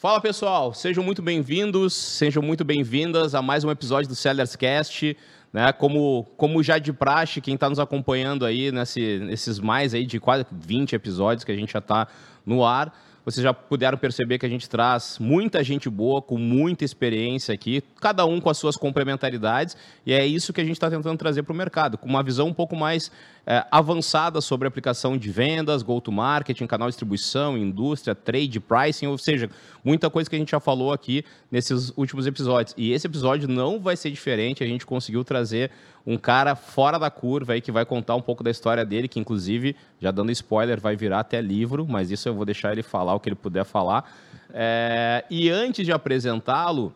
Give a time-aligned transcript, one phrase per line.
[0.00, 5.14] Fala pessoal, sejam muito bem-vindos, sejam muito bem-vindas a mais um episódio do Sellers Cast.
[5.52, 5.70] Né?
[5.74, 10.18] Como, como já de praxe, quem está nos acompanhando aí nesse, nesses mais aí de
[10.18, 12.08] quase 20 episódios que a gente já está
[12.46, 16.82] no ar, vocês já puderam perceber que a gente traz muita gente boa, com muita
[16.82, 19.76] experiência aqui, cada um com as suas complementaridades,
[20.06, 22.48] e é isso que a gente está tentando trazer para o mercado, com uma visão
[22.48, 23.12] um pouco mais
[23.46, 29.50] é, avançada sobre aplicação de vendas, go-to-market, canal de distribuição, indústria, trade, pricing, ou seja,
[29.84, 32.74] muita coisa que a gente já falou aqui nesses últimos episódios.
[32.76, 35.70] E esse episódio não vai ser diferente, a gente conseguiu trazer
[36.06, 39.20] um cara fora da curva aí que vai contar um pouco da história dele, que
[39.20, 43.14] inclusive, já dando spoiler, vai virar até livro, mas isso eu vou deixar ele falar
[43.14, 44.10] o que ele puder falar.
[44.52, 46.92] É, e antes de apresentá-lo,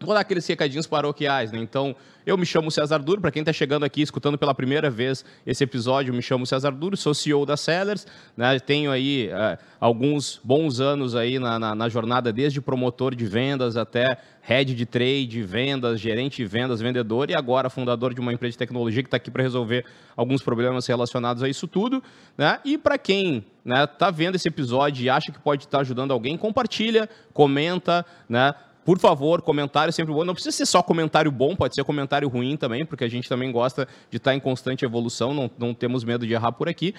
[0.00, 1.58] vou dar aqueles recadinhos paroquiais, né?
[1.58, 1.96] Então,
[2.26, 5.62] eu me chamo César Duro, para quem está chegando aqui, escutando pela primeira vez esse
[5.62, 8.04] episódio, me chamo César Duro, sou CEO da Sellers,
[8.36, 8.58] né?
[8.58, 13.76] tenho aí é, alguns bons anos aí na, na, na, jornada, desde promotor de vendas
[13.76, 18.52] até head de trade, vendas, gerente de vendas, vendedor e agora fundador de uma empresa
[18.52, 19.84] de tecnologia que está aqui para resolver
[20.16, 22.02] alguns problemas relacionados a isso tudo.
[22.36, 22.58] Né?
[22.64, 25.82] E para quem está né, tá vendo esse episódio e acha que pode estar tá
[25.82, 28.52] ajudando alguém, compartilha, comenta, né?
[28.86, 30.24] Por favor, comentário sempre bom.
[30.24, 33.50] Não precisa ser só comentário bom, pode ser comentário ruim também, porque a gente também
[33.50, 36.94] gosta de estar em constante evolução, não, não temos medo de errar por aqui.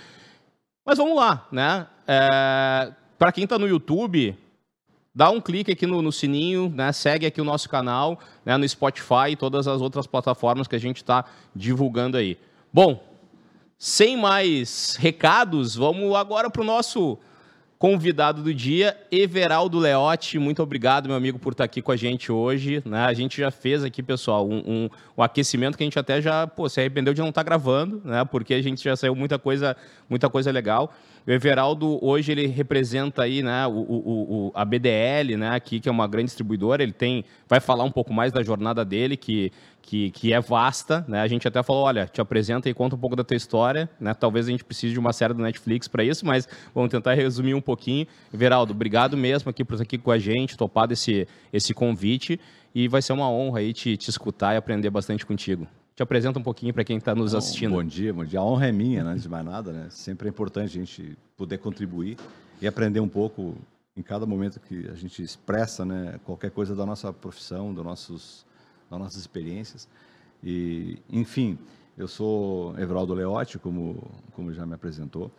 [0.86, 1.88] Mas vamos lá, né?
[2.06, 4.38] É, Para quem está no YouTube,
[5.16, 6.92] dá um clique aqui no, no, sininho, né?
[6.92, 8.58] Segue aqui o nosso canal, né?
[8.58, 11.24] no Spotify e todas as outras plataformas que a gente está
[11.56, 12.38] divulgando aí.
[12.74, 13.02] Bom,
[13.80, 17.18] sem mais recados, vamos agora para o nosso
[17.80, 20.39] convidado do dia, Everaldo Leotti.
[20.39, 22.81] Muito obrigado, meu amigo, por estar aqui com a gente hoje.
[22.86, 23.00] Né?
[23.00, 26.48] A gente já fez aqui, pessoal, um, um, um aquecimento que a gente até já
[26.48, 28.25] pô, se arrependeu de não estar gravando, né?
[28.25, 29.78] porque a gente já saiu muita coisa,
[30.09, 30.92] muita coisa legal.
[31.28, 35.89] O Everaldo, hoje, ele representa aí, né, o, o, o, a BDL, né, aqui, que
[35.89, 36.81] é uma grande distribuidora.
[36.81, 39.52] Ele tem, vai falar um pouco mais da jornada dele, que,
[39.87, 41.05] que, que é vasta.
[41.08, 41.21] Né?
[41.21, 43.89] A gente até falou, olha, te apresenta e conta um pouco da tua história.
[43.98, 44.14] Né?
[44.14, 47.53] Talvez a gente precise de uma série do Netflix para isso, mas vamos tentar resumir
[47.53, 48.05] um pouquinho.
[48.33, 52.37] Everaldo, obrigado mesmo aqui por estar aqui com a gente, topado esse, esse convite.
[52.75, 55.65] E vai ser uma honra aí te, te escutar e aprender bastante contigo
[55.95, 57.71] te apresenta um pouquinho para quem está nos assistindo.
[57.71, 58.39] Bom dia, bom dia.
[58.39, 59.87] A honra é minha, né, antes de mais nada, né?
[59.89, 62.17] Sempre é importante a gente poder contribuir
[62.61, 63.58] e aprender um pouco
[63.95, 68.45] em cada momento que a gente expressa, né, qualquer coisa da nossa profissão, dos nossos,
[68.89, 69.87] das nossas experiências.
[70.43, 71.58] E, enfim,
[71.98, 75.31] eu sou Everaldo Leotti, como, como já me apresentou.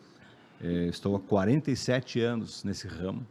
[0.60, 3.24] É, estou há 47 anos nesse ramo.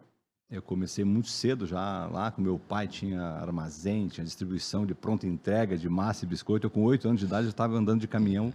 [0.50, 5.28] Eu comecei muito cedo já lá, com meu pai tinha armazém, tinha distribuição de pronta
[5.28, 6.68] entrega de massa e biscoito.
[6.68, 8.54] Eu com oito anos de idade já estava andando de caminhão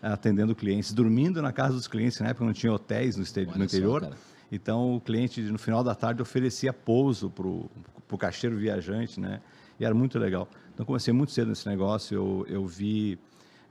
[0.00, 2.18] atendendo clientes, dormindo na casa dos clientes.
[2.20, 3.24] Na época não tinha hotéis no,
[3.56, 4.04] no interior.
[4.04, 4.10] Só,
[4.50, 9.40] então o cliente no final da tarde oferecia pouso para o caixeiro viajante, né?
[9.78, 10.48] E era muito legal.
[10.72, 12.14] Então comecei muito cedo nesse negócio.
[12.14, 13.18] Eu, eu vi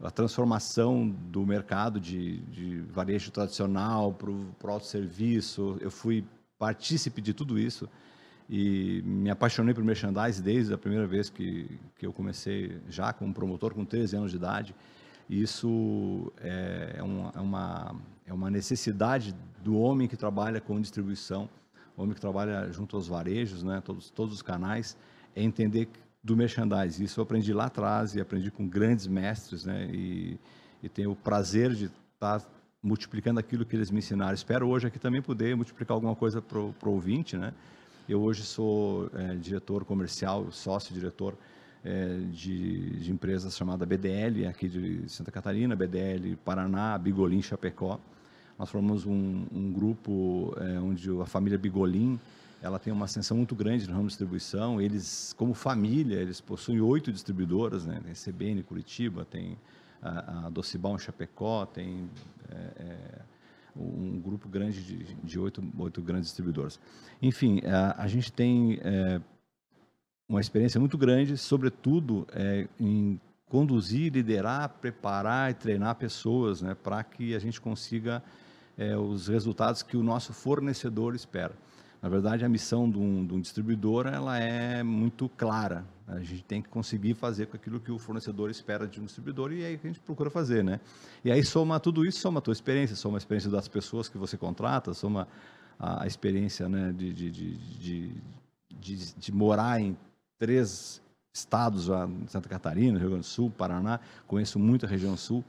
[0.02, 5.78] a transformação do mercado de, de varejo tradicional para o autosserviço.
[5.80, 6.26] Eu fui
[6.58, 7.90] partícipe de tudo isso
[8.50, 13.34] e me apaixonei por merchandise desde a primeira vez que, que eu comecei já como
[13.34, 14.76] promotor com 13 anos de idade.
[15.30, 17.96] E isso é, é uma, é, uma,
[18.28, 21.50] é uma necessidade do homem que trabalha com distribuição,
[21.96, 24.98] homem que trabalha junto aos varejos, né, todos, todos os canais,
[25.36, 25.90] é entender
[26.24, 27.04] do merchandise.
[27.04, 30.40] Isso eu aprendi lá atrás e aprendi com grandes mestres, né, e,
[30.82, 32.42] e tenho o prazer de estar
[32.82, 34.34] multiplicando aquilo que eles me ensinaram.
[34.34, 37.54] Espero hoje aqui também poder multiplicar alguma coisa para o ouvinte, né?
[38.08, 41.38] Eu hoje sou é, diretor comercial, sócio-diretor
[41.86, 47.98] é, de, de empresas chamada BDL, aqui de Santa Catarina, BDL Paraná, Bigolim Chapecó.
[48.60, 52.20] Nós formamos um, um grupo é, onde a família Bigolim
[52.64, 54.82] ela tem uma ascensão muito grande no ramo de distribuição.
[54.82, 58.02] Eles, como família, eles possuem oito distribuidoras, né?
[58.02, 59.58] Tem CBN Curitiba, tem
[60.02, 62.10] a, a Docibal em Chapecó, tem
[62.50, 63.22] é, é,
[63.76, 66.80] um grupo grande de, de oito, oito grandes distribuidores.
[67.22, 69.20] Enfim, a, a gente tem é,
[70.30, 77.04] uma experiência muito grande, sobretudo é, em conduzir, liderar, preparar e treinar pessoas né, para
[77.04, 78.24] que a gente consiga
[78.78, 81.54] é, os resultados que o nosso fornecedor espera.
[82.04, 85.86] Na verdade, a missão de um, de um, distribuidor ela é muito clara.
[86.06, 89.54] A gente tem que conseguir fazer com aquilo que o fornecedor espera de um distribuidor
[89.54, 90.82] e é aí que a gente procura fazer, né?
[91.24, 94.18] E aí soma tudo isso, soma a tua experiência, soma a experiência das pessoas que
[94.18, 95.30] você contrata, soma
[95.80, 98.22] a, experiência né, de, de, de,
[98.70, 99.96] de, de morar em
[100.38, 101.02] três
[101.34, 101.86] estados,
[102.28, 105.42] Santa Catarina, Rio Grande do Sul, Paraná, conheço muito a região sul,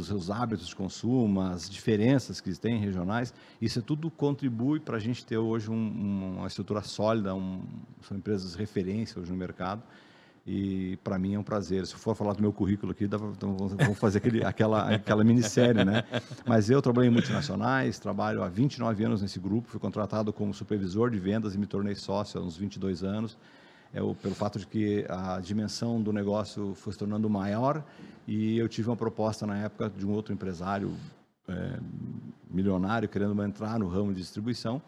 [0.00, 5.00] os seus hábitos de consumo, as diferenças que tem regionais, isso tudo contribui para a
[5.00, 7.62] gente ter hoje um, uma estrutura sólida, um,
[8.02, 9.82] são empresas referência hoje no mercado,
[10.46, 11.86] e para mim é um prazer.
[11.86, 15.84] Se for falar do meu currículo aqui, dá, então vamos fazer aquele, aquela, aquela minissérie,
[15.84, 16.04] né?
[16.46, 21.10] Mas eu trabalhei em multinacionais, trabalho há 29 anos nesse grupo, fui contratado como supervisor
[21.10, 23.36] de vendas e me tornei sócio há uns 22 anos.
[23.92, 27.82] É o, pelo fato de que a dimensão do negócio foi se tornando maior
[28.26, 30.92] e eu tive uma proposta na época de um outro empresário
[31.48, 31.78] é,
[32.50, 34.82] milionário querendo entrar no ramo de distribuição,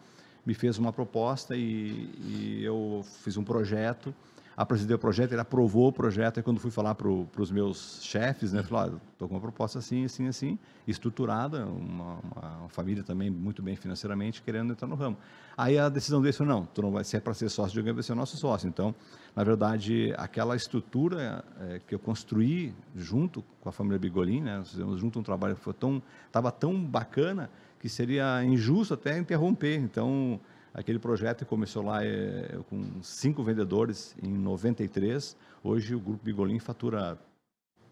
[0.45, 4.13] me fez uma proposta e, e eu fiz um projeto
[4.55, 8.51] apresentei o projeto, ele aprovou o projeto, e quando fui falar para os meus chefes,
[8.51, 13.61] né, falou, estou com uma proposta assim, assim, assim, estruturada, uma, uma, família também muito
[13.61, 15.17] bem financeiramente, querendo entrar no ramo.
[15.57, 17.93] Aí a decisão deles foi, não, tu não vai ser para ser sócio de alguém,
[17.93, 18.67] vai ser nosso sócio.
[18.67, 18.93] Então,
[19.35, 24.99] na verdade, aquela estrutura é, que eu construí junto com a família Bigolin, né, fizemos
[24.99, 27.49] junto um trabalho que foi tão, estava tão bacana,
[27.79, 29.77] que seria injusto até interromper.
[29.77, 30.39] Então,
[30.73, 35.35] Aquele projeto começou lá é, com cinco vendedores em 93.
[35.61, 37.19] Hoje o Grupo Bigolin fatura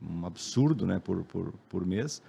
[0.02, 2.22] um absurdo né, por, por, por mês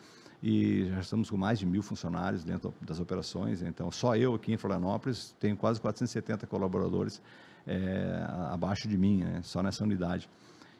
[0.43, 3.62] e já estamos com mais de mil funcionários dentro das operações.
[3.62, 7.23] Então, só eu aqui em Florianópolis tenho quase 470 colaboradores
[7.64, 10.29] é, abaixo de mim, né, só nessa unidade.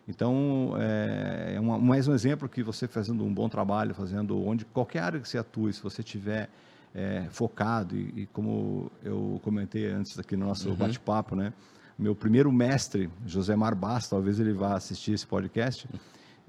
[0.08, 4.64] Então, é, é uma, mais um exemplo que você fazendo um bom trabalho, fazendo onde
[4.64, 6.50] qualquer área que você atue, se você tiver
[6.94, 10.76] é, focado e, e, como eu comentei antes aqui no nosso uhum.
[10.76, 11.52] bate-papo, né?
[11.98, 15.87] Meu primeiro mestre, José Mar Bass, talvez ele vá assistir esse podcast,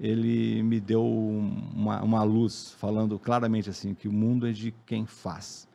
[0.00, 5.04] ele me deu uma, uma luz falando claramente assim que o mundo é de quem
[5.04, 5.68] faz.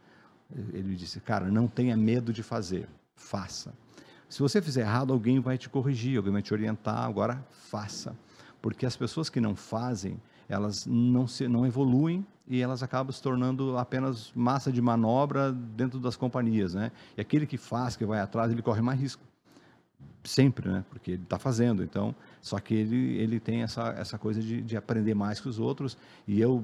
[0.74, 3.74] Ele disse, cara, não tenha medo de fazer, faça.
[4.28, 8.16] Se você fizer errado, alguém vai te corrigir, alguém vai te orientar, agora faça.
[8.62, 10.20] Porque as pessoas que não fazem,
[10.50, 16.00] elas não, se, não evoluem e elas acabam se tornando apenas massa de manobra dentro
[16.00, 16.92] das companhias, né?
[17.18, 19.24] E aquele que faz, que vai atrás, ele corre mais risco.
[20.24, 20.86] Sempre, né?
[20.90, 21.84] Porque ele está fazendo.
[21.84, 25.60] Então, só que ele, ele tem essa, essa coisa de, de aprender mais que os
[25.60, 25.98] outros.
[26.28, 26.64] E eu,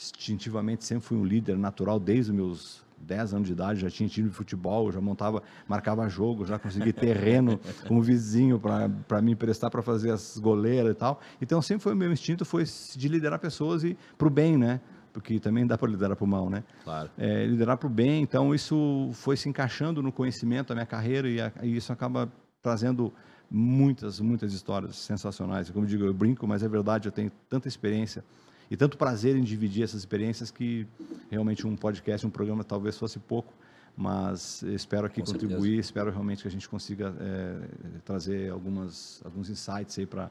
[0.00, 4.08] instintivamente, sempre fui um líder natural desde os meus 10 anos de idade, já tinha
[4.08, 9.70] time de futebol, já montava, marcava jogo, já consegui terreno como vizinho para me emprestar
[9.70, 11.20] para fazer as goleiras e tal.
[11.40, 14.80] Então sempre foi o meu instinto foi de liderar pessoas e para o bem, né?
[15.12, 16.62] Porque também dá para liderar para o mal, né?
[16.84, 17.10] Claro.
[17.18, 21.28] É, liderar para o bem, então isso foi se encaixando no conhecimento da minha carreira
[21.28, 22.30] e, a, e isso acaba
[22.62, 23.12] trazendo
[23.50, 25.70] muitas, muitas histórias sensacionais.
[25.70, 28.22] Como eu digo, eu brinco, mas é verdade, eu tenho tanta experiência
[28.70, 30.86] e tanto prazer em dividir essas experiências que
[31.30, 33.52] realmente um podcast, um programa talvez fosse pouco,
[33.96, 35.80] mas espero aqui Com contribuir, certeza.
[35.80, 37.58] espero realmente que a gente consiga é,
[38.04, 40.30] trazer algumas, alguns insights aí para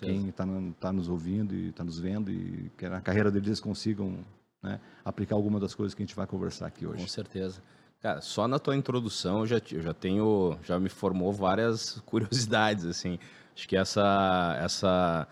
[0.00, 0.44] quem está
[0.80, 4.18] tá nos ouvindo e está nos vendo e que na carreira deles consigam
[4.62, 7.02] né, aplicar alguma das coisas que a gente vai conversar aqui hoje.
[7.02, 7.62] Com certeza.
[8.00, 12.84] Cara, só na tua introdução eu já, eu já tenho, já me formou várias curiosidades,
[12.84, 13.18] assim.
[13.54, 15.28] Acho que essa, essa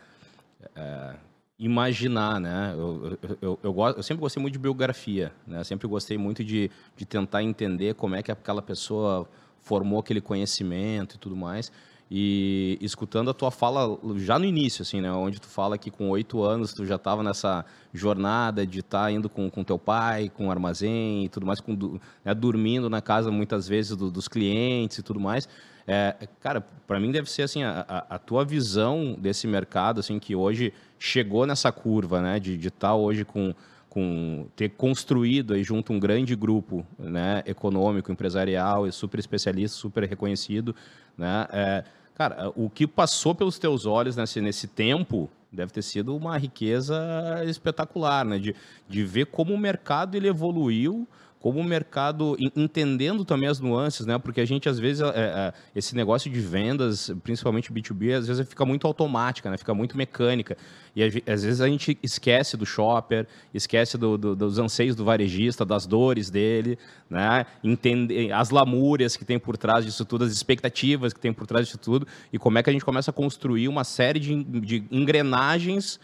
[0.75, 1.14] é,
[1.58, 2.75] imaginar, né?
[2.75, 5.64] Eu, eu, eu, eu, eu, sempre gostei muito de biografia, né?
[5.64, 9.29] Sempre gostei muito de, de tentar entender como é que aquela pessoa
[9.61, 11.73] formou aquele conhecimento e tudo mais.
[12.08, 15.11] E escutando a tua fala já no início, assim, né?
[15.11, 19.11] Onde tu fala que com oito anos tu já estava nessa jornada de estar tá
[19.11, 22.32] indo com, com teu pai, com o armazém e tudo mais, com, né?
[22.32, 25.48] dormindo na casa muitas vezes do, dos clientes e tudo mais.
[25.86, 30.34] É, cara, para mim deve ser assim a, a, tua visão desse mercado, assim, que
[30.34, 33.55] hoje chegou nessa curva, né, de estar tá hoje com,
[33.88, 40.02] com ter construído aí junto um grande grupo, né, econômico, empresarial e super especialista, super
[40.08, 40.74] reconhecido,
[41.16, 46.16] né, é, cara, o que passou pelos teus olhos nesse, nesse tempo deve ter sido
[46.16, 48.56] uma riqueza espetacular, né, de,
[48.88, 51.06] de ver como o mercado ele evoluiu
[51.40, 54.19] como o mercado, entendendo também as nuances, né?
[54.19, 58.48] Porque a gente, às vezes, é, é, esse negócio de vendas, principalmente B2B, às vezes
[58.48, 59.56] fica muito automática, né?
[59.56, 60.56] Fica muito mecânica.
[60.94, 65.64] E às vezes a gente esquece do shopper, esquece do, do, dos anseios do varejista,
[65.64, 66.78] das dores dele,
[67.08, 67.44] né?
[67.62, 71.66] Entender as lamúrias que tem por trás disso tudo, as expectativas que tem por trás
[71.66, 74.84] disso tudo, e como é que a gente começa a construir uma série de, de
[74.90, 76.00] engrenagens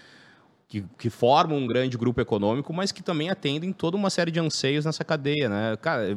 [0.73, 4.41] que, que, formam um grande grupo econômico, mas que também atendem toda uma série de
[4.41, 5.77] anseios nessa cadeia, né?
[5.77, 6.17] Cara, é,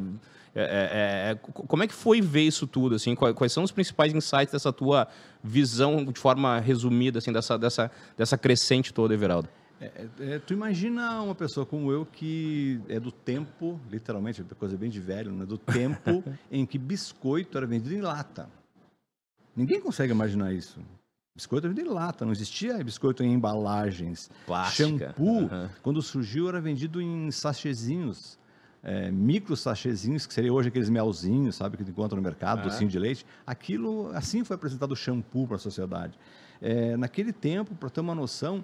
[0.55, 3.13] é, é, como é que foi ver isso tudo, assim?
[3.15, 5.09] Quais, são os principais insights dessa tua
[5.43, 9.49] visão, de forma resumida, assim, dessa, dessa, dessa crescente toda, Everaldo?
[9.81, 14.77] É, é, tu imagina uma pessoa como eu que é do tempo, literalmente, é coisa
[14.77, 15.45] bem de velho, né?
[15.45, 18.49] Do tempo em que biscoito era vendido em lata.
[19.53, 20.79] Ninguém consegue imaginar isso.
[21.35, 24.29] Biscoito vendido em lata, não existia biscoito em embalagens.
[24.45, 24.87] Plástica.
[24.87, 25.69] Shampoo, uhum.
[25.83, 28.39] quando surgiu, era vendido em sachêzinhos,
[28.81, 32.69] é, micro sachêzinhos, que seria hoje aqueles melzinhos, sabe, que encontra no mercado, uhum.
[32.69, 33.25] docinho de leite.
[33.45, 36.17] Aquilo, assim foi apresentado o shampoo para a sociedade.
[36.61, 38.63] É, naquele tempo, para ter uma noção,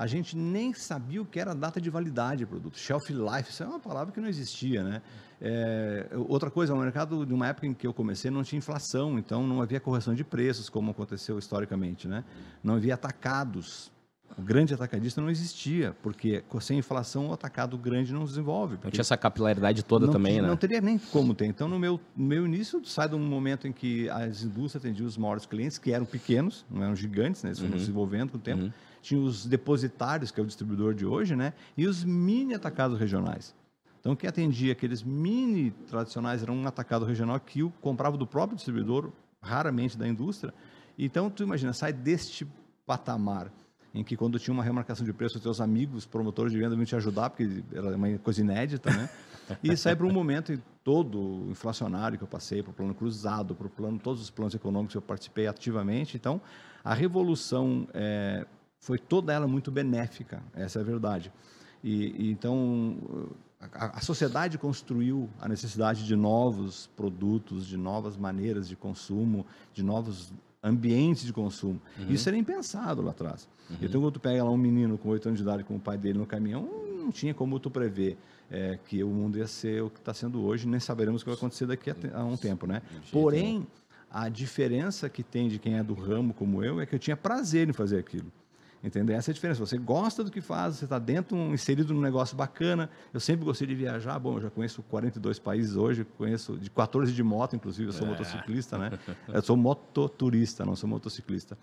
[0.00, 2.78] a gente nem sabia o que era data de validade do produto.
[2.78, 5.02] Shelf life, isso é uma palavra que não existia, né?
[5.38, 9.18] É, outra coisa, o mercado de uma época em que eu comecei não tinha inflação,
[9.18, 12.24] então não havia correção de preços, como aconteceu historicamente, né?
[12.64, 13.92] Não havia atacados.
[14.38, 18.78] O grande atacadista não existia, porque sem inflação o atacado grande não desenvolve.
[18.82, 20.48] Não tinha essa capilaridade toda também, tinha, né?
[20.48, 21.44] Não teria nem como ter.
[21.44, 25.06] Então, no meu, no meu início, sai de um momento em que as indústrias atendiam
[25.06, 27.50] os maiores clientes, que eram pequenos, não eram gigantes, né?
[27.50, 27.78] Eles foram uhum.
[27.78, 28.62] desenvolvendo com o tempo.
[28.62, 31.52] Uhum tinha os depositários, que é o distribuidor de hoje, né?
[31.76, 33.54] E os mini atacados regionais.
[34.00, 38.56] Então, quem atendia aqueles mini tradicionais era um atacado regional que o comprava do próprio
[38.56, 39.10] distribuidor,
[39.42, 40.54] raramente da indústria.
[40.98, 42.46] Então, tu imagina, sai deste
[42.86, 43.52] patamar
[43.92, 46.86] em que quando tinha uma remarcação de preço, os teus amigos, promotores de venda, vinham
[46.86, 49.08] te ajudar, porque era uma coisa inédita, né?
[49.64, 53.66] E sai para um momento todo inflacionário que eu passei, para o plano cruzado, para
[53.66, 56.16] o plano, todos os planos econômicos que eu participei ativamente.
[56.16, 56.40] Então,
[56.84, 58.46] a revolução é,
[58.80, 61.32] foi toda ela muito benéfica, essa é a verdade.
[61.84, 62.96] E, e então
[63.60, 69.82] a, a, sociedade construiu a necessidade de novos produtos, de novas maneiras de consumo, de
[69.82, 70.32] novos
[70.62, 71.80] ambientes de consumo.
[71.98, 72.10] Uhum.
[72.10, 73.48] Isso era impensado lá atrás.
[73.68, 73.76] Uhum.
[73.82, 75.96] Então, quando tu pega lá um menino com oito anos de idade com o pai
[75.96, 76.68] dele no caminhão,
[76.98, 78.18] não tinha como tu prever
[78.50, 81.30] é, que o mundo ia ser o que está sendo hoje, nem saberemos o que
[81.30, 82.82] vai acontecer daqui a, a um tempo, né?
[83.10, 83.66] Porém,
[84.10, 87.16] a diferença que tem de quem é do ramo como eu é que eu tinha
[87.16, 88.30] prazer em fazer aquilo.
[88.82, 89.14] Entendeu?
[89.14, 89.60] Essa é a diferença.
[89.60, 92.88] Você gosta do que faz, você está dentro, inserido num negócio bacana.
[93.12, 94.18] Eu sempre gostei de viajar.
[94.18, 97.88] Bom, eu já conheço 42 países hoje, conheço de 14 de moto, inclusive.
[97.88, 98.10] Eu sou é.
[98.10, 98.98] motociclista, né?
[99.28, 101.58] Eu sou mototurista, não sou motociclista.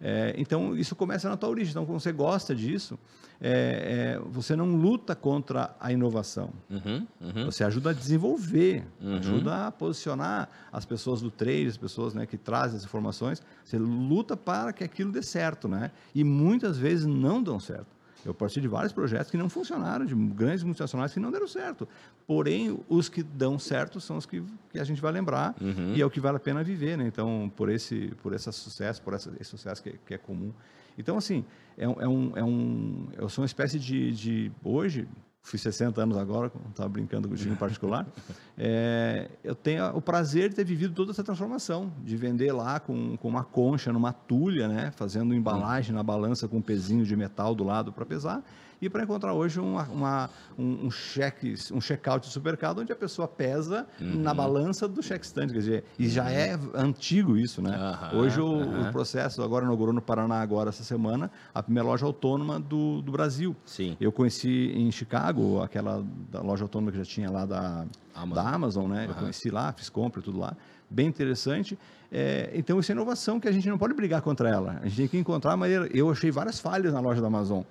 [0.00, 1.70] É, então, isso começa na tua origem.
[1.70, 2.98] Então, quando você gosta disso,
[3.40, 6.50] é, é, você não luta contra a inovação.
[6.70, 7.44] Uhum, uhum.
[7.46, 9.16] Você ajuda a desenvolver, uhum.
[9.16, 13.42] ajuda a posicionar as pessoas do trade, as pessoas né, que trazem as informações.
[13.64, 15.90] Você luta para que aquilo dê certo, né?
[16.14, 17.99] E muitas vezes não dão certo.
[18.24, 21.88] Eu participei de vários projetos que não funcionaram, de grandes multinacionais que não deram certo.
[22.26, 25.94] Porém, os que dão certo são os que, que a gente vai lembrar uhum.
[25.94, 27.06] e é o que vale a pena viver, né?
[27.06, 30.52] Então, por esse, por esse sucesso, por essa, esse sucesso que, que é comum.
[30.98, 31.44] Então, assim,
[31.78, 35.08] é, é, um, é um, eu sou uma espécie de, de hoje,
[35.42, 38.06] fiz 60 anos agora, estava brincando com o em particular,
[38.56, 43.16] é, eu tenho o prazer de ter vivido toda essa transformação, de vender lá com,
[43.16, 47.54] com uma concha, numa tulha, né, fazendo embalagem na balança com um pezinho de metal
[47.54, 48.42] do lado para pesar,
[48.80, 52.96] e para encontrar hoje uma, uma, um, um cheque, um check-out de supermercado onde a
[52.96, 54.22] pessoa pesa uhum.
[54.22, 56.30] na balança do cheque stand, quer dizer, e já uhum.
[56.30, 57.98] é antigo isso, né?
[58.12, 58.20] Uhum.
[58.20, 62.58] Hoje o, o, processo agora inaugurou no Paraná agora essa semana a primeira loja autônoma
[62.58, 63.54] do, do Brasil.
[63.64, 63.96] Sim.
[64.00, 67.84] Eu conheci em Chicago aquela loja autônoma que já tinha lá da
[68.14, 69.06] Amazon, da Amazon né?
[69.08, 70.56] Eu conheci lá, fiz compra e tudo lá
[70.90, 71.78] bem interessante.
[72.10, 74.80] É, então, isso é inovação que a gente não pode brigar contra ela.
[74.82, 75.88] A gente tem que encontrar a maneira.
[75.94, 77.62] Eu achei várias falhas na loja da Amazon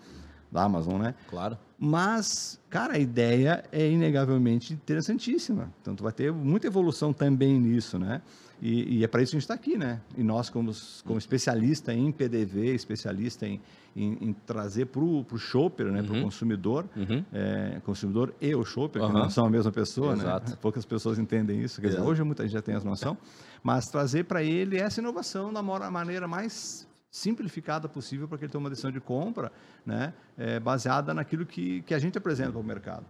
[0.52, 1.16] da Amazon, né?
[1.30, 1.58] Claro.
[1.78, 5.72] Mas, cara, a ideia é inegavelmente interessantíssima.
[5.82, 8.22] Então, vai ter muita evolução também nisso, né?
[8.62, 10.02] E, e é para isso que a gente está aqui, né?
[10.18, 10.72] E nós, como,
[11.06, 13.62] como especialista em PDV, especialista em,
[13.96, 16.02] em, em trazer para o shopper, né?
[16.02, 16.08] Uhum.
[16.08, 17.24] Para o consumidor, uhum.
[17.32, 19.08] é, consumidor e o shopper, uhum.
[19.08, 20.24] que não são a mesma pessoa, né?
[20.24, 20.52] Exato.
[20.52, 20.58] né?
[20.62, 21.80] Poucas pessoas entendem isso.
[21.80, 23.18] Quer dizer, hoje muita gente já tem essa noção.
[23.64, 28.66] Mas trazer para ele essa inovação da maneira mais simplificada possível para que ele tome
[28.66, 29.52] uma decisão de compra
[29.86, 33.06] né, é, baseada naquilo que, que a gente apresenta para o mercado.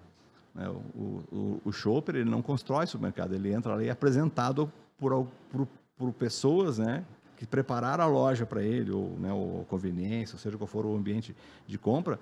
[0.56, 5.68] Né, o, o, o shopper ele não constrói supermercado, ele entra ali apresentado por, por,
[5.98, 7.04] por pessoas né,
[7.36, 10.96] que prepararam a loja para ele, ou, né, ou conveniência, ou seja qual for o
[10.96, 11.36] ambiente
[11.68, 12.20] de compra.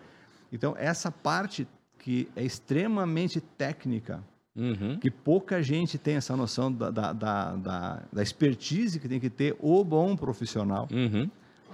[0.52, 1.68] Então, essa parte
[2.00, 4.24] que é extremamente técnica,
[4.60, 4.98] Uhum.
[4.98, 9.30] Que pouca gente tem essa noção da, da, da, da, da expertise que tem que
[9.30, 10.88] ter o bom profissional.
[10.92, 11.30] Uhum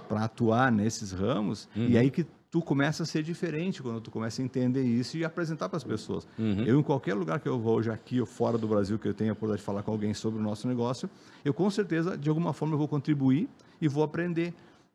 [0.08, 1.88] para atuar nesses ramos, uhum.
[1.88, 5.24] e aí que tu começa a ser diferente quando tu começa a entender isso e
[5.24, 6.24] apresentar para as pessoas.
[6.38, 6.62] Uhum.
[6.64, 9.12] Eu, em qualquer lugar que eu vou, hoje aqui ou fora do Brasil, que eu
[9.12, 11.10] tenha a oportunidade de falar com alguém sobre o nosso negócio,
[11.44, 13.48] eu com certeza, de alguma forma, eu vou contribuir
[13.80, 14.54] e vou aprender.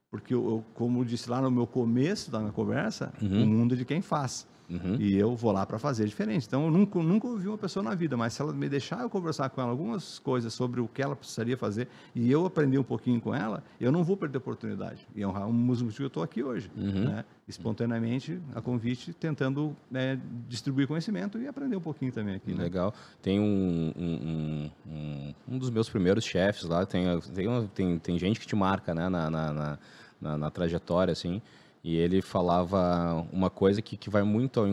[0.10, 3.44] Porque, eu, eu como eu disse lá no meu começo da minha conversa, uhum.
[3.44, 4.48] o mundo é de quem faz.
[4.70, 4.98] Uhum.
[5.00, 6.46] E eu vou lá para fazer diferente.
[6.46, 9.10] Então, eu nunca, nunca ouvi uma pessoa na vida, mas se ela me deixar eu
[9.10, 12.84] conversar com ela algumas coisas sobre o que ela precisaria fazer e eu aprender um
[12.84, 15.08] pouquinho com ela, eu não vou perder a oportunidade.
[15.16, 17.06] E é um, um motivo que eu estou aqui hoje, uhum.
[17.06, 17.26] né?
[17.48, 22.54] espontaneamente, a convite, tentando né, distribuir conhecimento e aprender um pouquinho também aqui.
[22.54, 22.64] Né?
[22.64, 22.94] Legal.
[23.24, 28.40] Tem um, um, um, um, dos meus primeiros chefes lá, tem, tem, tem, tem gente
[28.40, 29.80] que te marca né, na, na, na
[30.22, 31.42] na, na trajetória, assim,
[31.84, 34.68] e ele falava uma coisa que, que vai muito ao,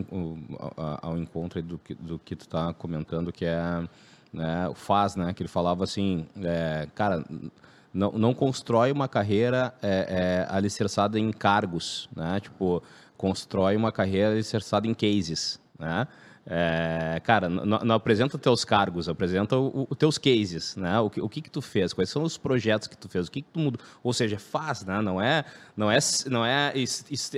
[0.77, 3.87] ao, ao encontro do do que tu está comentando, que é
[4.33, 5.33] né, o FAS, né?
[5.33, 7.25] Que ele falava assim, é, cara,
[7.93, 12.39] não, não constrói uma carreira é, é, alicerçada em cargos, né?
[12.41, 12.83] Tipo,
[13.17, 16.07] constrói uma carreira alicerçada em cases, né?
[16.49, 20.97] É, cara, não, não, apresenta teus cargos, apresenta os teus cases, né?
[21.01, 21.93] O que, o que que tu fez?
[21.93, 23.27] Quais são os projetos que tu fez?
[23.27, 23.85] O que que tu mudou?
[24.01, 25.03] Ou seja, faz, né?
[25.03, 25.45] Não é,
[25.77, 25.99] não é,
[26.31, 26.73] não é,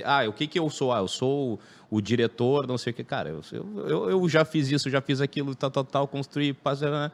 [0.05, 0.93] ah, o que que eu sou?
[0.93, 3.29] Ah, eu sou o, o diretor, não sei o que, cara.
[3.29, 3.41] Eu,
[3.87, 6.91] eu, eu, já fiz isso, já fiz aquilo, tal, tal, tal, construí, fazer.
[6.91, 7.11] Né?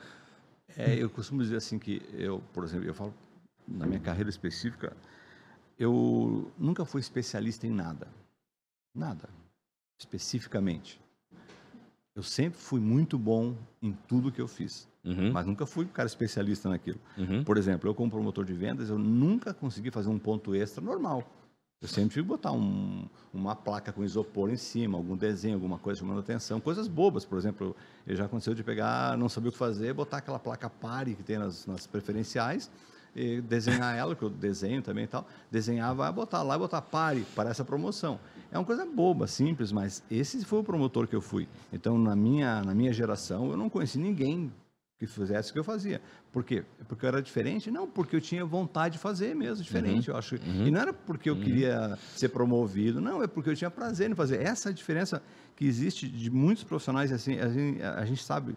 [0.76, 3.14] É, eu costumo dizer assim que eu, por exemplo, eu falo
[3.66, 4.92] na minha carreira específica,
[5.80, 8.10] eu nunca fui especialista em nada,
[8.94, 9.30] nada,
[9.98, 11.05] especificamente
[12.16, 14.88] eu sempre fui muito bom em tudo que eu fiz.
[15.04, 15.32] Uhum.
[15.32, 17.00] Mas nunca fui um cara especialista naquilo.
[17.18, 17.44] Uhum.
[17.44, 21.24] Por exemplo, eu como promotor de vendas, eu nunca consegui fazer um ponto extra normal.
[21.82, 25.78] Eu sempre tive que botar um, uma placa com isopor em cima, algum desenho, alguma
[25.78, 27.76] coisa chamando atenção, coisas bobas, por exemplo,
[28.08, 31.38] já aconteceu de pegar, não sabia o que fazer, botar aquela placa pare que tem
[31.38, 32.72] nas, nas preferenciais,
[33.16, 37.26] e desenhar ela, que eu desenho também e tal, desenhava, botar lá e botar pare
[37.36, 38.20] para essa promoção.
[38.52, 41.48] É uma coisa boba, simples, mas esse foi o promotor que eu fui.
[41.72, 44.52] Então, na minha, na minha geração, eu não conheci ninguém
[44.98, 46.02] que fizesse o que eu fazia.
[46.32, 46.64] Por quê?
[46.88, 47.70] Porque eu era diferente?
[47.70, 50.16] Não, porque eu tinha vontade de fazer mesmo, diferente, uhum.
[50.16, 50.36] eu acho.
[50.36, 50.68] Uhum.
[50.68, 51.42] E não era porque eu uhum.
[51.42, 54.42] queria ser promovido, não, é porque eu tinha prazer em fazer.
[54.42, 55.22] Essa é diferença
[55.56, 58.56] que existe de muitos profissionais, assim, a gente, a gente sabe,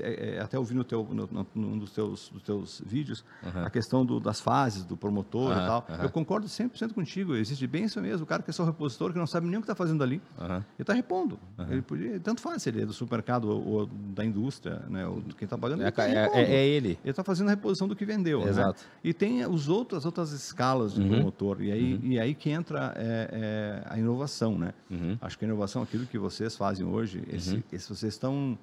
[0.00, 3.64] é, é, até ouvi no teu, no, no, num dos teus, dos teus vídeos, uhum.
[3.64, 5.52] a questão do, das fases, do promotor uhum.
[5.52, 5.86] e tal.
[5.88, 6.02] Uhum.
[6.02, 8.24] Eu concordo 100% contigo, existe bem isso mesmo.
[8.24, 10.20] O cara que é só repositor, que não sabe nem o que está fazendo ali,
[10.38, 11.38] ele está repondo.
[11.70, 15.22] Ele podia, tanto faz se ele é do supermercado ou, ou da indústria, né, ou
[15.38, 15.82] quem está pagando.
[15.82, 16.98] É, tá é, é, é, ele.
[17.02, 18.40] Ele está fazendo a reposição do que vendeu.
[18.40, 18.50] Né?
[18.50, 18.82] Exato.
[18.82, 18.88] Né?
[19.04, 21.08] E tem os outros, as outras escalas de uhum.
[21.08, 21.62] promotor.
[21.62, 22.00] E aí, uhum.
[22.10, 24.74] e aí que entra é, a inovação, né?
[24.90, 25.16] Uhum.
[25.20, 28.58] Acho que a inovação, aquilo que vocês fazem hoje, esse, esse vocês estão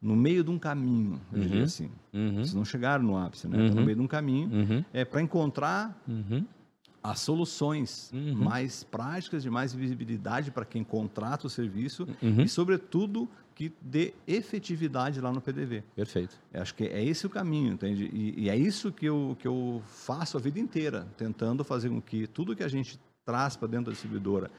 [0.00, 1.46] no meio de um caminho, eu uhum.
[1.46, 1.90] diria assim.
[2.12, 2.36] Uhum.
[2.36, 3.56] Vocês não chegaram no ápice, né?
[3.56, 3.64] Uhum.
[3.66, 4.84] Estão no meio de um caminho uhum.
[4.92, 6.44] é, para encontrar uhum.
[7.02, 8.34] as soluções uhum.
[8.34, 15.20] mais práticas, de mais visibilidade para quem contrata o serviço e, sobretudo, que dê efetividade
[15.20, 15.84] lá no PDV.
[15.94, 16.36] Perfeito.
[16.52, 18.10] Eu acho que é esse o caminho, entende?
[18.12, 22.00] E, e, é isso que eu, que eu faço a vida inteira, tentando fazer com
[22.00, 24.50] que tudo que a gente traz para dentro da distribuidora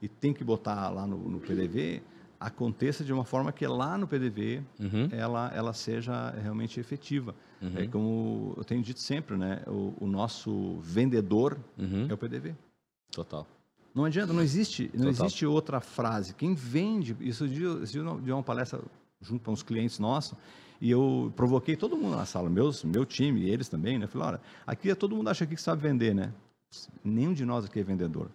[0.00, 2.02] e tem que botar lá no, no PDV
[2.38, 5.08] aconteça de uma forma que lá no PDV uhum.
[5.10, 7.34] ela, ela seja realmente efetiva.
[7.60, 7.72] Uhum.
[7.76, 9.62] É como eu tenho dito sempre, né?
[9.66, 12.06] O, o nosso vendedor uhum.
[12.08, 12.54] é o PDV.
[13.10, 13.46] Total.
[13.94, 16.34] Não adianta, não existe, não existe outra frase.
[16.34, 18.78] Quem vende, isso de, de uma palestra
[19.22, 20.36] junto para uns clientes nossos,
[20.80, 24.06] e eu provoquei todo mundo na sala, meus, meu time, eles também, né?
[24.06, 26.32] Falei, olha, aqui todo mundo acha que sabe vender, né?
[27.02, 28.30] Nenhum de nós aqui é vendedor.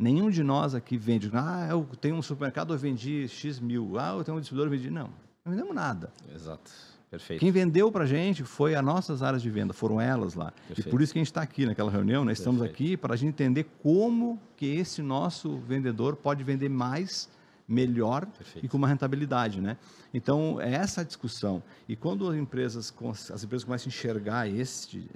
[0.00, 1.30] Nenhum de nós aqui vende.
[1.34, 3.98] Ah, eu tenho um supermercado, eu vendi X mil.
[3.98, 4.90] Ah, eu tenho um distribuidor, eu vendi.
[4.90, 5.10] Não,
[5.44, 6.10] não vendemos nada.
[6.34, 6.70] Exato.
[7.10, 7.40] Perfeito.
[7.40, 10.52] Quem vendeu para a gente foi as nossas áreas de venda, foram elas lá.
[10.68, 10.88] Perfeito.
[10.88, 12.32] E por isso que a gente está aqui naquela reunião, né?
[12.32, 12.82] estamos Perfeito.
[12.82, 17.28] aqui para a gente entender como que esse nosso vendedor pode vender mais,
[17.68, 18.64] melhor Perfeito.
[18.64, 19.76] e com uma rentabilidade, né?
[20.14, 21.62] Então, é essa a discussão.
[21.86, 22.94] E quando as empresas,
[23.34, 25.08] as empresas começam a enxergar esse,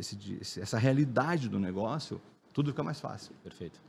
[0.60, 2.20] essa realidade do negócio,
[2.52, 3.32] tudo fica mais fácil.
[3.42, 3.80] Perfeito.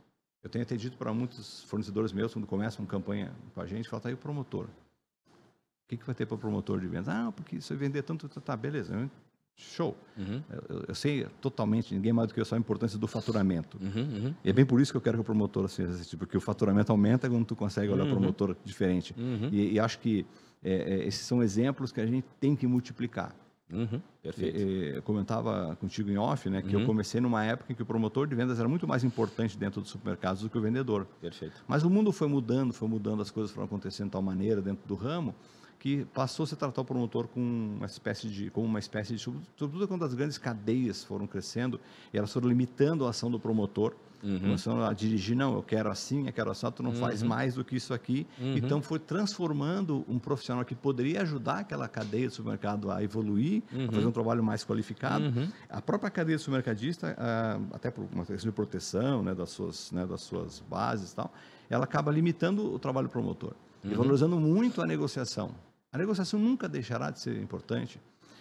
[0.46, 3.88] Eu tenho até dito para muitos fornecedores meus, quando começam uma campanha com a gente,
[3.88, 4.66] fala, tá aí o promotor.
[4.66, 7.08] O que, que vai ter para o promotor de vendas?
[7.08, 9.10] Ah, porque se eu vender tanto, tá, tá beleza.
[9.56, 9.96] Show.
[10.16, 10.40] Uhum.
[10.68, 13.76] Eu, eu, sei totalmente, ninguém mais do que eu, só a importância do faturamento.
[13.82, 14.34] Uhum, uhum.
[14.44, 16.40] E é bem por isso que eu quero que o promotor seja assim, porque o
[16.40, 18.12] faturamento aumenta quando tu consegue olhar o uhum.
[18.12, 19.12] promotor diferente.
[19.18, 19.48] Uhum.
[19.50, 20.24] E, e, acho que
[20.62, 23.34] é, é, esses são exemplos que a gente tem que multiplicar.
[23.72, 24.58] Uhum, perfeito.
[24.58, 26.82] Eu comentava contigo em off, né, que uhum.
[26.82, 29.80] eu comecei numa época em que o promotor de vendas era muito mais importante dentro
[29.80, 31.06] dos supermercados do que o vendedor.
[31.20, 31.64] Perfeito.
[31.66, 34.86] Mas o mundo foi mudando, foi mudando, as coisas foram acontecendo de tal maneira dentro
[34.86, 35.34] do ramo
[35.78, 39.18] que passou a se tratar o promotor com uma espécie de, como uma espécie de,
[39.20, 41.80] sobretudo quando as grandes cadeias foram crescendo
[42.12, 44.40] e elas foram limitando a ação do promotor, uhum.
[44.40, 46.96] começando a dirigir, não, eu quero assim, eu quero assim, tu não uhum.
[46.96, 48.26] faz mais do que isso aqui.
[48.38, 48.56] Uhum.
[48.56, 53.86] Então foi transformando um profissional que poderia ajudar aquela cadeia de supermercado a evoluir, a
[53.86, 54.08] fazer uhum.
[54.08, 55.26] um trabalho mais qualificado.
[55.26, 55.48] Uhum.
[55.68, 59.92] A própria cadeia de supermercadista, ah, até por uma questão de proteção, né, das suas,
[59.92, 61.32] né, das suas bases e tal,
[61.68, 63.96] ela acaba limitando o trabalho promotor e uhum.
[63.96, 65.50] valorizando muito a negociação.
[65.92, 68.00] A negociação nunca deixará de ser importante.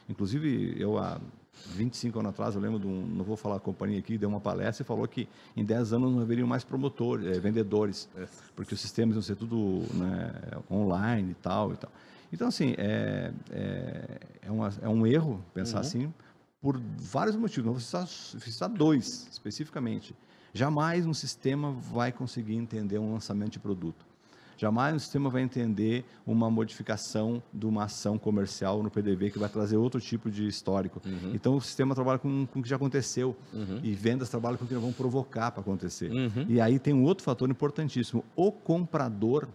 [0.10, 1.20] Inclusive, eu há
[1.68, 4.40] 25 anos atrás, eu lembro de um, não vou falar a companhia aqui, deu uma
[4.40, 8.28] palestra e falou que em 10 anos não haveriam mais promotores, é, vendedores, é.
[8.56, 10.34] porque os sistemas iam ser tudo né,
[10.70, 11.92] online e tal e tal.
[12.32, 15.82] Então, assim, é, é, é, uma, é um erro pensar uhum.
[15.82, 16.14] assim
[16.62, 17.66] por vários motivos.
[17.66, 20.16] Não vou citar, citar dois, especificamente.
[20.54, 24.06] Jamais um sistema vai conseguir entender um lançamento de produto.
[24.58, 29.50] Jamais um sistema vai entender uma modificação de uma ação comercial no PDV que vai
[29.50, 31.02] trazer outro tipo de histórico.
[31.06, 31.32] Uhum.
[31.34, 33.80] Então, o sistema trabalha com, com o que já aconteceu uhum.
[33.84, 36.12] e vendas trabalham com o que vamos provocar para acontecer.
[36.12, 36.46] Uhum.
[36.48, 38.24] E aí tem um outro fator importantíssimo.
[38.36, 39.48] O comprador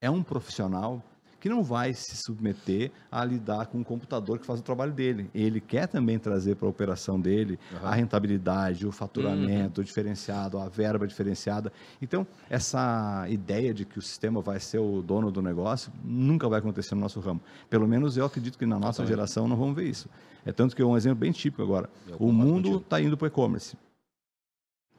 [0.00, 1.02] é um profissional
[1.40, 5.30] que não vai se submeter a lidar com um computador que faz o trabalho dele.
[5.34, 7.86] Ele quer também trazer para a operação dele uhum.
[7.86, 9.84] a rentabilidade, o faturamento uhum.
[9.84, 11.72] diferenciado, a verba diferenciada.
[12.02, 16.58] Então, essa ideia de que o sistema vai ser o dono do negócio nunca vai
[16.58, 17.40] acontecer no nosso ramo.
[17.70, 19.10] Pelo menos eu acredito que na nossa Totalmente.
[19.10, 20.08] geração não vamos ver isso.
[20.44, 21.88] É tanto que é um exemplo bem típico agora.
[22.18, 23.76] O mundo está indo para o e-commerce.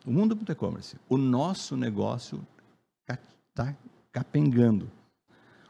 [0.05, 0.95] O mundo para o e-commerce.
[1.09, 2.39] O nosso negócio
[3.49, 3.75] está
[4.11, 4.89] capengando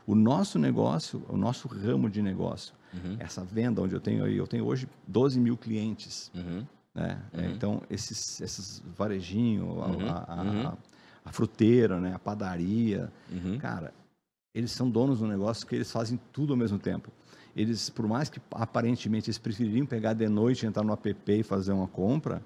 [0.10, 3.16] o nosso negócio, o nosso ramo de negócio, uhum.
[3.20, 6.32] essa venda onde eu tenho aí, eu tenho hoje 12 mil clientes.
[6.34, 6.66] Uhum.
[6.96, 7.22] Né?
[7.32, 7.50] Uhum.
[7.52, 10.10] então, esses, esses varejinhos, uhum.
[10.10, 10.68] a, a, uhum.
[10.68, 10.78] a,
[11.26, 12.16] a, fruteira, né?
[12.16, 13.60] a padaria, uhum.
[13.60, 13.94] cara,
[14.52, 17.12] eles são donos do negócio que eles fazem tudo ao mesmo tempo.
[17.56, 21.72] Eles, por mais que aparentemente eles prefeririam pegar de noite, entrar no app e fazer
[21.72, 22.42] uma compra,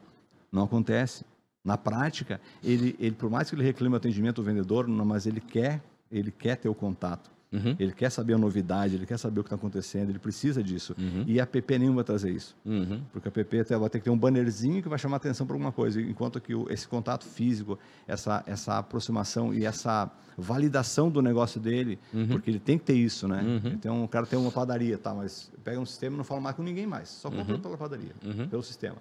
[0.51, 1.23] não acontece.
[1.63, 5.25] Na prática, ele, ele por mais que ele reclame o atendimento do vendedor, não, mas
[5.25, 7.31] ele quer, ele quer ter o contato.
[7.53, 7.75] Uhum.
[7.79, 10.95] Ele quer saber a novidade, ele quer saber o que está acontecendo, ele precisa disso.
[10.97, 11.23] Uhum.
[11.27, 12.55] E a PP nenhuma vai trazer isso.
[12.65, 13.01] Uhum.
[13.11, 15.71] Porque a PP vai ter que ter um bannerzinho que vai chamar atenção para alguma
[15.71, 16.01] coisa.
[16.01, 21.99] Enquanto que o, esse contato físico, essa, essa aproximação e essa validação do negócio dele,
[22.11, 22.27] uhum.
[22.27, 23.43] porque ele tem que ter isso, né?
[23.65, 25.13] Então, o cara tem uma padaria, tá?
[25.13, 27.09] Mas pega um sistema e não fala mais com ninguém mais.
[27.09, 27.61] Só compra uhum.
[27.61, 28.13] pela padaria,
[28.49, 28.97] pelo sistema.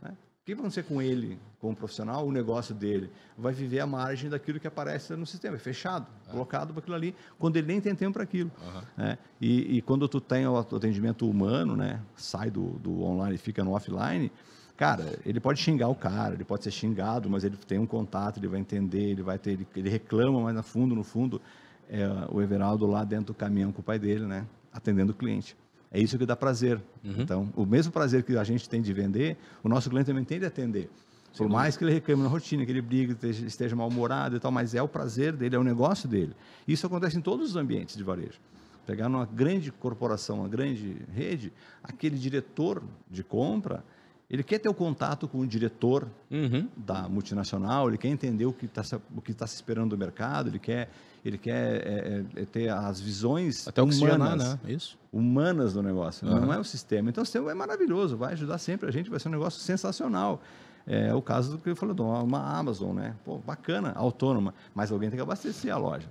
[0.00, 0.12] Né?
[0.48, 3.10] Que vai acontecer com ele, como profissional, o negócio dele?
[3.36, 6.30] Vai viver a margem daquilo que aparece no sistema, é fechado, é.
[6.30, 8.50] colocado para aquilo ali, quando ele nem tem tempo para aquilo.
[8.58, 8.82] Uhum.
[8.96, 9.18] Né?
[9.40, 13.62] E, e, quando tu tem o atendimento humano, né, sai do, do online e fica
[13.62, 14.32] no offline,
[14.76, 18.38] cara, ele pode xingar o cara, ele pode ser xingado, mas ele tem um contato,
[18.38, 21.42] ele vai entender, ele vai ter, ele, ele reclama, mas no fundo, no fundo,
[21.90, 25.56] é o Everaldo lá dentro do caminhão com o pai dele, né, atendendo o cliente.
[25.90, 26.80] É isso que dá prazer.
[27.02, 27.14] Uhum.
[27.18, 30.38] Então, o mesmo prazer que a gente tem de vender, o nosso cliente também tem
[30.38, 30.90] de atender.
[31.36, 34.50] Por Sim, mais que ele reclame na rotina, que ele brigue, esteja mal-humorado e tal,
[34.50, 36.34] mas é o prazer dele, é o negócio dele.
[36.66, 38.40] Isso acontece em todos os ambientes de varejo.
[38.86, 43.84] Pegar numa grande corporação, uma grande rede, aquele diretor de compra,
[44.30, 46.68] ele quer ter o contato com o diretor uhum.
[46.76, 50.90] da multinacional, ele quer entender o que está tá se esperando do mercado, ele quer,
[51.24, 54.58] ele quer é, é, é ter as visões Até humanas, né?
[54.68, 54.98] Isso.
[55.10, 56.40] humanas do negócio, uhum.
[56.40, 57.08] não é o sistema.
[57.08, 60.42] Então, o sistema é maravilhoso, vai ajudar sempre a gente, vai ser um negócio sensacional.
[60.86, 63.14] É o caso do que eu falei, uma Amazon, né?
[63.24, 66.08] Pô, bacana, autônoma, mas alguém tem que abastecer a loja.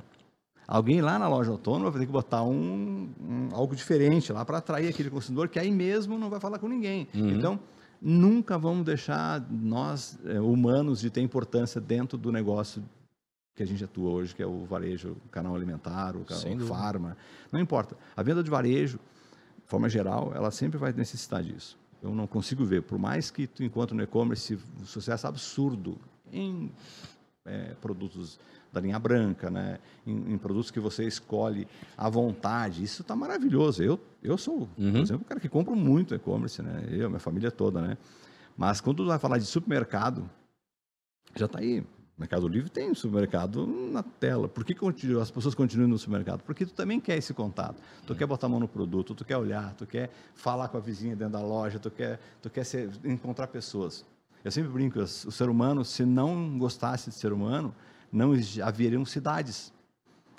[0.67, 4.57] Alguém lá na loja autônoma vai ter que botar um, um algo diferente lá para
[4.57, 7.07] atrair aquele consumidor que aí mesmo não vai falar com ninguém.
[7.15, 7.29] Uhum.
[7.29, 7.59] Então,
[8.01, 12.83] nunca vamos deixar nós, é, humanos, de ter importância dentro do negócio
[13.55, 17.17] que a gente atua hoje, que é o varejo, o canal alimentar, o canal farma.
[17.51, 17.97] Não importa.
[18.15, 18.99] A venda de varejo,
[19.63, 21.77] de forma geral, ela sempre vai necessitar disso.
[22.01, 25.97] Eu não consigo ver, por mais que tu encontre no e-commerce um sucesso absurdo
[26.31, 26.71] em
[27.43, 28.39] é, produtos
[28.77, 29.79] da linha branca, né?
[30.05, 32.83] Em, em, produtos que você escolhe à vontade.
[32.83, 33.83] Isso está maravilhoso.
[33.83, 34.91] Eu, eu sou, uhum.
[34.91, 36.87] por exemplo, um cara que compra muito e-commerce, né?
[36.91, 37.97] Eu, minha família toda, né?
[38.55, 40.29] Mas quando tu vai falar de supermercado,
[41.35, 41.83] já está aí.
[42.17, 44.47] Mercado Livre tem supermercado na tela.
[44.47, 44.75] Por que
[45.21, 46.41] as pessoas continuam no supermercado?
[46.41, 47.79] Porque tu também quer esse contato.
[48.07, 50.79] Tu quer botar a mão no produto, tu quer olhar, tu quer falar com a
[50.79, 54.03] vizinha dentro da loja, tu quer, tu quer ser, encontrar pessoas.
[54.43, 57.75] Eu sempre brinco, o ser humano, se não gostasse de ser humano,
[58.11, 59.73] não haveriam cidades.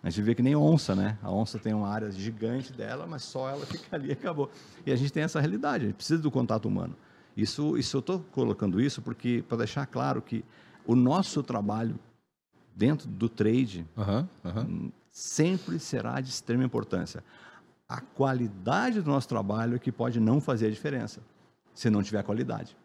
[0.02, 1.18] A gente vê que nem onça, né?
[1.22, 4.50] A onça tem uma área gigante dela, mas só ela fica ali e acabou.
[4.86, 6.96] E a gente tem essa realidade, a gente precisa do contato humano.
[7.36, 10.44] Isso, isso eu estou colocando isso porque para deixar claro que
[10.86, 11.98] o nosso trabalho
[12.74, 14.92] dentro do trade uhum, uhum.
[15.10, 17.22] sempre será de extrema importância.
[17.88, 21.20] A qualidade do nosso trabalho é que pode não fazer a diferença,
[21.74, 22.76] se não tiver qualidade.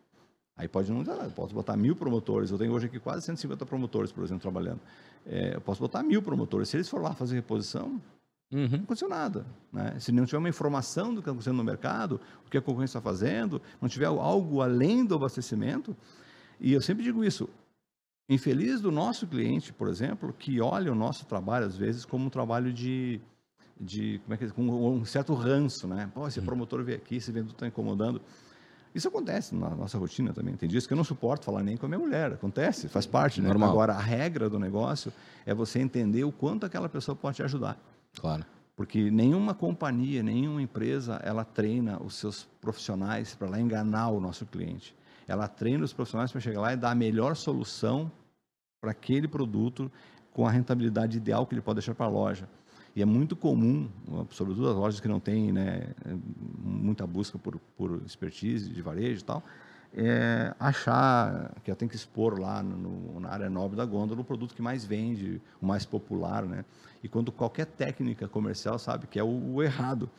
[0.55, 2.51] Aí pode não dar, posso botar mil promotores.
[2.51, 4.79] Eu tenho hoje aqui quase 150 promotores, por exemplo, trabalhando.
[5.25, 6.69] É, eu posso botar mil promotores.
[6.69, 7.99] Se eles for lá fazer reposição,
[8.51, 8.69] uhum.
[8.69, 9.45] não aconteceu nada.
[9.71, 9.95] Né?
[9.99, 12.99] Se não tiver uma informação do que está acontecendo no mercado, o que a concorrência
[12.99, 15.95] está fazendo, não tiver algo além do abastecimento.
[16.59, 17.49] E eu sempre digo isso.
[18.29, 22.29] Infeliz do nosso cliente, por exemplo, que olha o nosso trabalho, às vezes, como um
[22.29, 23.19] trabalho de,
[23.79, 26.09] de como é que, com um certo ranço, né?
[26.13, 26.45] Pô, esse uhum.
[26.45, 28.21] promotor veio aqui, esse vendedor está incomodando.
[28.93, 30.55] Isso acontece na nossa rotina também.
[30.55, 32.33] Tem dias que eu não suporto falar nem com a minha mulher.
[32.33, 33.41] Acontece, faz parte.
[33.41, 33.47] Né?
[33.47, 33.71] Normal.
[33.71, 35.11] Agora, a regra do negócio
[35.45, 37.77] é você entender o quanto aquela pessoa pode te ajudar.
[38.19, 38.45] Claro.
[38.75, 44.45] Porque nenhuma companhia, nenhuma empresa, ela treina os seus profissionais para lá enganar o nosso
[44.45, 44.95] cliente.
[45.27, 48.11] Ela treina os profissionais para chegar lá e dar a melhor solução
[48.81, 49.91] para aquele produto
[50.33, 52.47] com a rentabilidade ideal que ele pode deixar para a loja.
[52.95, 53.89] E é muito comum,
[54.29, 55.87] sobretudo as lojas que não têm né,
[56.59, 59.43] muita busca por, por expertise de varejo e tal,
[59.95, 64.23] é, achar que eu tenho que expor lá no, na área nobre da gôndola o
[64.23, 66.65] produto que mais vende, o mais popular, né?
[67.03, 70.09] E quando qualquer técnica comercial sabe que é o, o errado.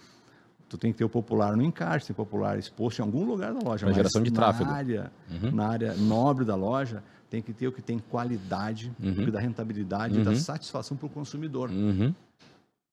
[0.69, 3.61] Tu tem que ter o popular no encarte, o popular exposto em algum lugar da
[3.61, 3.87] loja.
[3.87, 4.71] A geração de na tráfego.
[4.71, 5.51] Área, uhum.
[5.53, 9.13] Na área nobre da loja, tem que ter o que tem qualidade, uhum.
[9.13, 10.25] o que dá rentabilidade, uhum.
[10.25, 11.69] dá satisfação para o consumidor.
[11.71, 12.15] Uhum.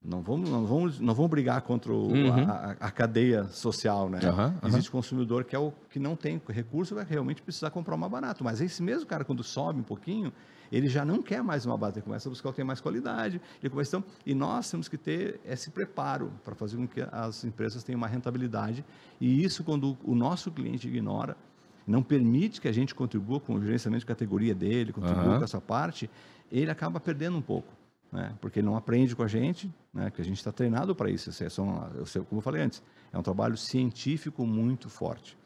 [0.03, 2.49] Não vamos, não vamos, não vamos brigar contra o, uhum.
[2.49, 4.19] a, a, cadeia social, né?
[4.23, 8.09] Uhum, Existe consumidor que é o que não tem recurso, vai realmente precisar comprar uma
[8.09, 8.43] barato.
[8.43, 10.33] Mas esse mesmo cara, quando sobe um pouquinho,
[10.71, 12.81] ele já não quer mais uma base, ele começa a buscar o que tem mais
[12.81, 13.39] qualidade.
[13.61, 17.43] Ele começa, então, e nós temos que ter esse preparo para fazer com que as
[17.43, 18.83] empresas tenham uma rentabilidade.
[19.19, 21.37] E isso, quando o nosso cliente ignora,
[21.85, 25.37] não permite que a gente contribua com o gerenciamento de categoria dele, contribua uhum.
[25.37, 26.09] com essa parte,
[26.51, 27.81] ele acaba perdendo um pouco
[28.12, 28.34] né?
[28.41, 30.12] porque ele não aprende com a gente, né?
[30.12, 31.30] que a gente está treinado para isso.
[31.43, 31.63] É só,
[32.28, 35.38] como eu falei antes, é um trabalho científico muito forte.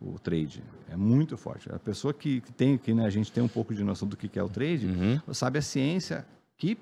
[0.00, 1.68] O trade é muito forte.
[1.72, 4.16] A pessoa que, que tem, que né, a gente tem um pouco de noção do
[4.16, 5.34] que é o trade, uhum.
[5.34, 6.24] sabe a ciência
[6.56, 6.78] que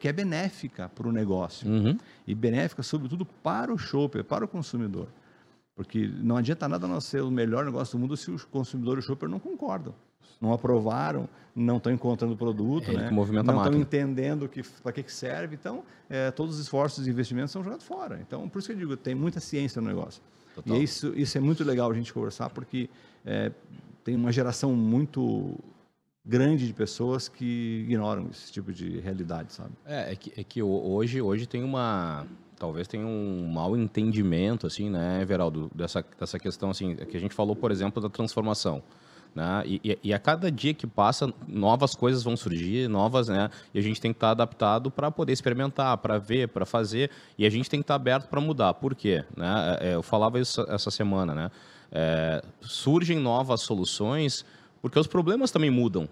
[0.00, 1.98] que é benéfica para o negócio uhum.
[2.26, 5.06] e benéfica, sobretudo, para o shopper, para o consumidor.
[5.74, 9.00] Porque não adianta nada nós ser o melhor negócio do mundo se o consumidor e
[9.00, 9.94] o shopper não concordam
[10.40, 13.10] não aprovaram, não estão encontrando o produto, é, né?
[13.10, 14.48] não estão entendendo
[14.82, 15.54] para que, que serve.
[15.54, 18.18] Então, é, todos os esforços e investimentos são jogados fora.
[18.20, 20.22] Então, por isso que eu digo, tem muita ciência no negócio.
[20.54, 20.76] Total.
[20.76, 22.88] E isso, isso é muito legal a gente conversar, porque
[23.24, 23.50] é,
[24.04, 25.58] tem uma geração muito
[26.24, 29.70] grande de pessoas que ignoram esse tipo de realidade, sabe?
[29.84, 32.26] É, é que, é que hoje, hoje tem uma
[32.58, 37.34] talvez tenha um mal entendimento assim, né, Everaldo, dessa dessa questão assim, que a gente
[37.34, 38.82] falou, por exemplo, da transformação.
[39.36, 39.64] Né?
[39.66, 43.50] E, e, a cada dia que passa, novas coisas vão surgir, novas, né?
[43.74, 47.10] E a gente tem que estar adaptado para poder experimentar, para ver, para fazer.
[47.36, 48.72] E a gente tem que estar aberto para mudar.
[48.72, 49.22] Por quê?
[49.36, 49.76] Né?
[49.82, 51.50] É, eu falava isso essa semana, né?
[51.92, 54.42] É, surgem novas soluções
[54.80, 56.08] porque os problemas também mudam.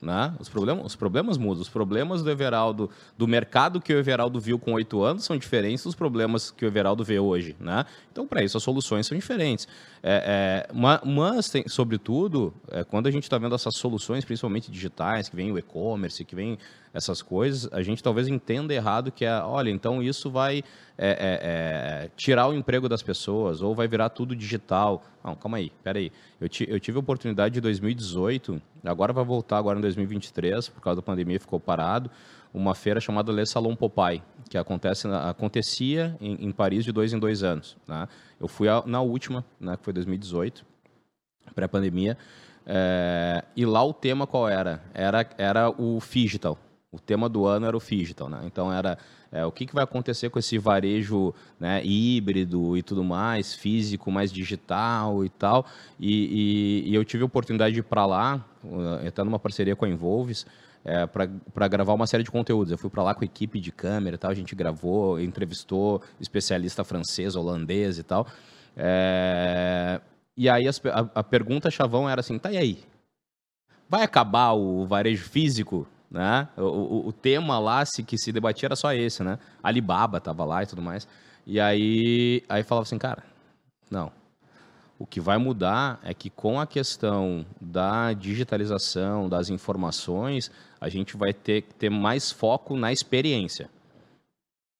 [0.00, 0.34] Né?
[0.38, 1.62] Os, problemas, os problemas mudam.
[1.62, 5.84] Os problemas do Everaldo, do mercado que o Everaldo viu com oito anos, são diferentes
[5.84, 7.56] dos problemas que o Everaldo vê hoje.
[7.58, 7.84] Né?
[8.12, 9.66] Então, para isso, as soluções são diferentes.
[10.02, 15.28] É, é, mas, tem, sobretudo, é, quando a gente está vendo essas soluções, principalmente digitais,
[15.30, 16.58] que vem o e-commerce, que vem
[16.96, 20.64] essas coisas, a gente talvez entenda errado que é, olha, então isso vai
[20.96, 25.04] é, é, é, tirar o emprego das pessoas ou vai virar tudo digital.
[25.22, 26.10] Não, calma aí, peraí.
[26.40, 30.96] Eu, eu tive a oportunidade de 2018, agora vai voltar agora em 2023, por causa
[30.96, 32.10] da pandemia ficou parado,
[32.54, 37.18] uma feira chamada Le Salon Popeye, que acontece, acontecia em, em Paris de dois em
[37.18, 37.76] dois anos.
[37.86, 38.08] Né?
[38.40, 40.64] Eu fui a, na última, né, que foi 2018,
[41.54, 42.16] pré-pandemia,
[42.64, 44.82] é, e lá o tema qual era?
[44.94, 46.58] Era, era o digital.
[46.92, 48.40] O tema do ano era o digital, né?
[48.44, 48.96] Então era
[49.30, 54.10] é, o que, que vai acontecer com esse varejo né, híbrido e tudo mais, físico,
[54.10, 55.66] mais digital e tal.
[55.98, 59.84] E, e, e eu tive a oportunidade de ir para lá, uh, numa parceria com
[59.84, 60.46] a Envolves,
[60.84, 62.70] é, para gravar uma série de conteúdos.
[62.70, 66.00] Eu fui para lá com a equipe de câmera e tal, a gente gravou, entrevistou
[66.20, 68.26] especialista francês, holandês e tal.
[68.76, 70.00] É,
[70.36, 72.84] e aí as, a, a pergunta chavão era assim, tá e aí?
[73.88, 75.86] Vai acabar o varejo físico?
[76.10, 76.48] Né?
[76.56, 79.38] O, o, o, tema lá se, que se debatia era só esse, né?
[79.62, 81.06] Alibaba tava lá e tudo mais.
[81.46, 83.22] E aí, aí falava assim, cara,
[83.90, 84.10] não.
[84.98, 91.16] O que vai mudar é que com a questão da digitalização, das informações, a gente
[91.16, 93.68] vai ter que ter mais foco na experiência.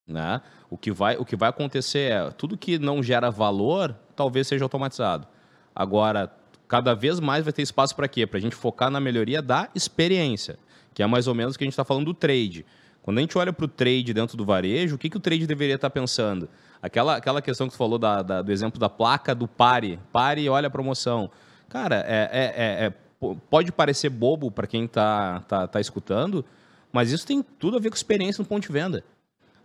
[0.09, 0.41] Né?
[0.71, 4.65] O, que vai, o que vai acontecer é, tudo que não gera valor, talvez seja
[4.65, 5.27] automatizado.
[5.75, 6.33] Agora,
[6.67, 8.27] cada vez mais vai ter espaço para quê?
[8.27, 10.59] Para a gente focar na melhoria da experiência
[10.97, 12.65] que é mais ou menos o que a gente está falando do trade.
[13.03, 15.47] Quando a gente olha para o trade dentro do varejo, o que, que o trade
[15.47, 16.49] deveria estar tá pensando?
[16.81, 20.41] Aquela, aquela questão que você falou da, da, do exemplo da placa do pare, pare
[20.41, 21.31] e olha a promoção.
[21.69, 22.95] Cara, é, é, é, é
[23.51, 26.43] pode parecer bobo para quem está tá, tá escutando,
[26.91, 29.05] mas isso tem tudo a ver com experiência no ponto de venda.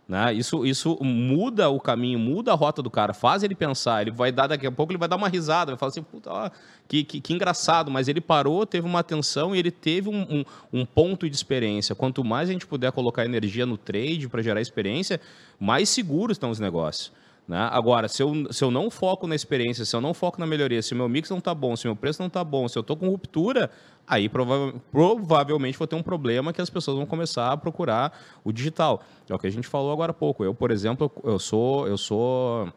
[0.08, 0.34] Né?
[0.34, 4.02] Isso, isso muda o caminho, muda a rota do cara, faz ele pensar.
[4.02, 6.30] Ele vai dar, daqui a pouco, ele vai dar uma risada, vai falar assim: puta,
[6.30, 6.50] ó,
[6.88, 7.90] que, que, que, engraçado.
[7.90, 10.44] Mas ele parou, teve uma atenção e ele teve um, um,
[10.80, 11.94] um, ponto de experiência.
[11.94, 15.20] Quanto mais a gente puder colocar energia no trade para gerar experiência,
[15.58, 17.12] mais seguros estão os negócios.
[17.52, 17.68] Né?
[17.70, 20.80] Agora, se eu, se eu não foco na experiência, se eu não foco na melhoria,
[20.80, 22.78] se o meu mix não está bom, se o meu preço não está bom, se
[22.78, 23.70] eu estou com ruptura,
[24.06, 28.50] aí prova provavelmente vou ter um problema que as pessoas vão começar a procurar o
[28.50, 29.02] digital.
[29.28, 30.42] É o que a gente falou agora há pouco.
[30.42, 32.72] Eu, por exemplo, eu sou, eu sou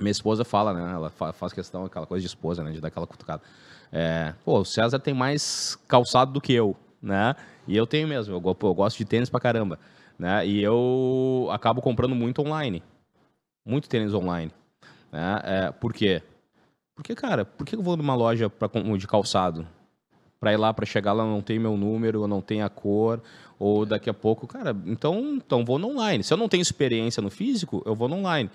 [0.00, 0.94] minha esposa fala, né?
[0.94, 2.72] Ela faz questão, aquela coisa de esposa, né?
[2.72, 3.40] De dar aquela cutucada.
[3.92, 6.74] É, pô, o César tem mais calçado do que eu.
[7.00, 7.36] né?
[7.68, 9.78] E eu tenho mesmo, eu, eu gosto de tênis pra caramba,
[10.18, 10.44] né?
[10.44, 12.82] E eu acabo comprando muito online.
[13.64, 14.50] Muito tênis online.
[15.10, 15.40] Né?
[15.44, 16.22] É, por quê?
[16.94, 19.66] Porque, cara, por que eu vou numa loja pra, de calçado?
[20.38, 23.22] Pra ir lá, pra chegar lá, não tem meu número, não tem a cor,
[23.58, 26.24] ou daqui a pouco, cara, então, então vou no online.
[26.24, 28.50] Se eu não tenho experiência no físico, eu vou no online.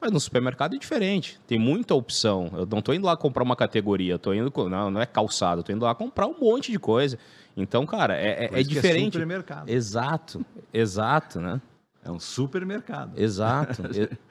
[0.00, 2.50] Mas no supermercado é diferente, tem muita opção.
[2.54, 5.60] Eu não tô indo lá comprar uma categoria, eu tô indo, não, não é calçado,
[5.60, 7.18] eu tô indo lá comprar um monte de coisa.
[7.56, 9.12] Então, cara, é, é- Por é isso que diferente.
[9.12, 9.68] supermercado.
[9.68, 11.60] Exato, exato, né?
[12.02, 13.18] É um supermercado.
[13.18, 13.82] Exato,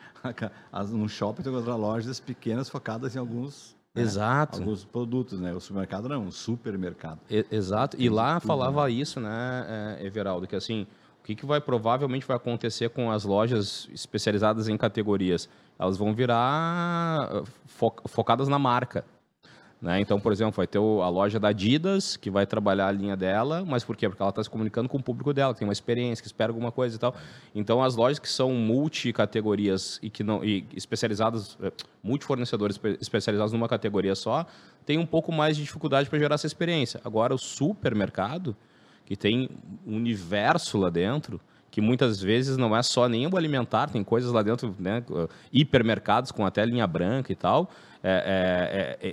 [0.91, 4.59] No shopping tem outras lojas pequenas focadas em alguns, né, exato.
[4.59, 5.53] alguns produtos, né?
[5.53, 7.19] O supermercado não, um supermercado.
[7.29, 7.95] E- Exato.
[7.99, 10.85] E lá falava isso, né, é, Everaldo, que assim,
[11.21, 15.47] o que, que vai provavelmente vai acontecer com as lojas especializadas em categorias?
[15.77, 19.05] Elas vão virar eh, fo- focadas na marca.
[19.81, 20.01] Né?
[20.01, 23.15] Então, por exemplo, vai ter o- a loja da Adidas, que vai trabalhar a linha
[23.15, 24.09] dela, mas por quê?
[24.09, 26.69] Porque ela está se comunicando com o público dela, tem uma experiência, que espera alguma
[26.69, 27.15] coisa e tal.
[27.55, 31.71] Então, as lojas que são multicategorias e que não e especializadas, eh,
[32.03, 34.45] multifornecedores espe- especializados numa categoria só,
[34.85, 36.99] tem um pouco mais de dificuldade para gerar essa experiência.
[37.03, 38.55] Agora, o supermercado,
[39.05, 39.49] que tem
[39.87, 41.39] um universo lá dentro,
[41.71, 45.03] que muitas vezes não é só nem o alimentar, tem coisas lá dentro, né,
[45.51, 47.69] hipermercados com até linha branca e tal.
[48.01, 49.07] É, é,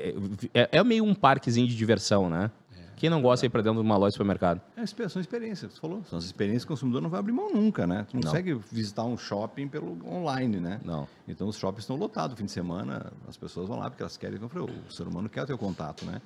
[0.55, 2.51] é, é- é meio um parquezinho de diversão, né?
[2.97, 4.59] Quem não gosta de ir para dentro de uma loja de supermercado?
[4.75, 6.03] É, são experiências, você falou.
[6.09, 8.07] São as experiências que o consumidor não vai abrir mão nunca, né?
[8.09, 8.31] Tu não, Não.
[8.31, 10.81] consegue visitar um shopping pelo online, né?
[10.83, 11.07] Não.
[11.29, 14.39] Então os shoppings estão lotados, fim de semana, as pessoas vão lá porque elas querem,
[14.41, 16.23] eu falei, o ser humano quer ter o contato, né?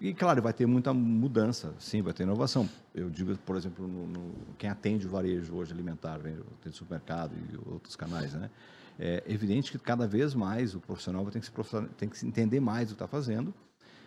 [0.00, 2.68] E claro, vai ter muita mudança, sim, vai ter inovação.
[2.94, 7.56] Eu digo, por exemplo, no, no- quem atende o varejo hoje alimentar, atende supermercado e
[7.70, 8.50] outros canais, né?
[8.98, 11.52] É evidente que cada vez mais o profissional ter que se,
[11.96, 13.52] tem que se entender mais o que está fazendo,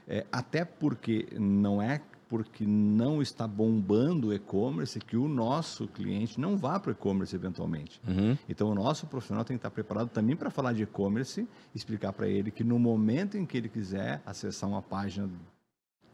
[0.07, 6.39] é, até porque não é porque não está bombando o e-commerce que o nosso cliente
[6.39, 8.01] não vá para o e-commerce eventualmente.
[8.05, 8.37] Uhum.
[8.49, 12.27] Então, o nosso profissional tem que estar preparado também para falar de e-commerce, explicar para
[12.27, 15.29] ele que no momento em que ele quiser acessar uma página,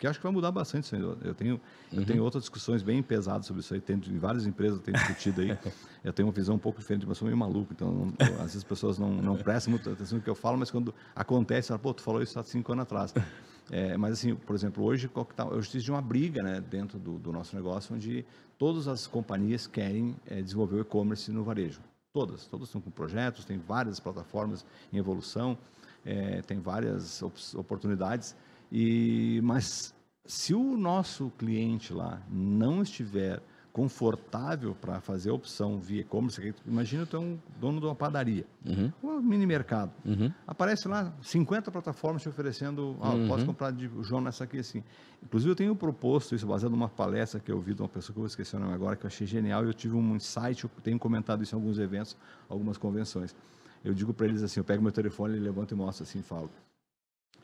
[0.03, 1.01] que eu acho que vai mudar bastante aí.
[1.01, 1.61] Eu- Eu tenho,
[1.93, 4.97] eu tenho outras discussões bem pesadas sobre isso aí, tenho, em várias empresas eu tenho
[4.97, 5.47] discutido aí.
[6.03, 8.41] eu tenho uma visão um pouco diferente, mas sou meio maluco, então não- eu- às
[8.41, 11.69] vezes as pessoas não, não prestam muita atenção no que eu falo, mas quando acontece,
[11.69, 13.13] fala, pô, tu falou isso há cinco anos atrás.
[13.71, 17.31] É, mas assim, por exemplo, hoje, tá, hoje existe uma briga né, dentro do, do
[17.31, 18.25] nosso negócio, onde
[18.57, 21.79] todas as companhias querem é, desenvolver o e-commerce no varejo.
[22.13, 25.57] Todas, todas estão com projetos, tem várias plataformas em evolução,
[26.05, 28.35] é, tem várias op- oportunidades.
[28.75, 29.93] E mas
[30.25, 33.39] se o nosso cliente lá não estiver
[33.71, 38.45] confortável para fazer a opção via e-commerce, imagina tu é um dono de uma padaria,
[38.65, 38.91] Uhum.
[39.03, 39.91] um mini mercado.
[40.05, 40.31] Uhum.
[40.47, 43.27] Aparece lá 50 plataformas te oferecendo, ah, Uhum.
[43.27, 44.83] posso comprar de João nessa aqui assim.
[45.23, 48.17] Inclusive eu tenho proposto isso baseado numa palestra que eu vi de uma pessoa que
[48.19, 50.63] eu vou esquecer o nome agora, que eu achei genial, e eu tive um insight,
[50.63, 52.15] eu tenho comentado isso em alguns eventos,
[52.49, 53.35] algumas convenções.
[53.83, 56.49] Eu digo para eles assim, eu pego meu telefone, levanto e mostro assim, falo.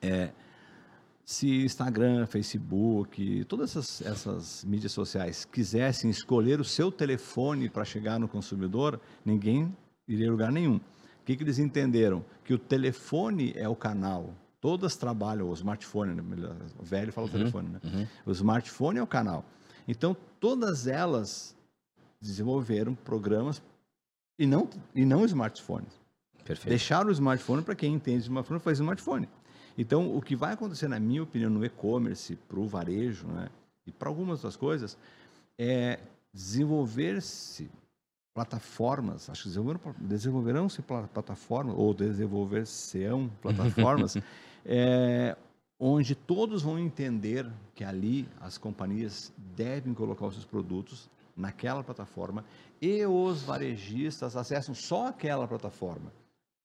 [0.02, 0.32] É,
[1.30, 8.20] se Instagram, Facebook, todas essas, essas mídias sociais quisessem escolher o seu telefone para chegar
[8.20, 9.72] no consumidor, ninguém
[10.08, 10.78] iria a lugar nenhum.
[10.78, 10.82] O
[11.24, 12.26] que, que eles entenderam?
[12.44, 14.34] Que o telefone é o canal.
[14.60, 16.24] Todas trabalham, o smartphone, né?
[16.80, 17.80] O velho fala o telefone, né?
[17.84, 18.08] Uhum.
[18.26, 19.46] O smartphone é o canal.
[19.88, 21.56] Então, todas elas
[22.20, 23.62] desenvolveram programas
[24.39, 25.94] e não, e não smartphones.
[26.44, 26.70] Perfeito.
[26.70, 29.30] Deixaram o smartphone para quem entende de smartphone faz smartphone.
[29.80, 33.48] Então, o que vai acontecer, na minha opinião, no e-commerce, para o varejo, né,
[33.88, 34.98] e para algumas outras coisas,
[35.58, 36.00] é
[36.34, 37.72] desenvolver-se
[38.34, 39.50] plataformas, acho que
[40.02, 44.18] desenvolverão-se pla- plataformas, ou desenvolver-se-ão plataformas,
[44.65, 45.38] é,
[45.80, 52.44] onde todos vão entender que ali as companhias devem colocar os seus produtos naquela plataforma
[52.82, 56.12] e os varejistas acessam só aquela plataforma.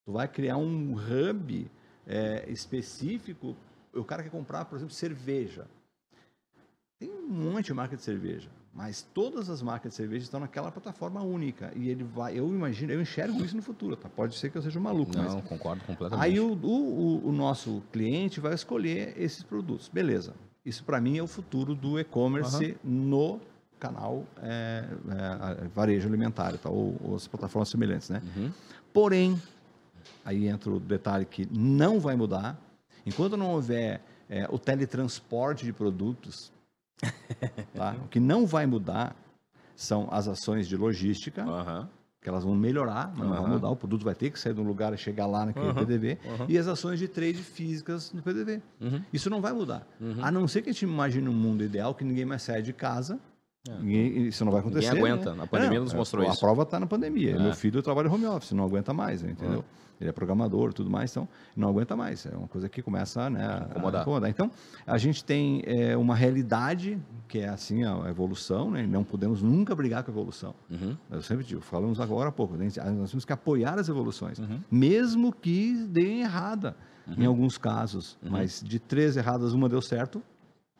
[0.05, 1.71] Tu vai criar um hub
[2.07, 3.55] é, específico.
[3.93, 5.65] O cara quer comprar, por exemplo, cerveja.
[6.99, 10.71] Tem um monte de marca de cerveja, mas todas as marcas de cerveja estão naquela
[10.71, 11.71] plataforma única.
[11.75, 14.07] E ele vai, eu imagino, eu enxergo isso no futuro, tá?
[14.09, 16.25] Pode ser que eu seja um maluco, mas Não, concordo completamente.
[16.25, 19.89] Aí o, o, o- nosso cliente vai escolher esses produtos.
[19.89, 20.33] Beleza.
[20.65, 23.39] Isso para mim é o futuro do e-commerce no
[23.77, 24.85] canal é,
[25.61, 28.21] é, varejo alimentar tal, ou, ou as plataformas semelhantes, né?
[28.35, 28.51] Uhum.
[28.93, 29.39] Porém,
[30.23, 32.59] aí entra o detalhe que não vai mudar.
[33.05, 36.51] Enquanto não houver é, o teletransporte de produtos,
[37.73, 37.95] tá?
[38.03, 39.15] o que não vai mudar
[39.75, 41.45] são as ações de logística,
[42.21, 43.47] que elas vão melhorar, mas não Aham.
[43.49, 43.69] mudar.
[43.69, 45.71] O produto vai ter que sair de um lugar e chegar lá naquele.
[45.73, 46.17] PDV.
[46.47, 48.63] E as ações de trade físicas no PDV.
[48.81, 49.03] Uhum.
[49.13, 49.87] Isso não vai mudar.
[50.01, 50.23] Uhum.
[50.23, 52.73] A não ser que a gente imagine um mundo ideal que ninguém mais saia de
[52.73, 53.19] casa
[53.81, 54.93] Ninguém- isso não vai acontecer.
[54.93, 55.33] Ninguém aguenta.
[55.35, 55.43] né?
[55.43, 56.37] A pandemia Não, nos mostrou a, isso.
[56.37, 57.35] A prova está na pandemia.
[57.35, 57.39] É.
[57.39, 59.63] Meu filho trabalha home office, não aguenta mais, entendeu?
[59.99, 62.25] Ele é programador tudo mais, então não aguenta mais.
[62.25, 64.29] É uma coisa que começa né, a Incomodar.
[64.29, 64.51] Então,
[64.85, 66.99] a gente tem é, uma realidade
[67.29, 68.85] que é assim a evolução, né?
[68.85, 70.53] não podemos nunca brigar com a evolução.
[70.69, 70.97] Uhum.
[71.09, 72.67] Eu sempre digo, falamos agora há pouco, né?
[72.97, 74.59] nós temos que apoiar as evoluções, Uhum.
[74.69, 76.75] mesmo que deem errada
[77.17, 78.31] em alguns casos, Uhum.
[78.31, 80.21] mas de três erradas uma deu certo,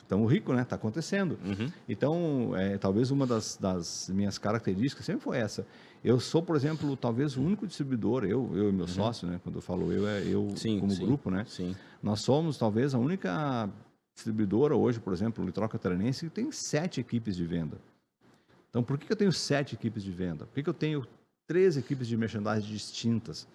[0.05, 0.61] estamos ricos, né?
[0.61, 1.37] Está acontecendo.
[1.43, 1.71] Uhum.
[1.89, 5.67] Então, é, talvez uma das, das minhas características sempre foi essa.
[6.03, 9.39] Eu sou, por exemplo, talvez o único distribuidor, eu, eu e meu sócio, né?
[9.43, 10.55] Quando eu falo eu, é eu Uhum.
[10.55, 11.05] Sim, como sim.
[11.05, 11.45] grupo, né?
[11.47, 11.75] Sim.
[12.01, 13.69] Nós somos talvez a única
[14.15, 17.77] distribuidora hoje, por exemplo, o Litroca Catarinense, que tem sete equipes de venda.
[18.69, 20.45] Então, por que eu tenho sete equipes de venda?
[20.45, 21.05] Por que que eu tenho
[21.47, 23.47] três equipes de merchandising distintas?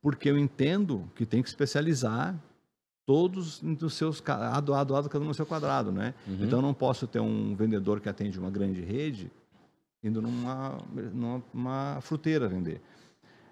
[0.00, 2.34] Porque eu entendo que tem que especializar
[3.06, 6.12] todos nos seus lado a lado, cada um no seu quadrado, né?
[6.26, 6.38] Uhum.
[6.40, 9.30] Então, eu não posso ter um vendedor que atende uma grande rede
[10.02, 10.78] indo numa,
[11.14, 12.80] numa uma fruteira vender.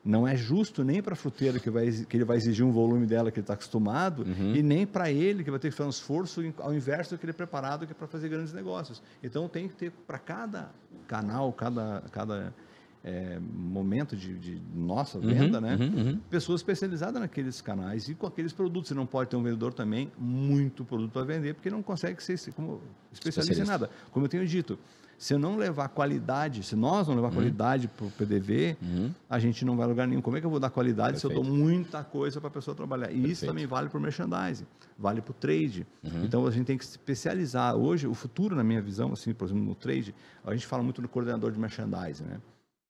[0.04, 3.06] Não é justo nem para a fruteira que, vai, que ele vai exigir um volume
[3.06, 4.54] dela que ele está acostumado Uhum.
[4.54, 7.24] e nem para ele que vai ter que fazer um esforço ao inverso do que
[7.24, 9.02] ele é preparado que é para fazer grandes negócios.
[9.22, 10.70] Então tem que ter para cada
[11.06, 12.54] canal, cada, cada
[13.04, 15.76] eh, momento de, de nossa venda, né?
[15.76, 16.20] Uhum, uhum.
[16.30, 18.88] pessoas especializadas naqueles canais e com aqueles produtos.
[18.88, 22.38] Você não pode ter um vendedor também muito produto para vender, porque não consegue ser
[22.52, 22.80] como
[23.12, 23.90] especialista em nada.
[24.10, 24.78] Como eu tenho dito,
[25.18, 29.10] se eu não levar qualidade, se nós não levar qualidade para o PDV, Uhum.
[29.28, 30.20] a gente não vai lugar nenhum.
[30.20, 31.48] Como é que eu vou dar qualidade se eu Perfeito.
[31.50, 33.10] dou muita coisa para a pessoa trabalhar?
[33.10, 33.46] E isso Perfeito.
[33.50, 34.66] também vale para o merchandising,
[34.98, 35.86] vale para o trade.
[36.02, 36.24] Uhum.
[36.24, 37.76] Então a gente tem que se especializar.
[37.76, 41.00] Hoje, o futuro, na minha visão, assim, por exemplo, no trade, a gente fala muito
[41.00, 42.40] no coordenador de merchandising, né?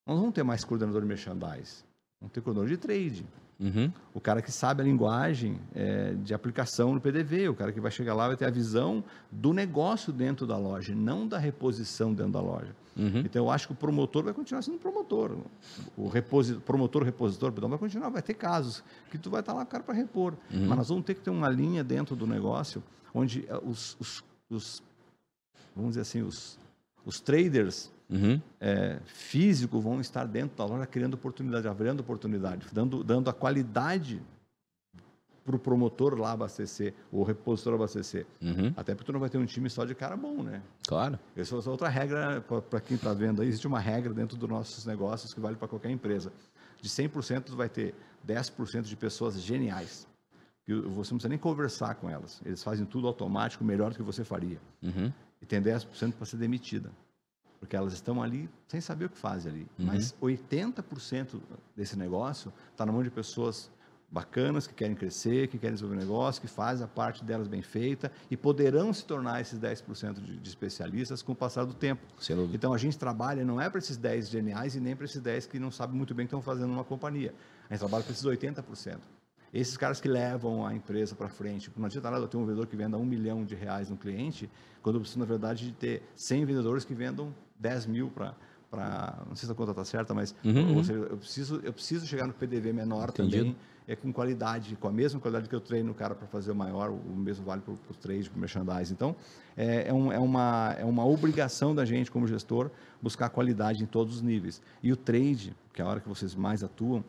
[0.07, 1.82] Nós não vamos ter mais coordenador de merchandising,
[2.20, 3.26] vamos ter coordenador de trade.
[3.61, 3.90] Uhum.
[4.12, 7.90] O cara que sabe a linguagem é, de aplicação no PDV, o cara que vai
[7.90, 12.32] chegar lá vai ter a visão do negócio dentro da loja, não da reposição dentro
[12.32, 12.74] da loja.
[12.96, 13.20] Uhum.
[13.20, 15.36] Então eu acho que o promotor vai continuar sendo promotor.
[15.96, 19.64] O reposi promotor, repositor, perdão, vai continuar, vai ter casos que tu vai estar lá,
[19.64, 20.34] cara, para repor.
[20.52, 20.66] Uhum.
[20.66, 22.82] Mas nós vamos ter que ter uma linha dentro do negócio
[23.14, 24.82] onde eh, os, os- os-
[25.76, 26.59] vamos dizer assim, os,
[27.07, 28.40] os traders Uhum.
[28.60, 34.22] é, físicos vão estar dentro da loja criando oportunidade, abrindo oportunidade, dando, dando a qualidade
[35.44, 38.26] para o promotor lá abastecer, ou o repositor abastecer.
[38.40, 38.72] Uhum.
[38.76, 40.62] Até porque tu não vai ter um time só de cara bom, né?
[40.86, 41.18] Claro.
[41.36, 44.86] Essa é outra regra, para quem está vendo aí, existe uma regra dentro dos nossos
[44.86, 46.32] negócios que vale para qualquer empresa.
[46.80, 47.94] De 100%, tu vai ter
[48.26, 50.06] 10% de pessoas geniais.
[50.64, 52.40] Que você não precisa nem conversar com elas.
[52.44, 54.58] Eles fazem tudo automático, melhor do que você faria.
[54.82, 55.12] Uhum.
[55.42, 56.90] E tem 10% para ser demitida.
[57.64, 59.66] Porque elas estão ali sem saber o que fazem ali.
[59.78, 59.86] Uhum.
[59.86, 61.40] Mas 80%
[61.74, 63.70] desse negócio está na mão de pessoas
[64.10, 68.12] bacanas, que querem crescer, que querem desenvolver negócio, que fazem a parte delas bem feita
[68.30, 72.02] e poderão se tornar esses 10% de, de especialistas com o passar do tempo.
[72.54, 75.46] Então a gente trabalha não é para esses 10 geniais e nem para esses 10
[75.46, 77.34] que não sabem muito bem o que estão fazendo numa companhia.
[77.68, 78.98] A gente trabalha para esses 80%.
[79.54, 81.72] Esses caras que levam a empresa para frente.
[81.76, 84.50] Não adianta nada eu ter um vendedor que venda um milhão de reais no cliente,
[84.82, 88.34] quando eu preciso, na verdade, de ter 100 vendedores que vendam 10 mil para.
[89.28, 90.82] Não sei se a conta está certa, mas Uhum, uhum.
[90.84, 93.44] seja, eu, preciso, eu preciso chegar no PDV menor Entendido.
[93.44, 96.50] também, é com qualidade, com a mesma qualidade que eu treino o cara para fazer
[96.50, 98.94] o maior, o mesmo vale para o trade, para o merchandising.
[98.94, 99.14] Então,
[99.57, 102.68] é, é, um- é uma, é uma obrigação da gente, como gestor,
[103.00, 104.61] buscar qualidade em todos os níveis.
[104.82, 107.05] E o trade, que é a hora que vocês mais atuam,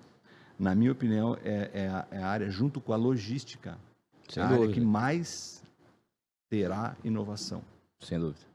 [0.60, 3.76] na minha opinião, é, é a, é a área, junto com a logística,
[4.30, 4.74] Sem a área dúvida.
[4.76, 5.64] que mais
[6.52, 7.64] terá inovação.
[8.02, 8.46] Sem dúvida.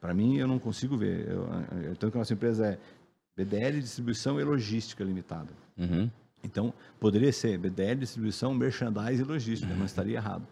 [0.00, 1.28] Para mim, eu não consigo ver.
[1.28, 1.46] Eu,
[1.82, 2.78] eu- tanto que a nossa empresa é
[3.36, 5.50] BDL Distribuição e Logística Limitada.
[5.76, 6.10] Uhum.
[6.42, 10.42] Então, poderia ser BDL, distribuição, merchandising e logística, não estaria errado.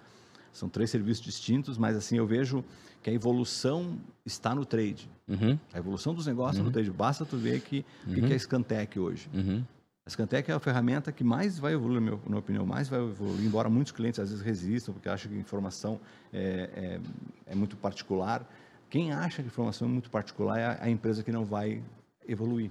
[0.52, 2.62] São três serviços distintos, mas assim eu vejo
[3.02, 3.96] que a evolução
[4.26, 5.08] está no trade.
[5.26, 5.58] Uhum.
[5.72, 6.90] A evolução dos negócios no trade.
[6.90, 9.30] Basta tu ver que o que é a Scantec hoje.
[9.32, 9.64] Uhum.
[10.04, 12.88] A Scantec é a ferramenta que mais vai evoluir, na minha- na minha opinião, mais
[12.88, 16.00] vai evoluir, embora muitos clientes às vezes resistam, porque acham que a informação
[16.32, 16.98] é,
[17.46, 18.46] é, é muito particular.
[18.90, 21.82] Quem acha que a informação é muito particular é a, empresa que não vai
[22.26, 22.70] evoluir.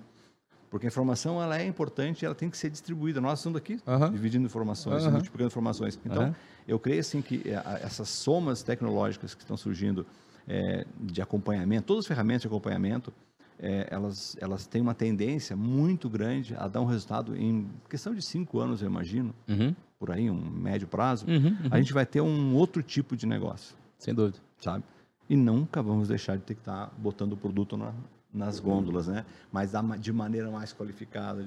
[0.69, 3.21] Porque a informação ela é importante e ela tem que ser distribuída.
[3.21, 5.99] Nós estamos aqui dividindo informações, multiplicando informações.
[6.05, 6.35] Então,
[6.67, 10.05] eu creio assim que a- essas somas tecnológicas que estão surgindo
[10.49, 13.11] eh, de acompanhamento, todas as ferramentas de acompanhamento,
[13.59, 18.21] eh, elas, elas têm uma tendência muito grande a dar um resultado em questão de
[18.21, 19.75] cinco anos, eu imagino, Uhum.
[19.99, 21.47] por aí, um médio prazo, Uhum.
[21.47, 21.55] Uhum.
[21.69, 24.37] a gente vai ter um outro tipo de negócio, Sem dúvida.
[24.59, 24.85] sabe?
[25.29, 27.93] E nunca vamos deixar de ter que estar botando o produto na-
[28.33, 29.25] nas gôndolas, né?
[29.51, 31.45] Mas de maneira mais qualificada,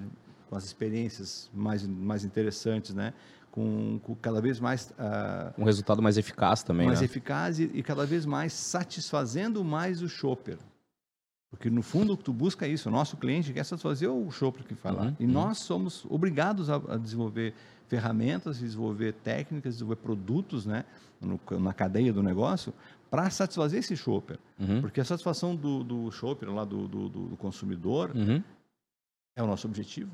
[0.48, 3.14] com as experiências mais, mais interessantes, né?
[3.50, 7.04] Com, com cada vez mais ah, Um resultado mais eficaz também, mais né?
[7.04, 10.56] eficaz e, e cada vez mais satisfazendo mais o shopper.
[11.50, 15.06] Porque no fundo tu busca isso, o nosso cliente quer satisfazer o shopper que fala.
[15.06, 17.52] Uhum, e nós somos obrigados a, a, desenvolver
[17.88, 20.84] ferramentas, desenvolver técnicas, desenvolver produtos, né,
[21.20, 22.72] no, na cadeia do negócio,
[23.10, 24.38] para satisfazer esse shopper.
[24.58, 24.80] Uhum.
[24.80, 28.42] Porque a satisfação do, do shopper, lá do, do, do consumidor, Uhum.
[29.36, 30.12] é o nosso objetivo.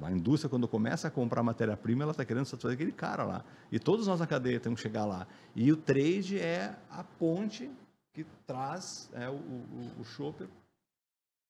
[0.00, 3.44] A indústria, quando começa a comprar matéria-prima, ela está querendo satisfazer aquele cara lá.
[3.72, 5.26] E todos nós na cadeia temos que chegar lá.
[5.54, 7.68] E o trade é a ponte
[8.14, 10.46] que traz é, o, o, o shopper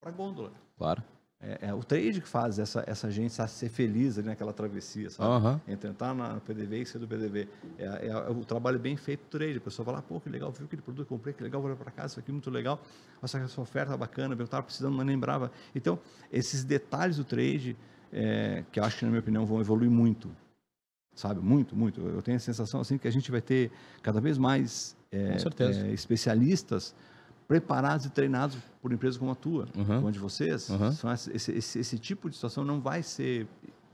[0.01, 0.53] para a gôndola.
[0.79, 1.03] Claro.
[1.43, 5.47] É, é, o trade que faz essa, essa gente ser feliz ali naquela travessia, sabe?
[5.47, 5.61] Uhum.
[5.67, 7.49] Entre entrar na PDV e sair do PDV.
[7.79, 9.57] É, é, o trabalho bem feito do trade.
[9.57, 11.91] A pessoa vai lá, pô, que legal, viu aquele produto, comprei, que legal, vou para
[11.91, 12.79] casa, isso aqui é muito legal.
[13.23, 15.51] Nossa, essa oferta bacana, eu estava precisando, mas lembrava.
[15.75, 15.99] Então,
[16.31, 17.75] esses detalhes do trade,
[18.13, 20.31] é, que eu acho que, na minha opinião, vão evoluir muito.
[21.15, 21.41] Sabe?
[21.41, 22.03] Muito, muito.
[22.03, 23.71] Eu tenho a sensação assim que a gente vai ter
[24.03, 26.95] cada vez mais é, é, especialistas
[27.51, 29.85] preparados e treinados por empresas como a tua, Uhum.
[29.85, 30.69] como a de vocês.
[30.71, 30.89] Uhum.
[31.35, 33.49] Esse, esse, esse, tipo de situação não vai ser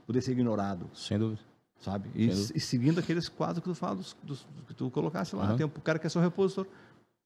[0.05, 1.41] poder ser ignorado, Sem dúvida.
[1.79, 2.07] sabe?
[2.13, 2.53] E, dúvida.
[2.55, 5.57] e seguindo aqueles quadros que tu fala, dos, dos- que tu colocasse lá, Uhum.
[5.57, 6.67] tem um cara que é só repositor.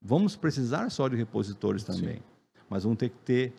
[0.01, 2.23] Vamos precisar só de repositores também,
[2.69, 3.53] mas vamos ter que ter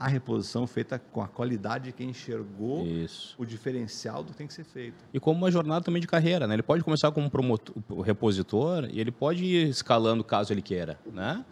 [0.00, 3.34] a reposição feita com a qualidade de quem enxergou Isso.
[3.36, 4.96] o diferencial do que tem que ser feito.
[5.12, 6.54] E como uma jornada também de carreira, né?
[6.54, 11.44] Ele pode começar como promotor, repositor e ele pode ir escalando caso ele queira, né?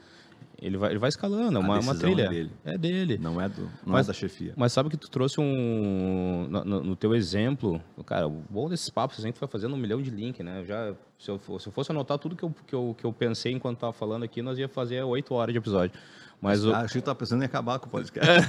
[0.60, 2.22] Ele vai, ele vai escalando, é uma, uma decisão trilha.
[2.24, 2.50] é dele.
[2.64, 3.18] É dele.
[3.18, 4.54] Não é, do, não Mas- é da chefia.
[4.56, 6.46] Mas sabe que tu trouxe um.
[6.48, 10.00] No, no- teu exemplo, cara, o bom desses papos, a gente foi fazendo um milhão
[10.00, 10.60] de link, né?
[10.60, 13.12] Eu Já, se, eu, se eu fosse anotar tudo que eu, que, eu, que eu
[13.12, 15.94] pensei enquanto tava falando aqui, nós ia fazer oito horas de episódio.
[16.40, 16.70] Mas o.
[16.72, 18.46] Ah, achei que tu tava pensando em acabar com o podcast.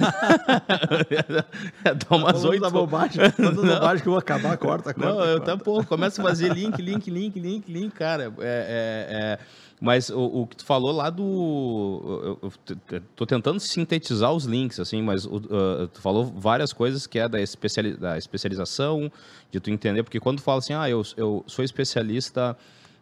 [1.84, 2.60] Dá umas Falando oito.
[2.62, 5.00] da bobagem, da bobagem que eu vou acabar, corta, corta.
[5.10, 5.56] Não, eu corta.
[5.56, 8.24] tá, pô, começa a fazer link, link, link, link, link, cara.
[8.38, 9.38] É, é, é,
[9.80, 12.38] mas o, o que tu falou lá do.
[12.42, 12.52] Eu,
[12.90, 17.28] eu tô tentando sintetizar os links, assim, mas uh, tu falou várias coisas que é
[17.28, 19.10] da, especiali da especialização,
[19.50, 22.56] de tu entender, porque quando tu fala assim, ah, eu, eu sou especialista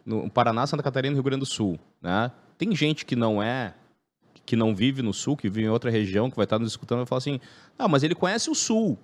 [0.04, 2.30] no Paraná, Santa Catarina e Rio Grande do Sul, né?
[2.58, 3.74] Tem gente que não é
[4.46, 6.98] que não vive no sul, que vive em outra região, que vai estar nos escutando,
[6.98, 7.40] vai falar assim:
[7.76, 8.96] ah, mas ele conhece o sul.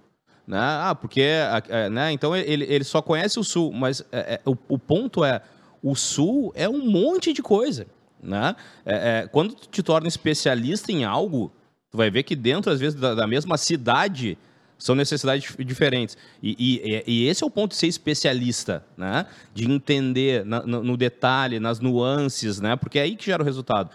[0.47, 0.59] Né?
[0.59, 1.21] Ah, porque.
[1.21, 2.13] é, Né?
[2.13, 5.43] Então ele, ele só conhece o sul, mas é, é, o, o ponto é:
[5.83, 7.87] o sul é um monte de coisa.
[8.23, 8.55] Né?
[8.87, 11.51] É, é, quando tu te torna especialista em algo,
[11.91, 14.39] tu vai ver que dentro, às vezes, da, da mesma cidade,
[14.79, 16.17] são necessidades dif- diferentes.
[16.43, 19.27] E, e- e esse é o ponto de ser especialista, né?
[19.55, 22.77] De entender na- no, no detalhe, nas nuances, né?
[22.77, 23.91] Porque é aí que gera o resultado.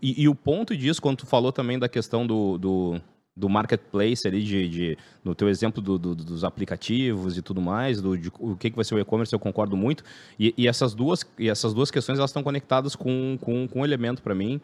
[0.00, 3.00] E, e o ponto disso, quando tu falou também da questão do, do,
[3.34, 8.00] do marketplace ali, de, de- no teu exemplo do- do- dos aplicativos e tudo mais,
[8.00, 10.04] do, de o que, que vai ser o e-commerce, eu concordo muito.
[10.38, 13.84] E, e essas, duas, e essas duas questões, elas estão conectadas com, com, com um
[13.84, 14.60] elemento para mim,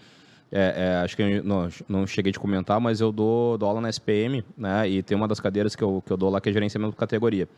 [0.50, 3.80] é, é, acho que eu não, não cheguei de comentar, mas eu dou, dou aula
[3.80, 4.88] na SPM, né?
[4.88, 6.96] E tem uma das cadeiras que eu, que eu dou lá que é gerenciamento de
[6.96, 7.48] categoria.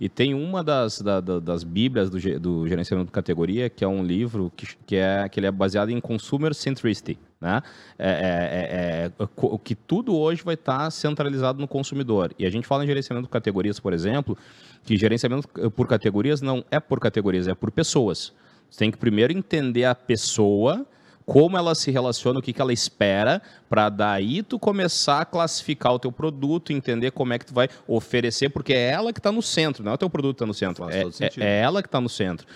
[0.00, 3.88] E tem uma das, da- da- das bíblias do, do gerenciamento de categoria, que é
[3.88, 7.62] um livro que, que, é, que ele é baseado em consumer centricity, né?
[7.98, 9.28] É, é- é- é
[9.62, 12.32] que tudo hoje vai estar centralizado no consumidor.
[12.38, 14.36] E a gente fala em gerenciamento de categorias, por exemplo,
[14.84, 18.32] que gerenciamento por categorias não é por categorias, é por pessoas.
[18.68, 20.84] Você tem que primeiro entender a pessoa,
[21.26, 25.94] como ela se relaciona, o que, que ela espera, para daí tu começar a classificar
[25.94, 29.32] o teu produto, entender como é que tu vai oferecer, porque é ela que está
[29.32, 31.82] no centro, não é o teu produto que está no centro, é, é- é ela
[31.82, 32.46] que está no centro.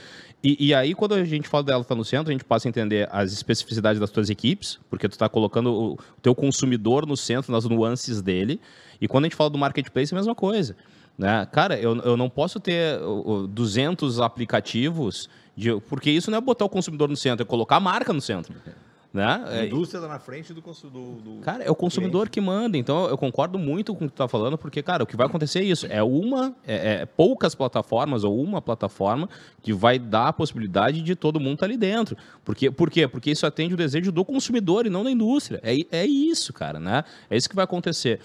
[0.45, 2.71] E, e aí, quando a gente fala dela estar no centro, a gente passa a
[2.71, 7.17] entender as especificidades das tuas equipes, porque tu está colocando o, o teu consumidor no
[7.17, 8.61] centro, nas nuances dele.
[9.01, 10.77] E quando a gente fala do marketplace, é a mesma coisa.
[11.19, 11.45] Né?
[11.51, 15.29] Cara, eu, eu não posso ter o- o 200 aplicativos,
[15.59, 18.21] de, porque isso não é botar o consumidor no centro, é colocar a marca no
[18.21, 18.55] centro.
[19.11, 19.25] Né?
[19.25, 22.43] A É, indústria está na frente do, consu- do, do Cara, é o consumidor que
[22.43, 22.77] manda.
[22.77, 25.27] Então, eu concordo muito com o que tu tá falando, porque, cara, o que vai
[25.27, 25.87] acontecer é isso.
[25.89, 29.27] É uma, é, é poucas plataformas ou uma plataforma
[29.63, 32.19] que vai dar a possibilidade de todo mundo estar ali dentro.
[32.45, 33.09] Porque, por quê?
[33.09, 35.59] Porque isso atende o desejo do consumidor e não da indústria.
[35.65, 37.03] É, é isso, cara, né?
[37.31, 38.21] É isso que vai acontecer.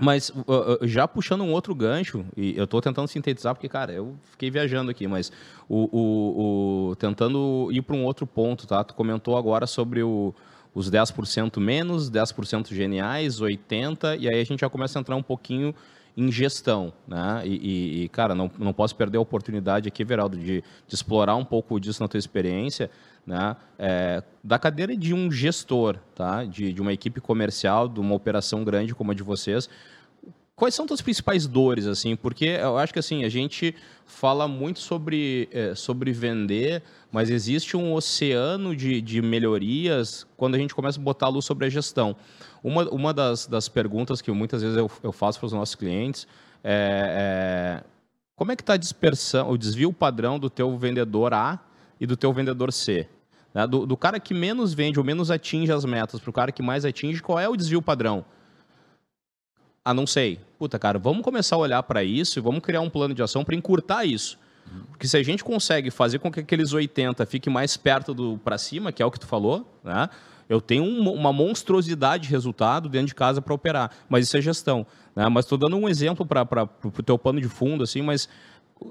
[0.00, 0.34] Mas uh,
[0.82, 4.50] uh, já puxando um outro gancho, e eu estou tentando sintetizar, porque, cara, eu fiquei
[4.50, 5.30] viajando aqui, mas
[5.68, 8.82] o, o- o- tentando ir para um outro ponto, tá?
[8.82, 10.34] Tu comentou agora sobre o,
[10.74, 15.22] os 10% menos, 10% geniais, 80%, e aí a gente já começa a entrar um
[15.22, 15.72] pouquinho
[16.16, 17.42] em gestão, né?
[17.44, 21.36] E, e- e, cara, não, não posso perder a oportunidade aqui, Veraldo, de, de explorar
[21.36, 22.90] um pouco disso na tua experiência,
[23.26, 23.56] né?
[23.78, 26.44] É, da cadeira de um gestor, tá?
[26.44, 29.68] De, de uma equipe comercial, de uma operação grande como a de vocês,
[30.56, 32.14] Quais são as principais dores, assim?
[32.14, 33.74] Porque eu acho que assim, a gente
[34.06, 40.58] fala muito sobre, é, sobre vender, mas existe um oceano de, de melhorias quando a
[40.58, 42.14] gente começa a botar a luz sobre a gestão.
[42.62, 46.24] Uma, uma das, das perguntas que muitas vezes eu, eu faço para os nossos clientes
[46.62, 47.94] é, é
[48.36, 51.58] como é que está a dispersão, o desvio padrão do teu vendedor A
[52.00, 53.08] e do teu vendedor C?
[53.54, 53.66] Né?
[53.66, 56.62] Do, do cara que menos vende ou menos atinge as metas para o cara que
[56.62, 58.24] mais atinge, qual é o desvio padrão?
[59.84, 60.40] Ah, não sei.
[60.58, 63.44] Puta, cara, vamos começar a olhar para isso e vamos criar um plano de ação
[63.44, 64.38] para encurtar isso.
[64.88, 68.56] Porque se a gente consegue fazer com que aqueles 80 fiquem mais perto do para
[68.56, 70.08] cima, que é o que tu falou, né?
[70.48, 74.40] Eu tenho um, uma monstruosidade de resultado dentro de casa para operar, mas isso é
[74.40, 74.86] gestão.
[75.16, 75.26] Né?
[75.28, 78.28] Mas estou dando um exemplo para o teu pano de fundo, assim, mas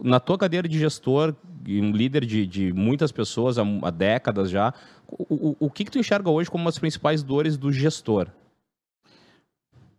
[0.03, 1.35] na tua cadeira de gestor,
[1.67, 4.73] um líder de, de muitas pessoas há, há décadas já,
[5.07, 8.29] o, o, o que, que tu enxerga hoje como as principais dores do gestor?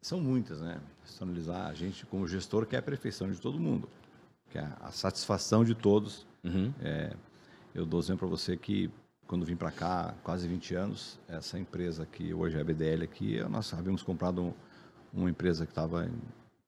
[0.01, 0.81] São muitas, né?
[1.05, 3.89] Se analisar, a gente, como gestor, quer a perfeição de todo mundo,
[4.51, 6.27] quer a satisfação de todos.
[6.43, 6.73] Uhum.
[6.83, 7.13] É,
[7.75, 8.91] eu dou exemplo para você que,
[9.27, 13.41] quando vim para cá, quase 20 anos, essa empresa que hoje é a BDL aqui,
[13.49, 14.53] nós havíamos comprado um,
[15.13, 16.09] uma empresa que estava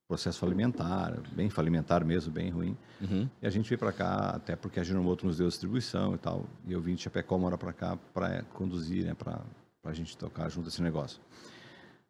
[0.08, 2.76] processo falimentar, bem falimentar mesmo, bem ruim.
[3.00, 3.28] Uhum.
[3.42, 6.46] E a gente veio para cá, até porque a Ginomoto nos deu distribuição e tal.
[6.66, 9.42] E eu vim de Chapecó, mora para cá, para conduzir, né, para
[9.84, 11.20] a gente tocar junto esse negócio.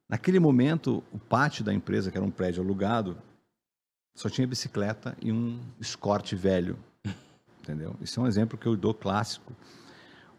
[0.09, 3.17] Naquele momento, o pátio da empresa, que era um prédio alugado,
[4.15, 6.79] só tinha bicicleta e um escorte velho.
[7.63, 7.97] Entendeu?
[8.01, 9.53] Isso é um exemplo que eu dou clássico.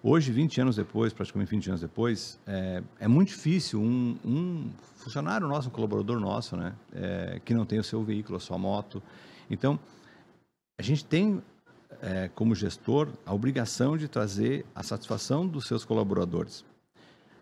[0.03, 5.47] Hoje, 20 anos depois, praticamente 20 anos depois, é, é muito difícil um, um, funcionário
[5.47, 9.01] nosso, um colaborador nosso, né, é, que não tem o seu veículo, a sua moto.
[9.49, 9.79] Então,
[10.77, 11.41] a gente tem,
[11.99, 16.63] é, como gestor, a obrigação de trazer a satisfação dos seus colaboradores.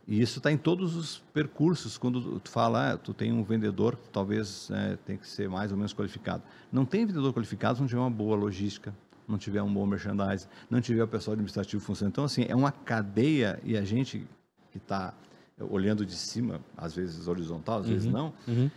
[0.08, 1.98] E isso está em todos os percursos.
[1.98, 5.78] Quando tu fala, ah, tu tem um vendedor talvez é, tem que ser mais ou
[5.78, 6.44] menos qualificado.
[6.72, 8.96] Não tem vendedor qualificado se não tiver uma boa logística,
[9.28, 12.14] não tiver um bom merchandising, não tiver o pessoal administrativo funcionando.
[12.14, 14.28] Então, assim, é uma cadeia e a gente
[14.72, 15.14] que está
[15.60, 18.70] olhando de cima, às vezes horizontal, às uhum, vezes não, uhum.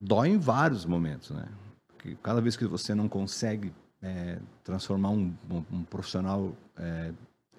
[0.00, 1.48] dói em vários momentos, né?
[1.88, 7.12] Porque cada vez que você não consegue é, transformar um, um, um profissional é,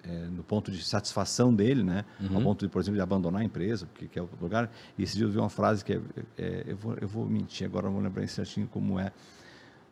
[0.04, 2.04] é, no ponto de satisfação dele, né?
[2.20, 2.36] Uhum.
[2.36, 4.70] Ao ponto de, por exemplo, de abandonar a empresa, porque quer outro lugar.
[4.98, 6.00] E esse dia eu vi uma frase que é,
[6.36, 9.12] é, eu, vou, eu vou mentir agora, não vou lembrar certinho como é.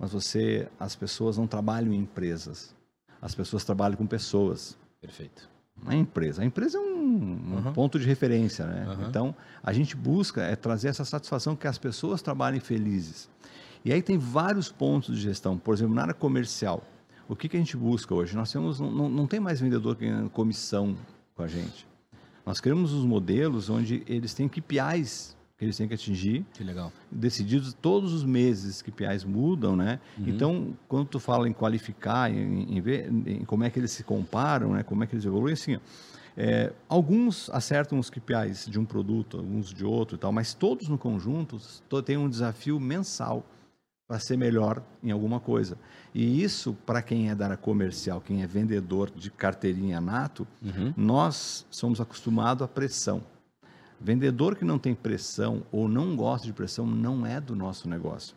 [0.03, 2.74] Mas você, as pessoas não trabalham em empresas.
[3.20, 4.76] As pessoas trabalham com pessoas.
[5.00, 5.48] Perfeito.
[5.80, 6.42] Não é empresa.
[6.42, 7.72] A empresa é um, um uhum.
[7.72, 8.86] ponto de referência, né?
[8.88, 9.09] Uhum.
[9.09, 13.30] Então, a gente busca é trazer essa satisfação que as pessoas trabalhem felizes.
[13.84, 15.57] E aí tem vários pontos de gestão.
[15.57, 16.82] Por exemplo, na área comercial
[17.32, 18.36] o que, que a gente busca hoje?
[18.36, 20.94] Nós temos, não, não tem mais vendedor ganhando comissão
[21.34, 21.86] com a gente.
[22.44, 26.44] Nós criamos os modelos onde eles têm KPIs que eles têm que atingir.
[26.52, 26.92] Que legal.
[27.08, 30.00] Decididos todos os meses, KPIs mudam, né?
[30.18, 30.24] Uhum.
[30.26, 34.02] Então, quando tu fala em qualificar, em, em ver em como é que eles se
[34.02, 34.82] comparam, né?
[34.82, 35.78] Como é que eles evoluem, assim,
[36.36, 40.88] é, alguns acertam os KPIs de um produto, alguns de outro e tal, mas todos
[40.88, 41.60] no conjunto
[42.04, 43.46] têm um desafio mensal
[44.08, 45.78] para ser melhor em alguma coisa.
[46.12, 50.92] E isso, para quem é da área comercial, quem é vendedor de carteirinha nato, uhum.
[50.96, 53.22] nós somos acostumados à pressão.
[54.03, 58.34] Vendedor que não tem pressão ou não gosta de pressão não é do nosso negócio.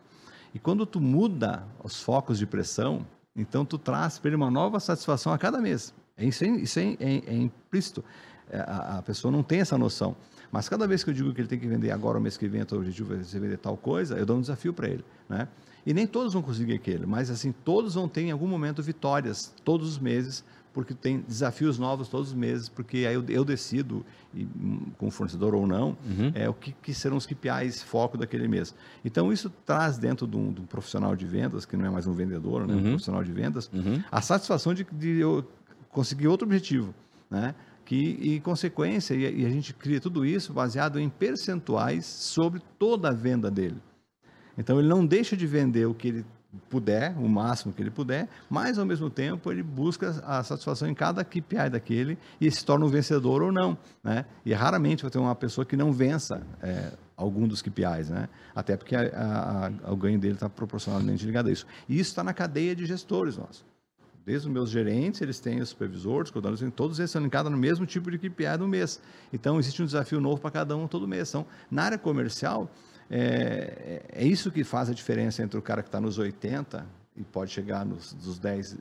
[0.54, 3.06] E quando tu muda os focos de pressão,
[3.36, 5.94] então tu traz para ele uma nova satisfação a cada mês.
[6.16, 6.46] É, isso
[6.80, 8.04] é, é, é implícito.
[8.50, 10.16] É, a, a, pessoa não tem essa noção.
[10.52, 12.48] Mas cada vez que eu digo que ele tem que vender agora, o mês que
[12.48, 15.04] vem, o objetivo é vender tal coisa, eu dou um desafio para ele.
[15.28, 15.48] Né?
[15.86, 19.54] E nem todos vão conseguir aquele, mas assim, todos vão ter em algum momento vitórias
[19.64, 20.44] todos os meses,
[20.74, 25.10] porque tem desafios novos todos os meses, porque aí eu, eu decido, e, hum, com
[25.12, 26.32] fornecedor ou não, uhum.
[26.34, 28.76] é, o que, que, serão os KPIs, foco daquele mês.
[29.04, 32.08] Então, isso traz dentro de um, de um, profissional de vendas, que não é mais
[32.08, 32.80] um vendedor, né, uhum.
[32.80, 34.04] um profissional de vendas, uhum.
[34.12, 35.48] a satisfação de, de eu
[35.90, 36.94] conseguir outro objetivo,
[37.30, 37.56] né?
[37.86, 43.10] Que, em consequência, e, e a gente cria tudo isso baseado em percentuais sobre toda
[43.10, 43.78] a venda dele.
[44.58, 46.26] Então ele não deixa de vender o que ele
[46.70, 50.94] puder, o máximo que ele puder, mas ao mesmo tempo ele busca a satisfação em
[50.94, 54.26] cada KPI daquele e se torna um vencedor ou não, né?
[54.46, 58.30] E raramente vai ter uma pessoa que não vença é, algum dos KPIs, né?
[58.56, 61.68] Até porque a, a, o ganho dele está proporcionalmente ligado a isso.
[61.90, 63.66] E isso está na cadeia de gestores nossos.
[64.26, 67.86] Desde os meus gerentes, eles têm os supervisores, coordenadores, todos eles são linkados no mesmo
[67.86, 69.00] tipo de KPI do mês.
[69.32, 71.30] Então, existe um desafio novo para cada um todo mês.
[71.30, 72.68] Então, na área comercial,
[73.10, 76.86] é, é, é isso que faz a diferença entre o cara que está nos 80
[77.16, 78.78] e pode chegar nos, nos 10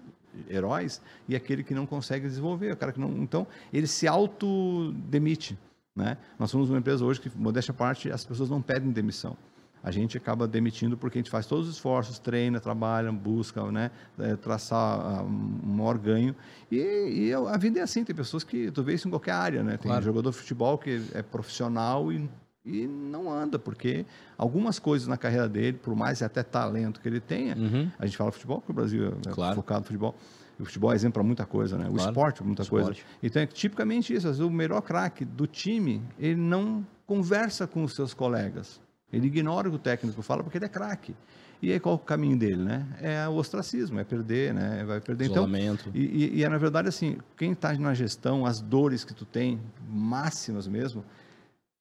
[0.49, 4.93] heróis e aquele que não consegue desenvolver, o cara que não, então ele se auto
[4.93, 5.57] demite,
[5.95, 6.17] né?
[6.39, 9.37] Nós somos uma empresa hoje que modéstia à parte, as pessoas não pedem demissão.
[9.85, 13.91] A gente acaba demitindo porque a gente faz todos os esforços, treina, trabalha, busca, né,
[14.19, 16.35] é, traçar um maior ganho.
[16.73, 19.63] E, e, a vida é assim, tem pessoas que tu vê isso em qualquer área,
[19.63, 19.73] né?
[19.77, 20.03] Tem claro.
[20.03, 22.29] jogador de futebol que é profissional e,
[22.65, 24.07] e não anda, porque
[24.39, 27.91] algumas coisas na carreira dele, por mais até talento que ele tenha, uhum.
[27.99, 29.55] a gente fala futebol, porque o Brasil é claro.
[29.55, 30.15] focado no futebol,
[30.59, 31.89] o futebol é exemplo para muita coisa, né?
[31.89, 32.11] O claro.
[32.11, 32.85] esporte para muita esporte.
[32.85, 33.01] coisa.
[33.23, 34.27] Então é tipicamente isso.
[34.27, 38.81] Vezes, o melhor craque do time, ele não conversa com os seus colegas.
[39.15, 41.15] Ele ignora o que o técnico fala porque ele é craque.
[41.63, 42.87] E aí qual o caminho dele, né?
[43.01, 44.85] É o ostracismo, é perder, né?
[44.85, 45.27] Vai perder.
[45.27, 45.89] Então, Isolamento.
[45.89, 49.15] Então, e, e, e é, na verdade assim, quem está na gestão, as dores que
[49.15, 51.05] tu tem, máximas mesmo,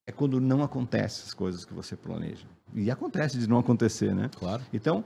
[0.08, 2.46] é quando não acontece as coisas que você planeja.
[2.74, 4.30] E acontece de não acontecer, né?
[4.38, 4.64] Claro.
[4.74, 5.04] Então,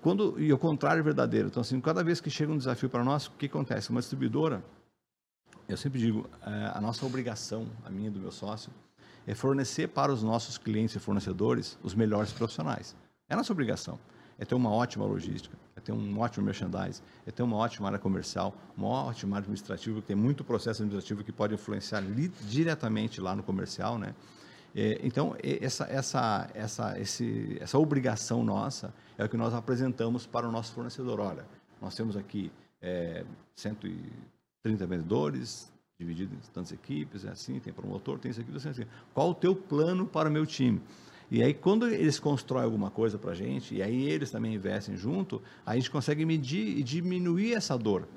[0.00, 1.48] quando e o contrário é verdadeiro.
[1.48, 3.90] Então, assim, cada vez que chega um desafio para nós, o que acontece?
[3.90, 4.62] Uma distribuidora,
[5.68, 8.72] eu sempre digo, é, a nossa obrigação, a minha e do meu sócio,
[9.26, 12.96] é fornecer para os nossos clientes e fornecedores os melhores profissionais.
[13.28, 13.98] É nossa obrigação.
[14.38, 17.98] É ter uma ótima logística, é ter um ótimo merchandising, é ter uma ótima área
[17.98, 22.02] comercial, uma ótima área administrativa, que tem muito processo administrativo que pode influenciar
[22.48, 24.14] diretamente lá no comercial, né?
[24.74, 30.48] É, então, essa, essa, essa, esse, essa obrigação nossa é o que nós apresentamos para
[30.48, 31.20] o nosso fornecedor.
[31.20, 31.44] Olha,
[31.80, 32.50] nós temos aqui
[32.80, 38.70] é, 130 vendedores, dividido em tantas equipes, é assim, tem promotor, tem isso aqui, assim,
[38.70, 38.86] assim.
[39.12, 40.80] Qual o teu plano para o meu time?
[41.30, 44.96] E aí, quando eles constroem alguma coisa para a gente, e aí eles também investem
[44.96, 48.08] junto, a gente consegue medir e diminuir essa dor.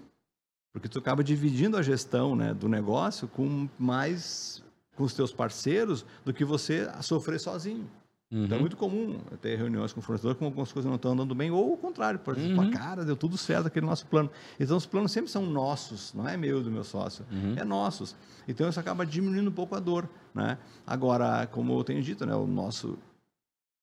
[0.71, 4.63] Porque tu acaba dividindo a gestão né, do negócio com mais
[4.95, 7.89] com os teus parceiros do que você sofrer sozinho.
[8.34, 8.45] Uhum.
[8.45, 11.36] Então é muito comum ter reuniões com o fornecedor com algumas coisas não estão andando
[11.36, 12.71] bem, ou o contrário, por exemplo, uhum.
[12.71, 14.29] cara, deu tudo certo aquele nosso plano.
[14.59, 17.53] Então os planos sempre são nossos, não é meu do meu sócio, uhum.
[17.55, 18.15] é nossos.
[18.47, 20.09] Então isso acaba diminuindo um pouco a dor.
[20.34, 20.57] Né?
[20.86, 22.97] Agora, como eu tenho dito, né, o nosso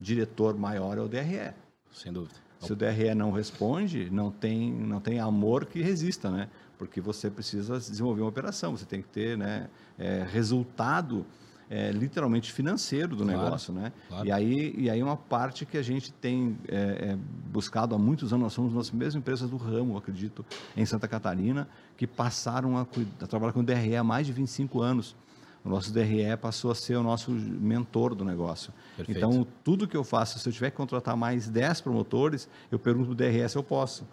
[0.01, 1.55] diretor maior é o DRE.
[1.92, 2.34] Sem dúvida.
[2.59, 6.48] Se o DRE não responde, não tem, não tem amor que resista, né?
[6.76, 11.24] Porque você precisa desenvolver uma operação, você tem que ter né, é, resultado
[11.71, 13.93] é, literalmente financeiro do claro, negócio, né?
[14.09, 14.27] Claro.
[14.27, 16.75] E aí e aí uma parte que a gente tem é,
[17.12, 20.45] é, buscado há muitos anos, nós somos as mesmas empresas do ramo, acredito,
[20.77, 22.83] em Santa Catarina, que passaram a,
[23.21, 25.14] a trabalhar com DRE há mais de 25 anos.
[25.64, 28.73] O nosso DRE passou a ser o nosso mentor do negócio.
[28.97, 29.18] Perfeito.
[29.18, 33.07] Então, tudo que eu faço, se eu tiver que contratar mais 10 promotores, eu pergunto
[33.09, 34.05] para o DRE se eu posso.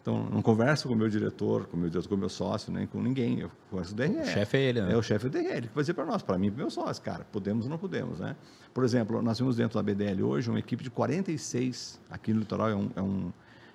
[0.00, 2.72] Então, não converso com o meu diretor, com o meu diretor, com o meu sócio,
[2.72, 3.40] nem com ninguém.
[3.40, 4.20] Eu converso o DRE.
[4.20, 4.92] O chefe é ele, né?
[4.92, 6.56] É o chefe do DRE, ele que vai dizer para nós, para mim e para
[6.56, 8.36] o meu sócio, cara, podemos ou não podemos, né?
[8.72, 12.70] Por exemplo, nós temos dentro da BDL hoje uma equipe de 46, aqui no litoral
[12.70, 13.32] é um, é um,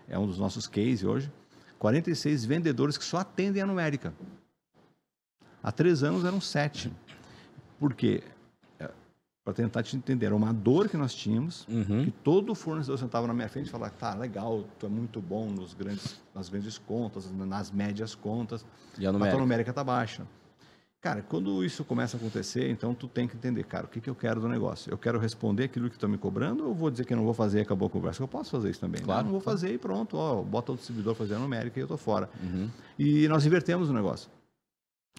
[0.07, 1.31] é um dos nossos cases hoje,
[1.77, 4.13] 46 vendedores que só atendem a numérica.
[5.61, 6.91] Há três anos eram sete.
[7.79, 8.23] Por quê?
[9.43, 10.27] Para tentar te entender.
[10.27, 12.05] Era uma dor que nós tínhamos, uhum.
[12.05, 15.49] que todo fornecedor sentava na minha frente e falava, tá, legal, tu é muito bom
[15.49, 18.65] nos grandes, nas grandes contas, nas médias contas,
[18.97, 19.37] e a numérica?
[19.37, 20.25] a numérica tá baixa.
[21.01, 24.09] Cara, quando isso começa a acontecer, então tu tem que entender, cara, o que, que
[24.09, 24.89] eu quero do negócio?
[24.89, 27.33] Eu quero responder aquilo que estão me cobrando ou vou dizer que eu não vou
[27.33, 28.23] fazer e acabou a conversa?
[28.23, 29.01] Eu posso fazer isso também.
[29.01, 29.25] Claro.
[29.25, 29.59] Não, não vou claro.
[29.59, 32.29] fazer e pronto, ó, bota o distribuidor fazer a numérica e eu tô fora.
[32.41, 32.69] Uhum.
[32.97, 34.29] E nós invertemos o negócio.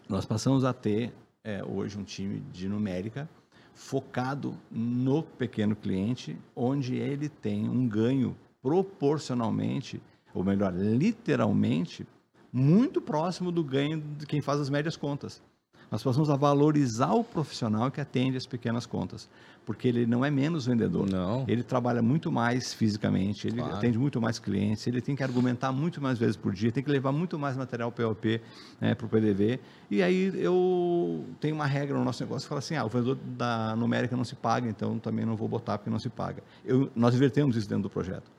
[0.09, 1.12] Nós passamos a ter
[1.45, 3.29] é, hoje um time de numérica
[3.75, 10.01] focado no pequeno cliente, onde ele tem um ganho proporcionalmente,
[10.33, 12.07] ou melhor, literalmente,
[12.53, 15.43] muito próximo do ganho de quem faz as médias contas.
[15.91, 19.28] Nós passamos a valorizar o profissional que atende as pequenas contas,
[19.64, 21.09] porque ele não é menos vendedor.
[21.09, 21.45] Não.
[21.47, 23.76] Ele trabalha muito mais fisicamente, ele claro.
[23.76, 26.91] atende muito mais clientes, ele tem que argumentar muito mais vezes por dia, tem que
[26.91, 28.41] levar muito mais material POP
[28.80, 29.61] né, para o PDV.
[29.91, 33.16] E aí eu tenho uma regra no nosso negócio que fala assim: ah, o vendedor
[33.24, 36.43] da numérica não se paga, então também não vou botar porque não se paga.
[36.64, 38.30] Eu, nós invertemos isso dentro do projeto.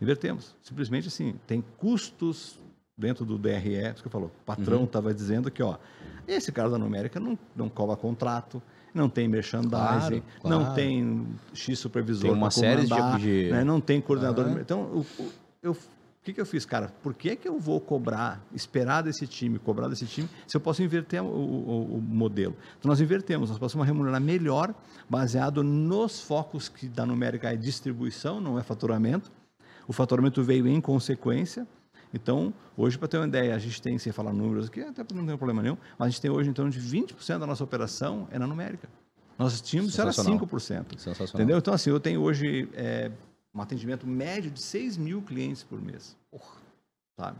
[0.00, 0.54] Invertemos.
[0.62, 2.58] Simplesmente assim, tem custos
[2.98, 5.14] dentro do DRE, isso que eu falou, o patrão estava uhum.
[5.14, 5.76] dizendo que, ó,
[6.26, 8.60] esse cara da numérica não, não cobra contrato,
[8.92, 10.64] não tem merchandising, claro, claro.
[10.64, 12.86] não tem X supervisor Tem uma série
[13.18, 13.50] de.
[13.50, 13.62] Né?
[13.62, 14.48] Não tem coordenador.
[14.58, 15.26] Então, eu,
[15.62, 15.76] eu, o
[16.24, 16.92] que, que eu fiz, cara?
[17.02, 20.82] Por que, que eu vou cobrar, esperar desse time, cobrar desse time, se eu posso
[20.82, 22.56] inverter o, o, o modelo?
[22.78, 24.74] Então, nós invertemos, nós passamos a remunerar melhor,
[25.08, 29.30] baseado nos focos que da numérica é distribuição, não é faturamento.
[29.86, 31.66] O faturamento veio em consequência,
[32.12, 35.26] então, hoje, para ter uma ideia, a gente tem, sem falar números aqui, até não
[35.26, 38.38] tem problema nenhum, mas a gente tem hoje torno de 20% da nossa operação é
[38.38, 38.88] na numérica.
[39.38, 40.98] Nós tínhamos era 5%.
[40.98, 41.30] Sensacional.
[41.34, 41.58] Entendeu?
[41.58, 43.10] Então, assim, eu tenho hoje é,
[43.54, 46.16] um atendimento médio de 6 mil clientes por mês.
[47.16, 47.38] Sabe?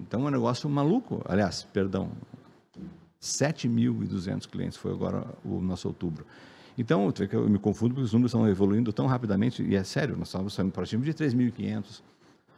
[0.00, 1.22] Então, é um negócio maluco.
[1.24, 2.10] Aliás, perdão,
[3.22, 6.26] 7.200 clientes foi agora o nosso outubro.
[6.76, 10.28] Então, eu me confundo porque os números estão evoluindo tão rapidamente, e é sério, nós
[10.28, 12.02] estávamos saindo para cima de 3.500.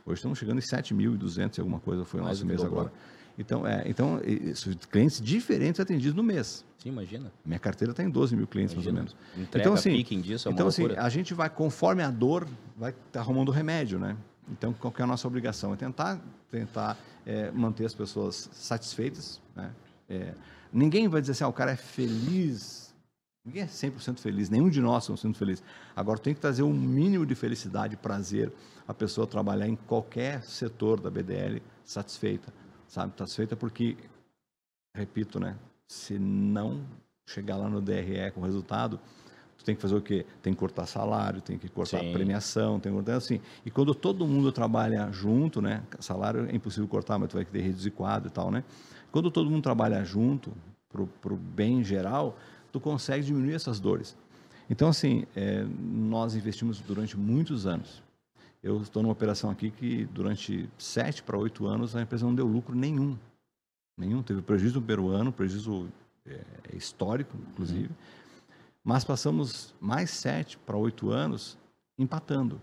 [0.06, 2.92] Hoje estamos chegando em 7.200 e alguma coisa, foi o nosso mês agora.
[3.38, 6.64] Então, é, então isso, clientes diferentes atendidos no mês.
[6.78, 7.32] Sim, imagina.
[7.44, 9.00] Minha carteira está em 12 mil clientes, imagina.
[9.00, 9.48] mais ou menos.
[9.48, 12.46] Entrega, então, assim, disso, é então, assim a gente vai, conforme a dor,
[12.76, 14.16] vai tá arrumando remédio, né?
[14.50, 15.72] Então, qual é a nossa obrigação?
[15.72, 16.20] É tentar,
[16.50, 19.70] tentar é, manter as pessoas satisfeitas, né?
[20.08, 20.34] É,
[20.72, 22.79] ninguém vai dizer assim, ah, o cara é feliz.
[23.44, 25.64] Ninguém é 100% feliz, nenhum de nós somos 100% felizes.
[25.96, 28.52] Agora, tem que trazer um mínimo de felicidade, prazer,
[28.86, 32.52] a pessoa trabalhar em qualquer setor da BDL satisfeita
[32.90, 33.12] sabe?
[33.16, 33.96] Satisfeita porque,
[34.94, 35.56] repito, né?
[35.88, 36.84] Se não
[37.26, 38.98] chegar lá no DRE com resultado,
[39.56, 40.26] tu tem que fazer o quê?
[40.42, 42.12] Tem que cortar salário, tem que cortar Sim.
[42.12, 43.40] premiação, tem que cortar assim.
[43.64, 45.84] E quando todo mundo trabalha junto, né?
[46.00, 48.64] Salário é impossível cortar, mas tu vai ter que reduzir quadro e tal, né?
[49.12, 50.52] Quando todo mundo trabalha junto,
[51.22, 52.36] para o bem geral,
[52.72, 54.16] tu consegue diminuir essas dores.
[54.68, 58.02] Então, assim, é, nós investimos durante muitos anos
[58.62, 62.46] eu estou numa operação aqui que durante sete para oito anos a empresa não deu
[62.46, 63.16] lucro nenhum.
[63.96, 64.22] Nenhum.
[64.22, 65.88] Teve prejuízo no primeiro ano, prejuízo
[66.26, 66.42] é,
[66.74, 67.88] histórico, inclusive.
[67.88, 67.94] Uhum.
[68.84, 71.58] Mas passamos mais sete para oito anos
[71.98, 72.60] empatando.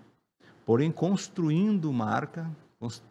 [0.65, 2.49] Porém, construindo marca,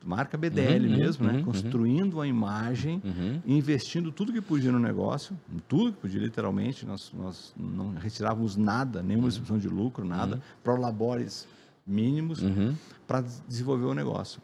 [0.04, 1.32] marca BDL uhum, mesmo, né?
[1.32, 1.44] uhum, né?
[1.44, 3.40] construindo a imagem, uhum.
[3.44, 5.36] investindo tudo que podia no negócio,
[5.66, 10.40] tudo que podia literalmente, nós, nós não retirávamos nada, nenhuma expressão de lucro, nada, uhum.
[10.80, 11.48] labores
[11.84, 12.76] mínimos uhum.
[13.06, 14.40] para desenvolver o negócio.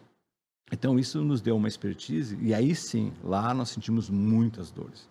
[0.73, 5.09] Então, isso nos deu uma expertise, e aí sim, lá nós sentimos muitas dores.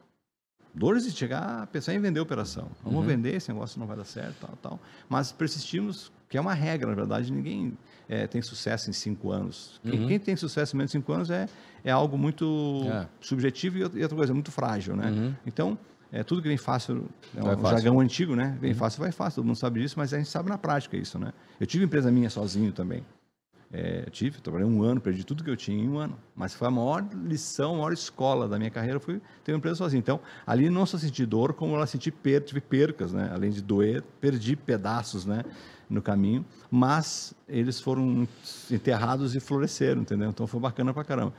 [0.73, 2.69] Dores de chegar a pensar em vender a operação.
[2.83, 3.05] Vamos uhum.
[3.05, 4.79] vender, esse negócio não vai dar certo, tal, tal.
[5.09, 9.81] Mas persistimos, que é uma regra, na verdade, ninguém é, tem sucesso em cinco anos.
[9.83, 9.91] Uhum.
[9.91, 11.47] Quem, quem, tem sucesso em menos de cinco anos é,
[11.83, 13.07] é algo muito é.
[13.19, 15.11] subjetivo e outra coisa, muito frágil, né?
[15.11, 15.35] Uhum.
[15.45, 15.77] Então,
[16.11, 17.77] é, tudo que vem fácil, é um fácil.
[17.77, 18.57] jargão antigo, né?
[18.61, 18.77] Vem uhum.
[18.77, 21.33] fácil, vai fácil, todo mundo sabe disso, mas a gente sabe na prática isso, né?
[21.59, 23.03] Eu tive empresa minha sozinho também.
[23.73, 26.17] É, tive, trabalhei um ano, perdi tudo que eu tinha em um ano.
[26.35, 29.75] Mas foi a maior lição, a maior escola da minha carreira foi ter uma empresa
[29.77, 29.99] sozinho.
[29.99, 33.29] Então, ali não só senti dor, como ela senti per, tive percas, né?
[33.33, 35.43] Além de doer, perdi pedaços, né?
[35.89, 38.25] No caminho, mas eles foram
[38.69, 40.29] enterrados e floresceram, entendeu?
[40.29, 41.33] Então foi bacana pra caramba.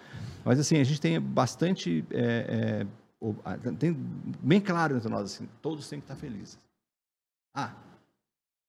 [0.44, 3.96] Mas assim, a gente tem bastante é, é, tem
[4.42, 6.58] bem claro entre nós assim, todos têm que estar felizes.
[7.54, 7.72] Ah,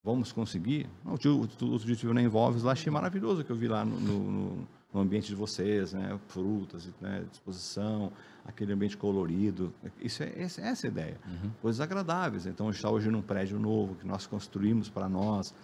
[0.04, 0.89] vamos conseguir?
[1.04, 3.86] Não, o outro dia tive na Envolves lá, achei maravilhoso o que eu vi lá
[3.86, 6.20] no, no, no ambiente de vocês, né?
[6.28, 7.26] frutas, né?
[7.30, 8.12] disposição,
[8.45, 9.74] aquele ambiente colorido.
[10.01, 11.20] Isso é, essa é a ideia.
[11.26, 11.51] Uhum.
[11.62, 12.45] Coisas agradáveis.
[12.45, 15.56] Então, está hoje num prédio novo que nós construímos para nós,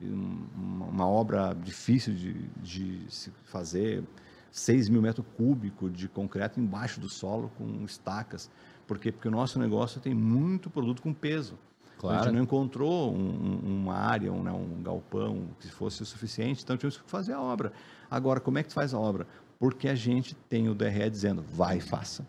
[0.00, 4.04] uma, uma obra difícil de, de se fazer,
[4.52, 8.48] 6 mil metros cúbicos de concreto embaixo do solo com estacas.
[8.86, 9.12] Por quê?
[9.12, 11.58] Porque o nosso negócio tem muito produto com peso.
[11.98, 12.20] Claro.
[12.20, 16.62] A gente não encontrou um, uma área, um, né, um galpão que fosse o suficiente,
[16.62, 17.72] então tínhamos que fazer a obra.
[18.10, 19.26] Agora, como é que faz a obra?
[19.58, 22.24] Porque a gente tem o DRE dizendo, vai, faça.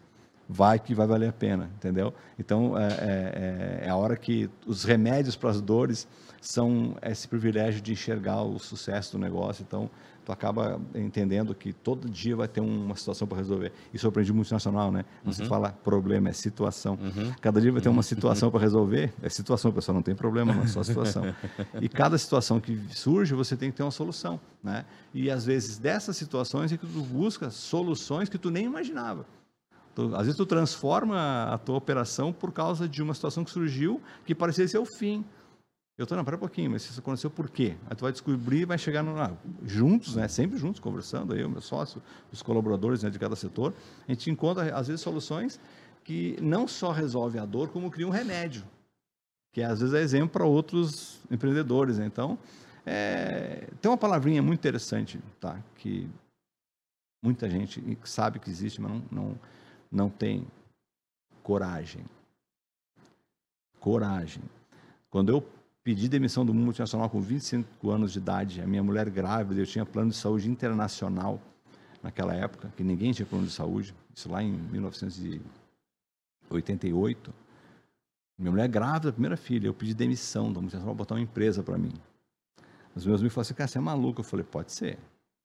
[0.51, 2.11] Vai que vai valer a pena, entendeu?
[2.39, 6.07] Então, é, é, é a hora que os remédios para as dores
[6.41, 9.61] são esse privilégio de enxergar o sucesso do negócio.
[9.61, 9.87] Então,
[10.29, 13.71] tu acaba entendendo que todo dia vai ter uma situação para resolver.
[13.91, 15.03] Isso eu aprendi multinacional, né?
[15.23, 15.33] Não uhum.
[15.33, 16.99] se fala problema, é situação.
[17.01, 17.33] Uhum.
[17.41, 19.13] Cada dia vai ter uma situação para resolver.
[19.21, 21.23] É situação, pessoal, não tem problema, não é só situação.
[21.81, 24.85] e cada situação que surge, você tem que ter uma solução, né?
[25.13, 29.25] E às vezes dessas situações é que tu busca soluções que tu nem imaginava.
[29.93, 34.01] Tu, às vezes tu transforma a tua operação por causa de uma situação que surgiu
[34.25, 35.25] que parecia ser o fim.
[35.99, 37.75] Eu estou, não, para um pouquinho, mas isso aconteceu por quê?
[37.89, 39.33] Aí tu vai descobrir vai chegar no, ah,
[39.65, 43.73] juntos, né, sempre juntos, conversando, eu, meu sócio, os colaboradores né, de cada setor,
[44.07, 45.59] a gente encontra, às vezes, soluções
[46.05, 48.63] que não só resolvem a dor, como criam um remédio,
[49.51, 51.97] que às vezes é exemplo para outros empreendedores.
[51.97, 52.05] Né?
[52.05, 52.39] Então,
[52.85, 55.61] é, tem uma palavrinha muito interessante, tá?
[55.75, 56.09] que
[57.21, 59.39] muita gente sabe que existe, mas não, não,
[59.91, 60.47] não tem
[61.43, 62.05] coragem.
[63.81, 64.43] Coragem.
[65.09, 65.58] Quando eu
[65.89, 69.83] pedi demissão do multinacional com 25 anos de idade, a minha mulher grávida, eu tinha
[69.83, 71.41] plano de saúde internacional
[72.03, 77.33] naquela época, que ninguém tinha plano de saúde, isso lá em 1988.
[78.37, 81.93] Minha mulher grávida, primeira filha, eu pedi demissão da multinacional botar uma empresa para mim.
[82.95, 84.19] Os meus amigos falaram assim, cara, você é maluco?
[84.19, 84.99] Eu falei, pode ser,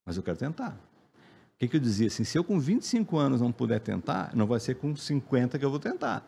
[0.04, 0.72] mas eu quero tentar.
[0.72, 2.08] O que, que eu dizia?
[2.08, 5.64] Assim, se eu com 25 anos não puder tentar, não vai ser com 50 que
[5.64, 6.22] eu vou tentar.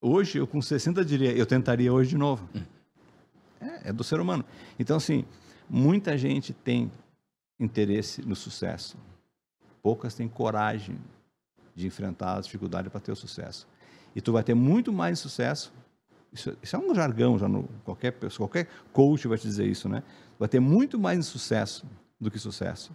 [0.00, 2.48] Hoje, eu com 60 diria, eu tentaria hoje de novo.
[2.52, 2.62] Hum.
[3.60, 4.44] É, é do ser humano.
[4.78, 5.24] Então, assim,
[5.68, 6.90] muita gente tem
[7.58, 8.96] interesse no sucesso.
[9.82, 10.98] Poucas têm coragem
[11.74, 13.66] de enfrentar as dificuldades para ter o sucesso.
[14.14, 15.72] E tu vai ter muito mais sucesso
[16.32, 19.88] Isso, isso é um jargão, já no, qualquer pessoa, qualquer coach vai te dizer isso,
[19.88, 20.02] né?
[20.38, 21.86] Vai ter muito mais sucesso
[22.20, 22.92] do que sucesso.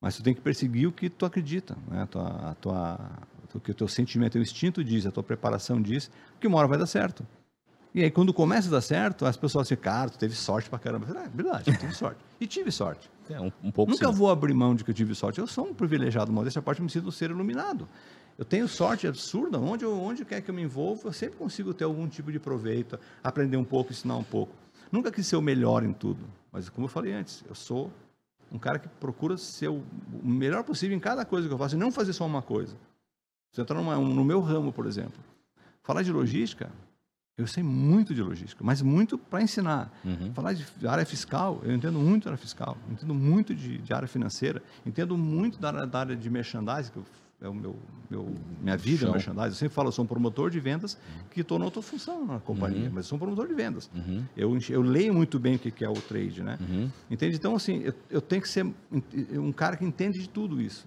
[0.00, 2.02] Mas tu tem que perseguir o que tu acredita, né?
[2.02, 3.10] A tua, a tua,
[3.54, 6.68] o que o teu sentimento, o instinto diz, a tua preparação diz, que uma hora
[6.68, 7.26] vai dar certo.
[7.96, 10.78] E aí, quando começa a dar certo, as pessoas dizem, cara, tu teve sorte pra
[10.78, 11.06] caramba.
[11.18, 12.20] É verdade, eu tive sorte.
[12.38, 13.10] E tive sorte.
[13.30, 14.12] É, um, um pouco Nunca sim.
[14.12, 15.38] vou abrir mão de que eu tive sorte.
[15.40, 17.88] Eu sou um privilegiado, mas dessa parte eu me sinto um ser iluminado.
[18.36, 19.58] Eu tenho sorte absurda.
[19.58, 22.38] Onde, eu, onde quer que eu me envolva, eu sempre consigo ter algum tipo de
[22.38, 24.52] proveito, aprender um pouco, ensinar um pouco.
[24.92, 26.20] Nunca quis ser o melhor em tudo.
[26.52, 27.90] Mas, como eu falei antes, eu sou
[28.52, 29.82] um cara que procura ser o
[30.22, 32.76] o melhor possível em cada coisa que eu faço e não fazer só uma coisa.
[33.50, 35.18] Você entra numa, um- no meu ramo, por exemplo.
[35.82, 36.70] Falar de logística,
[37.38, 39.92] eu sei muito de logística, mas muito para ensinar.
[40.04, 40.32] Uhum.
[40.32, 44.08] Falar de área fiscal, eu entendo muito da área fiscal, entendo muito de, de área
[44.08, 47.06] financeira, entendo muito da, área- da área de merchandising, que eu-
[47.42, 47.76] é o meu,
[48.10, 49.48] meu minha vida, é merchandising.
[49.50, 50.96] Eu sempre falo, eu sou um promotor de vendas
[51.30, 53.90] que estou na outra função na companhia, mas eu sou um promotor de vendas.
[53.94, 54.24] Uhum.
[54.34, 56.56] Eu, eu leio muito bem o que que é o trade, né?
[56.58, 56.90] Uhum.
[57.10, 57.36] Entende?
[57.36, 59.02] Então, assim, eu, eu tenho que ser um-
[59.40, 60.86] um cara que entende de tudo isso,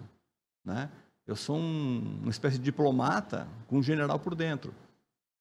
[0.66, 0.90] né?
[1.28, 4.74] Eu sou um- uma espécie de diplomata com um general por dentro.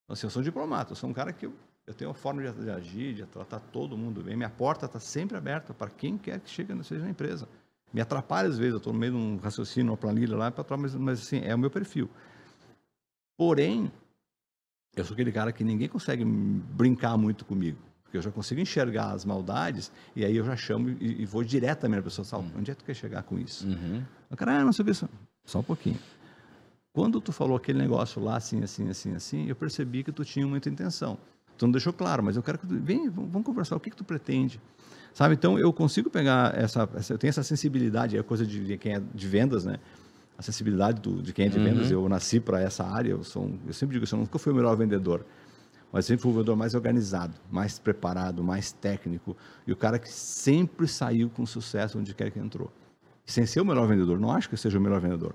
[0.09, 1.53] Assim, eu sou um diplomata, eu sou um cara que eu,
[1.87, 4.37] eu tenho uma forma de, de agir, de tratar todo mundo bem.
[4.37, 7.47] Minha porta está sempre aberta para quem quer que chegue, seja na empresa.
[7.93, 10.95] Me atrapalha às vezes, eu estou no meio de um raciocínio, uma planilha lá, mas,
[10.95, 12.09] mas assim, é o meu perfil.
[13.37, 13.91] Porém,
[14.97, 17.79] eu sou aquele cara que ninguém consegue brincar muito comigo.
[18.03, 21.45] Porque eu já consigo enxergar as maldades e aí eu já chamo e, e vou
[21.45, 22.25] diretamente na pessoa.
[22.25, 23.67] Sal, onde é que tu quer chegar com isso?
[23.67, 24.03] Uhum.
[24.31, 24.95] O cara, ah, não sei o que.
[24.95, 25.07] Só,
[25.45, 25.99] só um pouquinho.
[26.93, 30.47] Quando tu falou aquele negócio lá, assim, assim, assim, assim, eu percebi que tu tinha
[30.47, 31.19] muita intenção.
[31.57, 32.75] Tu não deixou claro, mas eu quero que tu...
[32.79, 33.77] Vem, vamos conversar.
[33.77, 34.61] O que que tu pretende?
[35.13, 35.35] Sabe?
[35.35, 36.89] Então, eu consigo pegar essa...
[36.95, 39.77] essa eu tenho essa sensibilidade, é coisa de, de quem é de vendas, né?
[40.37, 41.91] A sensibilidade do, de quem é de vendas.
[41.91, 43.11] Eu nasci para essa área.
[43.11, 45.27] Eu, sou um- eu sempre digo isso, eu nunca fui o melhor vendedor.
[45.93, 49.37] Mas sempre fui o vendedor mais organizado, mais preparado, mais técnico.
[49.67, 52.71] E o cara que sempre saiu com sucesso onde quer que entrou.
[53.27, 54.19] Sem ser o melhor vendedor.
[54.21, 55.35] Não acho que eu seja o melhor vendedor.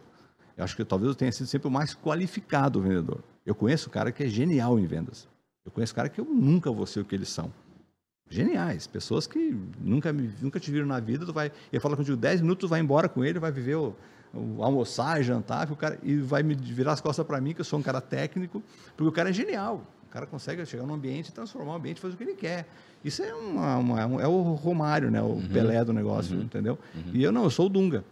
[0.58, 3.24] Eu acho que talvez eu tenha sido sempre o mais qualificado vendedor.
[3.46, 5.28] Eu conheço cara que é genial em vendas.
[5.66, 7.52] Eu conheço cara que eu nunca vou ser o que eles são.
[8.30, 12.42] Geniais, pessoas que nunca, nunca te viram na vida, tu vai, ele fala contigo 10
[12.42, 13.96] minutos, tu vai embora com ele, vai viver o,
[14.34, 17.66] o almoçar, jantar, o cara, e vai me virar as costas para mim, que eu
[17.66, 18.64] sou um cara técnico,
[18.98, 19.86] porque o cara é genial.
[20.08, 22.68] O cara consegue chegar num ambiente, transformar o ambiente, fazer o que ele quer.
[23.04, 25.22] Isso é, uma, uma- é o Romário, né?
[25.22, 26.80] o Pelé do negócio, entendeu?
[27.14, 28.04] E eu não, eu sou o Dunga.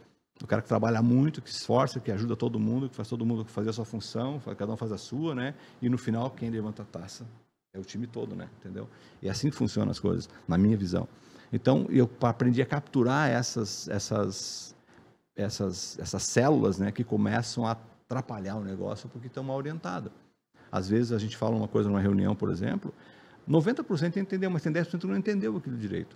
[0.42, 3.26] O cara que trabalha muito, que se esforça, que ajuda todo mundo, que faz todo
[3.26, 5.54] mundo fazer a sua função, cada um faz a sua, né?
[5.82, 7.26] E no final, quem levanta a taça
[7.74, 8.50] é o time todo, né?
[8.60, 8.90] Entendeu?
[9.22, 11.08] E é assim que funcionam as coisas, na minha visão.
[11.54, 14.76] Então, eu aprendi a capturar essas, essas,
[15.36, 16.92] essas, essas células, né?
[16.92, 20.12] Que começam a atrapalhar o negócio porque estão mal orientadas.
[20.72, 22.94] Às vezes a gente fala uma coisa numa reunião, por exemplo,
[23.50, 26.16] 90% entendeu, mas tem 10% que não entendeu aquilo direito.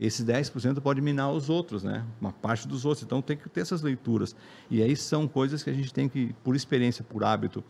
[0.00, 2.06] Esses 10% pode minar os outros, né?
[2.18, 3.04] Uma parte dos outros.
[3.04, 4.34] Então tem que ter essas leituras.
[4.70, 7.62] E aí são coisas que a gente tem que, por experiência, por hábito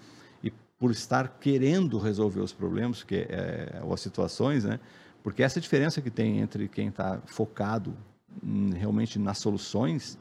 [0.45, 4.79] e por estar querendo resolver os problemas, que é, ou as situações, né?
[5.25, 7.97] Porque essa diferença que tem entre quem está focado
[8.43, 10.17] hum, realmente nas soluções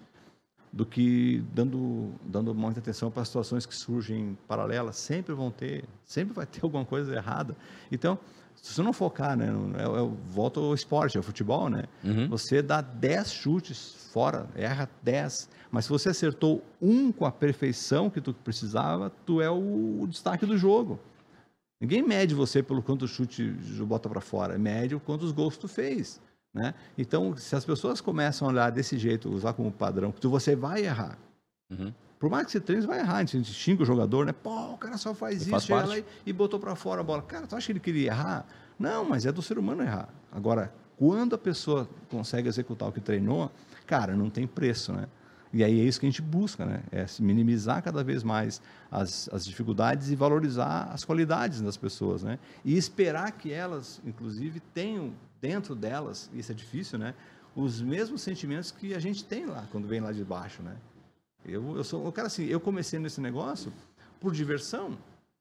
[0.73, 5.83] do que dando, dando muita atenção para as situações que surgem paralelas, sempre vão ter,
[6.03, 7.55] sempre vai ter alguma coisa errada.
[7.91, 8.17] Então,
[8.61, 9.49] se você não focar, né,
[9.79, 11.85] eu, eu volto ao esporte, ao futebol, né?
[12.03, 12.27] Uhum.
[12.29, 18.09] Você dá 10 chutes fora, erra 10, mas se você acertou um com a perfeição
[18.09, 20.99] que tu precisava, tu é o, o destaque do jogo.
[21.81, 23.51] Ninguém mede você pelo quanto chute
[23.85, 26.21] bota para fora, mede o quantos gols tu fez.
[26.53, 26.73] Né?
[26.97, 30.83] Então, se as pessoas começam a olhar desse jeito, usar como padrão, tu, você vai
[30.83, 31.17] errar.
[31.71, 31.93] Uhum.
[32.19, 33.17] Por mais que você treine, você vai errar.
[33.17, 34.33] A gente xinga o jogador, né?
[34.33, 37.21] Pô, o cara só faz isso, chega lá e, e botou para fora a bola.
[37.21, 38.45] Cara, tu acha que ele queria errar?
[38.77, 40.09] Não, mas é do ser humano errar.
[40.29, 43.49] Agora, quando a pessoa consegue executar o que treinou,
[43.87, 45.07] cara, não tem preço, né?
[45.51, 46.83] E aí é isso que a gente busca, né?
[46.91, 48.61] É minimizar cada vez mais
[48.91, 52.37] as, as dificuldades e valorizar as qualidades das pessoas, né?
[52.63, 57.15] E esperar que elas, inclusive, tenham dentro delas, isso é difícil, né?
[57.55, 60.75] Os mesmos sentimentos que a gente tem lá, quando vem lá de baixo, né?
[61.49, 63.71] Eu, eu sou, cara assim, eu comecei nesse negócio
[64.19, 64.97] por diversão.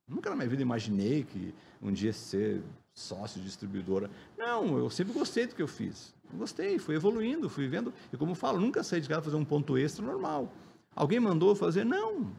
[0.06, 2.62] Nunca na minha vida imaginei que um dia ser
[2.94, 4.10] sócio distribuidora.
[4.36, 6.14] Não, eu sempre gostei do que eu fiz.
[6.34, 7.92] Gostei, fui evoluindo, fui vendo.
[8.12, 10.52] E como eu falo, nunca saí de casa fazer um ponto extra normal.
[10.94, 11.84] Alguém mandou fazer?
[11.84, 12.30] Não.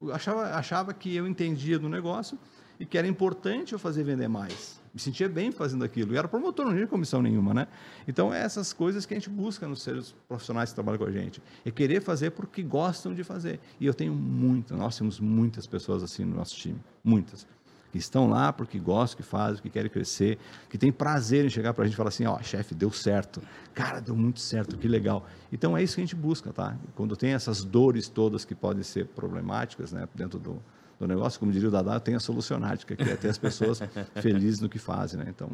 [0.00, 2.38] Eu achava, achava que eu entendia do negócio
[2.78, 4.77] e que era importante eu fazer vender mais.
[4.92, 6.14] Me sentia bem fazendo aquilo.
[6.14, 7.68] E era promotor, não tinha comissão nenhuma, né?
[8.06, 11.12] Então, é essas coisas que a gente busca nos seres profissionais que trabalham com a
[11.12, 11.42] gente.
[11.64, 13.60] É querer fazer porque gostam de fazer.
[13.78, 16.78] E eu tenho muitas, nós temos muitas pessoas assim no nosso time.
[17.04, 17.46] Muitas.
[17.90, 21.72] que estão lá porque gostam, que fazem, que querem crescer, que têm prazer em chegar
[21.72, 23.40] para a gente e falar assim, ó, chefe, deu certo.
[23.74, 25.26] Cara, deu muito certo, que legal.
[25.52, 26.76] Então é isso que a gente busca, tá?
[26.94, 30.62] Quando tem essas dores todas que podem ser problemáticas, né, dentro do,
[30.98, 33.80] do negócio, como diria o Dadá, tem a solucionática, que é ter as pessoas
[34.20, 35.26] felizes no que fazem, né?
[35.28, 35.50] Então,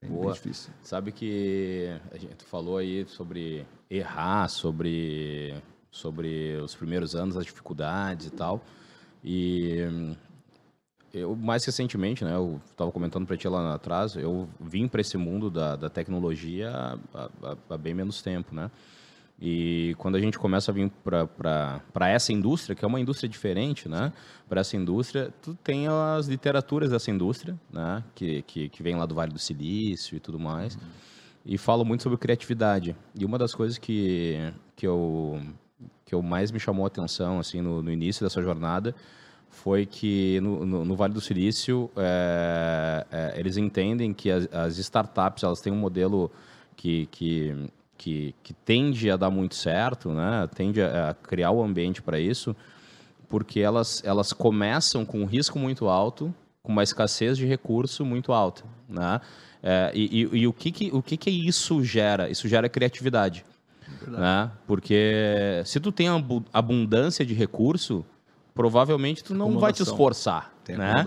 [0.00, 0.32] é Boa.
[0.32, 0.72] difícil.
[0.82, 5.54] Sabe que a gente falou aí sobre errar, sobre,
[5.90, 8.64] sobre os primeiros anos, as dificuldades e tal.
[9.24, 10.16] E
[11.12, 15.16] eu, mais recentemente, né, eu estava comentando para ti lá atrás, eu vim para esse
[15.16, 18.70] mundo da, da tecnologia há, há, há bem menos tempo, né?
[19.40, 23.86] E quando a gente começa a vir para essa indústria, que é uma indústria diferente,
[23.86, 24.12] né?
[24.48, 28.02] Para essa indústria, tu tem as literaturas dessa indústria, né?
[28.14, 30.76] Que, que, que vem lá do Vale do Silício e tudo mais.
[30.76, 30.80] Uhum.
[31.44, 32.96] E falo muito sobre criatividade.
[33.14, 35.38] E uma das coisas que, que, eu,
[36.06, 38.94] que eu mais me chamou a atenção, assim, no, no início dessa jornada,
[39.50, 44.78] foi que no, no, no Vale do Silício, é, é, eles entendem que as, as
[44.78, 46.30] startups, elas têm um modelo
[46.74, 47.54] que, que
[47.96, 50.48] que, que tende a dar muito certo, né?
[50.54, 52.54] tende a, a criar o ambiente para isso,
[53.28, 58.32] porque elas, elas começam com um risco muito alto, com uma escassez de recurso muito
[58.32, 58.64] alta.
[58.88, 59.20] Né?
[59.62, 62.28] É, e, e, e, o, que, que, o que, que isso gera?
[62.28, 63.44] Isso gera criatividade.
[64.06, 64.50] Né?
[64.66, 66.08] Porque se tu tem
[66.52, 68.04] abundância de recurso,
[68.54, 70.52] provavelmente tu não vai te esforçar.
[70.64, 71.04] Tem né?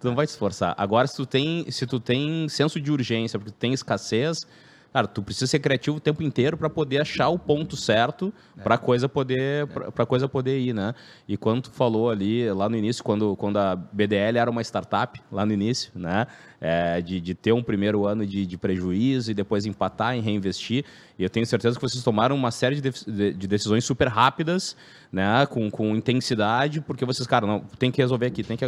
[0.00, 0.74] Tu não vai te esforçar.
[0.78, 4.46] Agora, se tu tem, se tu tem senso de urgência, porque tu tem escassez,
[4.92, 8.62] Cara, tu precisa ser criativo o tempo inteiro para poder achar o ponto certo é.
[8.62, 9.66] para coisa poder é.
[9.66, 10.94] para coisa poder ir, né?
[11.26, 15.18] E quando tu falou ali lá no início, quando, quando a BDL era uma startup
[15.30, 16.26] lá no início, né?
[16.60, 20.84] É, de, de ter um primeiro ano de, de prejuízo e depois empatar em reinvestir.
[21.18, 24.76] E eu tenho certeza que vocês tomaram uma série de, de, de decisões super rápidas,
[25.10, 25.46] né?
[25.46, 28.66] Com, com intensidade, porque vocês, cara, não tem que resolver aqui, tem que,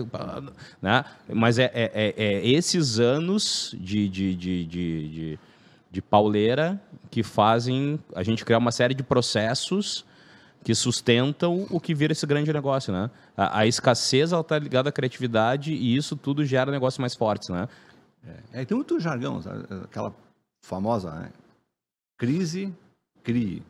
[0.80, 1.04] né?
[1.28, 5.38] Mas é, é, é, é esses anos de, de, de, de
[5.94, 10.04] de pauleira que fazem a gente criar uma série de processos
[10.64, 13.08] que sustentam o que vira esse grande negócio, né?
[13.36, 17.68] A, a escassez está ligada à criatividade e isso tudo gera negócios mais fortes, né?
[18.52, 19.62] É, é tem muito jargão, sabe?
[19.84, 20.12] aquela
[20.64, 21.30] famosa né?
[22.18, 22.74] crise,
[23.22, 23.62] crie.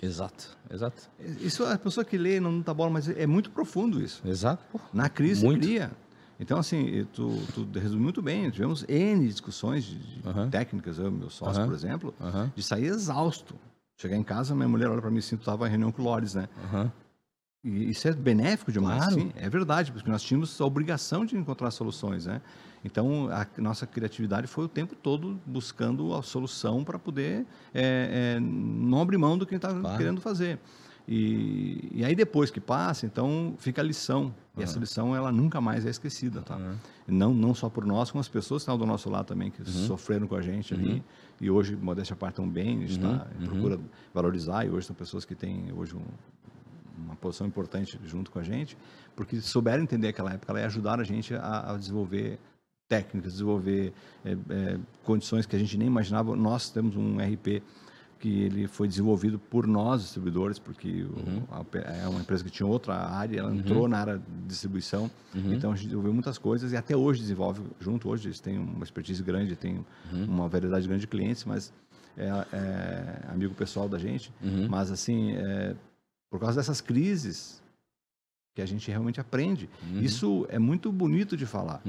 [0.00, 1.10] Exato, exato.
[1.40, 4.22] Isso a pessoa que lê não dá bola, mas é muito profundo isso.
[4.24, 4.62] Exato.
[4.92, 5.66] Na crise muito.
[5.66, 5.90] cria.
[6.42, 8.50] Então, assim, tu, tu resumiu muito bem.
[8.50, 12.12] Tivemos N discussões de, de técnicas, eu, meu sócio, por exemplo,
[12.56, 13.54] de sair exausto.
[13.96, 16.04] Chegar em casa, minha mulher olha para mim assim, tu estava em reunião com o
[16.04, 16.48] Lores, né?
[17.62, 19.20] E isso é benéfico demais, claro.
[19.20, 19.32] sim.
[19.36, 22.42] É verdade, porque nós tínhamos a obrigação de encontrar soluções, né?
[22.84, 28.40] Então, a nossa criatividade foi o tempo todo buscando a solução para poder é, é,
[28.40, 29.96] não abrir mão do que a gente estava claro.
[29.96, 30.58] querendo fazer.
[31.06, 34.34] E, e aí depois que passa, então fica a lição.
[34.54, 34.64] E uhum.
[34.64, 36.56] essa lição ela nunca mais é esquecida, tá?
[36.56, 36.74] Uhum.
[37.08, 39.60] Não, não só por nós, como as pessoas que estão do nosso lado também, que
[39.60, 39.86] uhum.
[39.86, 40.94] sofreram com a gente ali.
[40.94, 41.02] Uhum.
[41.40, 43.26] E hoje, modéstia à parte, estão bem, a gente está.
[43.40, 43.46] Uhum.
[43.46, 43.80] procura
[44.14, 44.64] valorizar.
[44.64, 46.04] E hoje são pessoas que têm hoje um,
[47.04, 48.76] uma posição importante junto com a gente,
[49.16, 52.38] porque souberam entender aquela época e ajudaram a gente a, a desenvolver
[52.88, 53.92] técnicas, desenvolver
[54.24, 56.36] é, é, condições que a gente nem imaginava.
[56.36, 57.62] Nós temos um RP
[58.22, 61.42] que ele foi desenvolvido por nós, distribuidores, porque uhum.
[62.02, 63.56] é uma empresa que tinha outra área, ela uhum.
[63.56, 65.52] entrou na área de distribuição, uhum.
[65.52, 68.08] então a gente desenvolveu muitas coisas e até hoje desenvolve junto.
[68.08, 70.24] Hoje eles têm uma expertise grande, têm uhum.
[70.26, 71.72] uma variedade grande de clientes, mas
[72.16, 74.32] é, é amigo pessoal da gente.
[74.40, 74.68] Uhum.
[74.68, 75.74] Mas, assim, é,
[76.30, 77.60] por causa dessas crises
[78.54, 79.68] que a gente realmente aprende.
[79.82, 80.00] Uhum.
[80.00, 81.82] Isso é muito bonito de falar,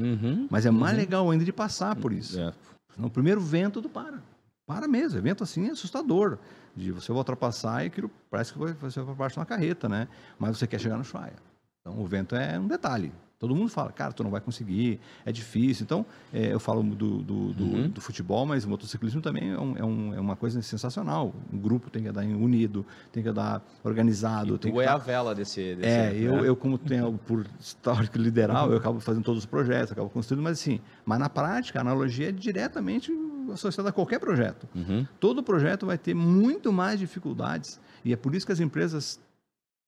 [0.50, 2.40] mas é mais legal ainda de passar por isso.
[2.40, 2.52] É.
[2.98, 4.33] No primeiro vento, tu para
[4.66, 5.18] para mesmo.
[5.18, 6.38] Evento assim é assustador.
[6.76, 10.08] De você ultrapassar e aquilo parece que você vai para baixo de uma carreta, né?
[10.40, 11.36] Mas você quer chegar no Ushuaia.
[11.82, 13.14] Então o vento é um detalhe.
[13.44, 15.84] Todo mundo fala, cara, tu não vai conseguir, é difícil.
[15.84, 17.90] Então, é, eu falo do, do, do, uhum.
[17.90, 21.36] do, futebol, mas o motociclismo também é, um, é, um, é, uma coisa sensacional.
[21.52, 24.56] Um grupo tem que andar unido, tem que andar organizado.
[24.56, 25.76] E tem tu que é a vela desse...
[25.76, 26.48] desse é, eu, né?
[26.48, 30.58] eu como tenho por histórico liderar, eu acabo fazendo todos os projetos, acabo construindo, mas
[30.58, 33.12] assim, mas na prática, a analogia é diretamente
[33.52, 34.70] associada a qualquer projeto.
[34.74, 35.06] Uhum.
[35.20, 39.20] Todo projeto vai ter muito mais dificuldades e é por isso que as empresas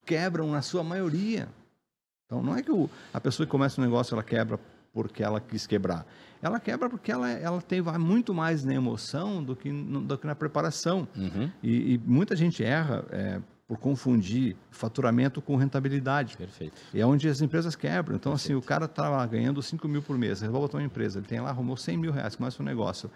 [0.06, 1.48] quebram na sua maioria.
[2.26, 4.60] Então não é que o, a pessoa que começa um negócio ela quebra
[4.94, 6.06] porque ela quis quebrar.
[6.42, 10.26] Ela quebra porque ela, ela tem vai muito mais na emoção do que, do que
[10.26, 11.08] na preparação.
[11.16, 11.52] Uhum.
[11.62, 16.38] E, e, muita gente erra é, por confundir faturamento com rentabilidade.
[16.38, 16.80] Perfeito.
[16.94, 18.16] E é onde as empresas quebram.
[18.16, 18.54] Então, Perfeito.
[18.54, 21.42] assim, o cara está lá ganhando 5 mil por mês, resolve uma empresa, ele tem
[21.42, 23.10] lá, arrumou 100 mil reais, começa um negócio.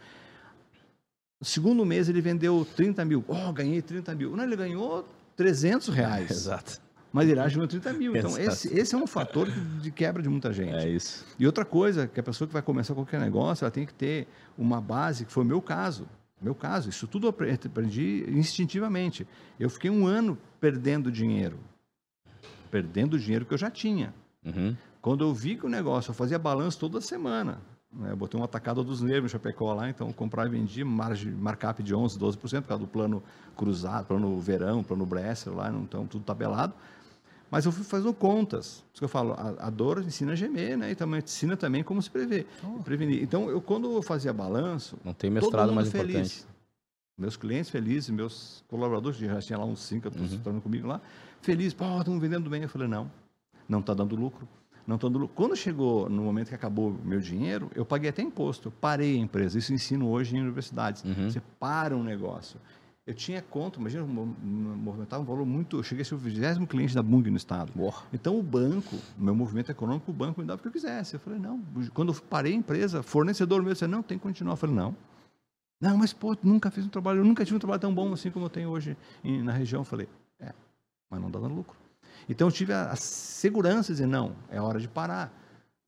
[1.39, 3.23] No segundo mês ele vendeu 30 mil.
[3.27, 4.35] Oh, ganhei 30 mil.
[4.35, 5.07] Não, ele ganhou
[5.37, 6.29] 300 reais.
[6.31, 6.81] Exato.
[7.11, 8.15] Mas ele acha 30 mil.
[8.15, 9.49] Então, esse, esse é um fator
[9.81, 10.75] de quebra de muita gente.
[10.75, 11.25] É isso.
[11.39, 14.27] E outra coisa, que a pessoa que vai começar qualquer negócio, ela tem que ter
[14.57, 16.07] uma base, que foi o meu caso.
[16.41, 19.27] Meu caso, isso tudo aprendi instintivamente.
[19.59, 21.59] Eu fiquei um ano perdendo dinheiro.
[22.71, 24.13] Perdendo o dinheiro que eu já tinha.
[24.45, 24.75] Uhum.
[25.01, 27.59] Quando eu vi que o negócio, eu fazia balanço toda semana.
[27.91, 28.11] né?
[28.11, 31.31] Eu botei uma atacada dos nervos em Chapecó lá, então eu comprava e vendia, margem,
[31.31, 33.23] markup de 11%, 12%, por causa do plano
[33.57, 36.73] cruzado, plano verão, plano Bresser lá, então tudo tabelado.
[37.51, 38.81] Mas eu fui fazendo contas.
[38.81, 40.91] Por isso que eu falo, a, a dor ensina a gemer, né?
[40.91, 42.45] E também ensina também como se prever,
[42.83, 43.23] prevenir.
[43.23, 46.09] Então, eu, quando eu fazia balanço, Não tem todo mestrado mundo mais feliz.
[46.15, 46.45] importante.
[47.17, 50.25] Meus clientes felizes, meus colaboradores, já tinha lá uns cinco Uhum.
[50.25, 51.01] estão comigo lá,
[51.41, 52.61] felizes, pô, estamos vendendo bem.
[52.63, 53.11] Eu falei, não,
[53.67, 54.47] não está dando lucro.
[54.87, 55.35] Não está dando lucro.
[55.35, 59.15] Quando chegou no momento que acabou o meu dinheiro, eu paguei até imposto, eu parei
[59.15, 59.57] a empresa.
[59.59, 61.03] Isso eu ensino hoje em universidades.
[61.03, 61.29] Uhum.
[61.29, 62.59] Você para um negócio.
[63.09, 65.77] Eu tinha conta, imagina, mo- mo- movimentava um valor muito.
[65.77, 67.71] Eu cheguei a ser o vigésimo cliente da Bung no estado.
[67.71, 68.03] Porra.
[68.13, 71.15] Então o banco, o meu movimento econômico, o banco me dava o que eu quisesse.
[71.15, 71.59] Eu falei, não.
[71.91, 74.53] Quando eu parei a empresa, fornecedor meu disse, não, tem que continuar.
[74.53, 74.95] Eu falei, não.
[75.81, 78.29] Não, mas pô, nunca fiz um trabalho, eu nunca tive um trabalho tão bom assim
[78.29, 79.81] como eu tenho hoje em- na região.
[79.81, 80.07] Eu falei,
[80.39, 80.53] é,
[81.09, 81.75] mas não dá dando lucro.
[82.29, 85.33] Então eu tive a, a segurança de dizer, não, é hora de parar.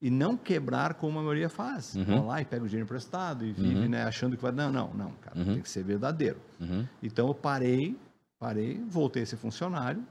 [0.01, 1.95] E não quebrar como a maioria faz.
[1.95, 2.03] Uhum.
[2.05, 3.89] Vão lá e pega o dinheiro emprestado e vive Uhum.
[3.89, 4.51] né, achando que vai.
[4.51, 5.45] Não, não, não, cara, Uhum.
[5.53, 6.39] tem que ser verdadeiro.
[6.59, 6.87] Uhum.
[7.03, 7.95] Então eu parei,
[8.39, 10.03] parei, voltei a ser funcionário.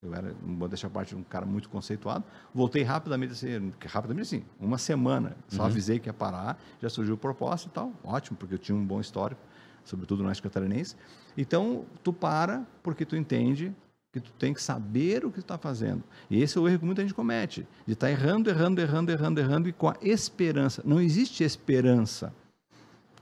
[0.00, 2.24] Eu era, vou deixar parte de um cara muito conceituado.
[2.54, 5.36] Voltei rapidamente, assim, rapidamente assim, uma semana.
[5.48, 5.68] Só Uhum.
[5.68, 7.92] avisei que ia parar, já surgiu o propósito e tal.
[8.04, 9.40] Ótimo, porque eu tinha um bom histórico,
[9.84, 10.96] sobretudo no Oeste Catarinense.
[11.36, 13.74] Então, tu para porque tu entende
[14.12, 16.02] que tu tem que saber o que tu está fazendo.
[16.30, 19.40] E esse é o erro que muita gente comete, de estar errando, errando, errando, errando,
[19.40, 20.82] errando, e com a esperança.
[20.84, 22.32] Não existe esperança.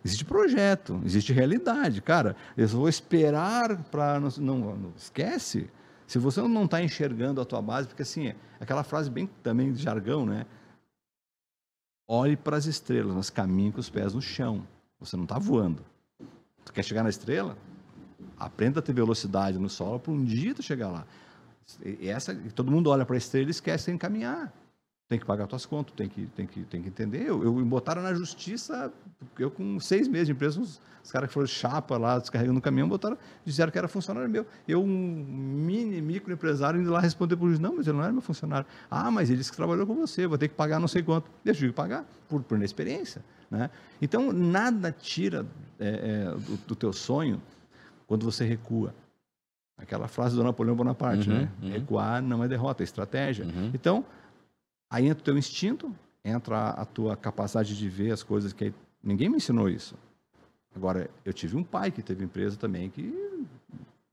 [0.04, 2.00] Existe projeto, existe realidade.
[2.00, 4.20] Cara, eu vou esperar para.
[4.20, 5.68] Não, não, esquece.
[6.06, 9.82] Se você não está enxergando a tua base, porque assim, aquela frase bem também de
[9.82, 10.46] jargão, né?
[12.06, 14.64] Olhe para as estrelas, mas caminhe com os pés no chão.
[15.00, 15.84] Você não está voando.
[16.64, 17.58] Tu quer chegar na estrela?
[18.38, 21.06] Aprenda a ter velocidade no solo para um dia tu chegar lá.
[21.84, 24.52] E essa, todo mundo olha para a estrela e esquece de caminhar.
[25.08, 27.28] Tem que pagar tuas contas, tem que, tem que, tem que entender.
[27.28, 28.92] Eu, eu me botaram na justiça,
[29.38, 32.62] eu com seis meses de empresa, os, os caras que foram chapa lá, descarregando o
[32.62, 34.44] caminhão, botaram, disseram que era funcionário meu.
[34.66, 38.12] Eu, um mini microempresário, indo lá responder para o juiz, não, mas ele não era
[38.12, 38.66] meu funcionário.
[38.90, 41.30] Ah, mas ele disse que trabalhou com você, vou ter que pagar não sei quanto.
[41.44, 43.24] Eu tive que pagar, por, por inexperiência.
[43.48, 43.70] Né?
[44.02, 45.46] Então, nada tira
[45.78, 47.40] é, é, do, do teu sonho
[48.06, 48.94] quando você recua.
[49.78, 51.52] Aquela frase do Napoleão Bonaparte, Uhum, né?
[51.62, 51.70] uhum.
[51.70, 53.44] Recuar não é derrota, é estratégia.
[53.44, 53.70] Uhum.
[53.74, 54.04] Então,
[54.90, 58.72] aí entra o teu instinto, entra a tua capacidade de ver as coisas que
[59.02, 59.94] ninguém me ensinou isso.
[60.74, 63.12] Agora, eu tive um pai que teve empresa também que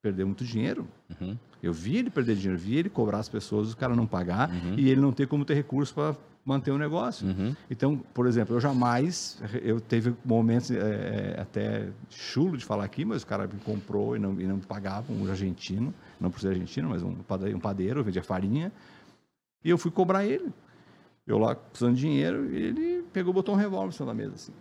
[0.03, 0.85] perdeu muito dinheiro.
[1.19, 1.37] Uhum.
[1.61, 4.75] Eu vi ele perder dinheiro, vi ele cobrar as pessoas, o cara não pagar Uhum.
[4.77, 6.13] e ele não ter como ter recurso para
[6.45, 7.25] manter o negócio.
[7.25, 7.55] Uhum.
[7.71, 13.23] Então, por exemplo, eu jamais, eu teve momentos é, até chulo de falar aqui, mas
[13.23, 16.89] o cara me comprou e não, e não pagava, um argentino, não por ser argentino,
[16.89, 18.73] mas um padeiro, um padeiro vendia farinha,
[19.63, 20.51] e eu fui cobrar ele.
[21.25, 24.51] Eu lá precisando de dinheiro, ele pegou, botou um revólver em cima da mesa, assim.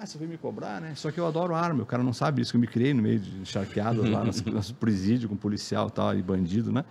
[0.00, 0.94] Ah, você veio me cobrar, né?
[0.94, 3.02] Só que eu adoro arma, o cara não sabe isso, que eu me criei no
[3.02, 6.84] meio de charqueadas lá, nos presídios com policial tal, e bandido, né?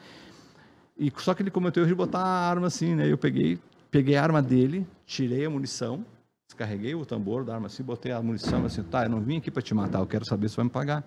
[0.99, 3.09] E só que ele cometeu erro de botar a arma assim, né?
[3.09, 3.57] Eu peguei,
[3.89, 6.03] peguei a arma dele, tirei a munição,
[6.49, 9.49] descarreguei o tambor da arma assim, botei a munição assim, tá, eu não vim aqui
[9.49, 11.01] para te matar, eu quero saber se vai me pagar.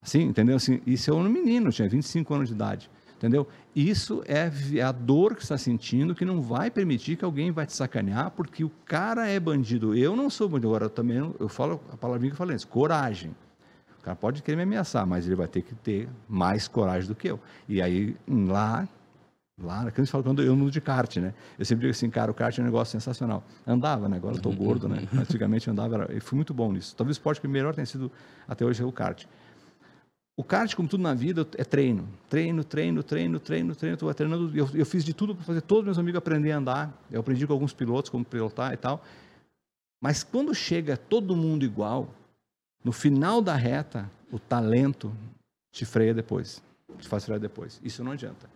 [0.00, 0.54] Assim, entendeu?
[0.54, 2.88] Assim, isso é um menino, tinha 25 anos de idade,
[3.18, 3.46] entendeu?
[3.76, 4.50] Isso é
[4.82, 8.30] a dor que você está sentindo que não vai permitir que alguém vai te sacanear,
[8.30, 9.94] porque o cara é bandido.
[9.94, 12.54] Eu não sou bandido, agora eu também, não- eu falo a palavrinha que eu falei
[12.54, 13.34] antes, coragem.
[14.00, 17.14] O cara pode querer me ameaçar, mas ele vai ter que ter mais coragem do
[17.14, 17.38] que eu.
[17.68, 18.88] E aí, lá,
[19.60, 21.34] lá, quando fala quando eu ando de kart, né?
[21.58, 23.42] Eu sempre digo assim, cara, o kart é um negócio sensacional.
[23.66, 24.16] Andava, né?
[24.16, 25.02] Agora eu tô gordo, né?
[25.12, 26.94] Antigamente andava, era, eu fui muito bom nisso.
[26.96, 28.10] Talvez o esporte que melhor tenha sido
[28.46, 29.24] até hoje é o kart.
[30.38, 32.08] O kart, como tudo na vida, é treino.
[32.30, 33.98] Treino, treino, treino, treino, treino.
[34.00, 34.56] Vai treinando.
[34.56, 37.02] Eu, eu fiz de tudo para fazer todos meus amigos aprender a andar.
[37.10, 39.04] Eu aprendi com alguns pilotos como pilotar e tal.
[40.00, 42.08] Mas quando chega todo mundo igual,
[42.84, 45.12] no final da reta, o talento
[45.72, 46.62] te freia depois,
[47.00, 47.80] te faz frear depois.
[47.82, 48.48] Isso não adianta.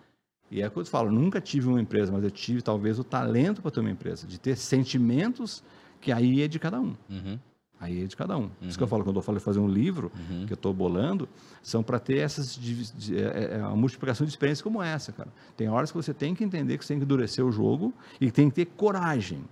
[0.53, 2.97] E é o que eu te falo, nunca tive uma empresa, mas eu tive talvez
[3.01, 5.65] o talento para ter uma empresa, de ter sentimentos
[6.01, 6.95] que aí é de cada um.
[7.11, 7.41] Uhum.
[7.83, 8.49] Aí é de cada um.
[8.61, 10.47] Isso que eu falo, quando eu falo de fazer um livro, Uhum.
[10.47, 11.29] que eu estou bolando,
[11.65, 15.33] são para ter essas de- é, é, uma multiplicação de experiências como essa, cara.
[15.57, 18.31] Tem horas que você tem que entender que você tem que endurecer o jogo e
[18.31, 19.43] tem que ter coragem.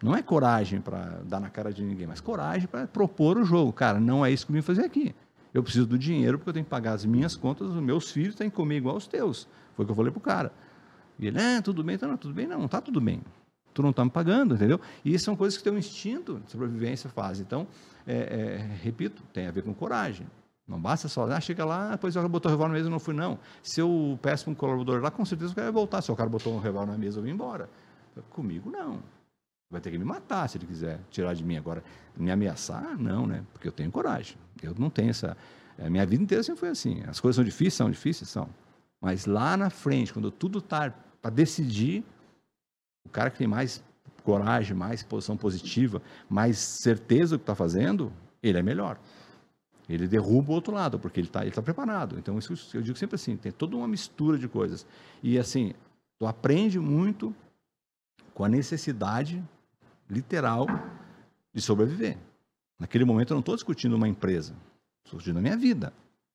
[0.00, 3.72] Não é coragem para dar na cara de ninguém, mas coragem para propor o jogo.
[3.72, 5.12] Cara, não é isso que eu vim fazer aqui.
[5.52, 8.36] Eu preciso do dinheiro porque eu tenho que pagar as minhas contas, os meus filhos
[8.36, 9.48] têm que comer igual os teus.
[9.74, 10.52] Foi o que eu falei pro cara.
[11.18, 13.20] E ele, ah, tudo bem, então, não, tudo bem, não, não tá tudo bem.
[13.72, 14.80] Tu não tá me pagando, entendeu?
[15.04, 17.40] E são coisas que teu instinto de sobrevivência faz.
[17.40, 17.66] Então,
[18.06, 20.26] é, é, repito, tem a ver com coragem.
[20.66, 22.90] Não basta só, ah, chega lá, depois o cara botou o revólver na mesa e
[22.92, 23.38] não fui, não.
[23.62, 26.00] Se eu peço um colaborador lá, com certeza o cara vai voltar.
[26.00, 27.68] Se o cara botou um revólver na mesa, eu vou embora.
[28.30, 29.00] Comigo, não.
[29.70, 31.82] Vai ter que me matar se ele quiser tirar de mim agora.
[32.16, 33.44] Me ameaçar, não, né?
[33.52, 34.36] Porque eu tenho coragem.
[34.62, 35.36] Eu não tenho essa.
[35.78, 37.02] A minha vida inteira sempre foi assim.
[37.06, 38.48] As coisas são difíceis, são difíceis, são.
[39.00, 40.92] Mas lá na frente, quando tudo está
[41.22, 42.04] para decidir,
[43.04, 43.82] o cara que tem mais
[44.22, 48.12] coragem, mais posição positiva, mais certeza do que está fazendo,
[48.42, 48.98] ele é melhor.
[49.88, 52.18] Ele derruba o outro lado, porque ele está ele tá preparado.
[52.18, 54.86] Então, isso eu digo sempre assim, tem toda uma mistura de coisas.
[55.22, 55.74] E assim,
[56.18, 57.34] tu aprende muito
[58.32, 59.42] com a necessidade
[60.08, 60.66] literal
[61.52, 62.16] de sobreviver.
[62.78, 64.54] Naquele momento eu não estou discutindo uma empresa,
[65.04, 65.92] estou discutindo a minha vida.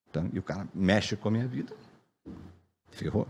[0.09, 1.73] Então, e o cara mexe com a minha vida,
[2.91, 3.27] ferrou.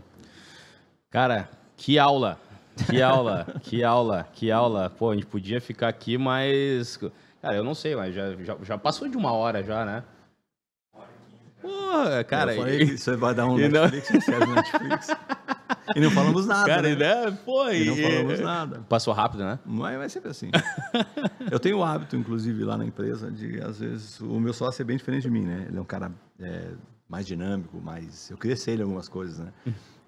[1.08, 2.40] Cara, que aula!
[2.84, 4.90] Que aula, que aula, que aula.
[4.90, 6.98] Pô, a gente podia ficar aqui, mas.
[7.40, 10.04] Cara, eu não sei, mas já, já, já passou de uma hora já, né?
[11.60, 12.54] Porra, cara.
[12.54, 14.54] Eu falei, isso vai dar um Netflix, não...
[14.54, 15.08] Netflix.
[15.94, 16.66] E não falamos nada.
[16.66, 16.96] Cara, né?
[16.96, 17.38] né?
[17.44, 18.84] Pô, e, não falamos nada.
[18.88, 19.58] Passou rápido, né?
[19.64, 20.50] Mas vai sempre assim.
[21.50, 24.84] eu tenho o hábito, inclusive, lá na empresa, de às vezes o meu sócio é
[24.84, 25.66] bem diferente de mim, né?
[25.68, 26.72] Ele é um cara é,
[27.08, 28.30] mais dinâmico, mais.
[28.30, 29.52] Eu cresci ele em algumas coisas, né?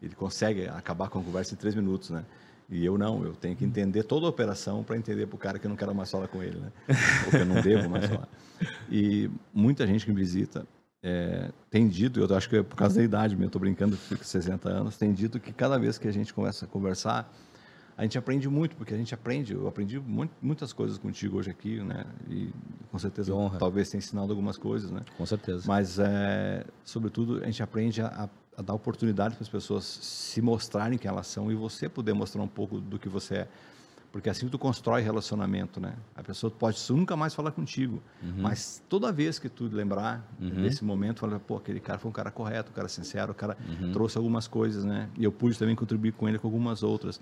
[0.03, 2.25] Ele consegue acabar com a conversa em três minutos, né?
[2.71, 5.59] E eu não, eu tenho que entender toda a operação para entender para o cara
[5.59, 6.71] que eu não quero mais falar com ele, né?
[7.25, 8.29] Ou que eu não devo mais falar.
[8.91, 10.67] E muita gente que me visita
[11.01, 14.25] é, tem dito, eu acho que é por causa da idade mesmo, estou brincando, fico
[14.25, 17.33] 60 anos, tem dito que cada vez que a gente começa a conversar,
[17.97, 21.51] a gente aprende muito, porque a gente aprende, eu aprendi muito, muitas coisas contigo hoje
[21.51, 22.05] aqui, né?
[22.29, 22.53] E
[22.91, 25.03] com certeza talvez tenha ensinado algumas coisas, né?
[25.17, 25.65] Com certeza.
[25.67, 28.29] Mas, é, sobretudo, a gente aprende a,
[28.59, 32.43] a dar oportunidade para as pessoas se mostrarem quem elas são e você poder mostrar
[32.43, 33.49] um pouco do que você é.
[34.11, 35.95] Porque assim tu constrói relacionamento, né?
[36.17, 38.39] A pessoa pode nunca mais falar contigo, uhum.
[38.39, 40.63] mas toda vez que tu lembrar uhum.
[40.63, 43.57] desse momento, fala, pô, aquele cara foi um cara correto, um cara sincero, o cara
[43.69, 43.93] uhum.
[43.93, 45.09] trouxe algumas coisas, né?
[45.17, 47.21] E eu pude também contribuir com ele com algumas outras.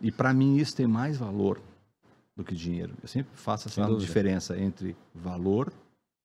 [0.00, 1.60] E para mim isso tem mais valor
[2.36, 2.94] do que dinheiro.
[3.02, 5.72] Eu sempre faço essa diferença entre valor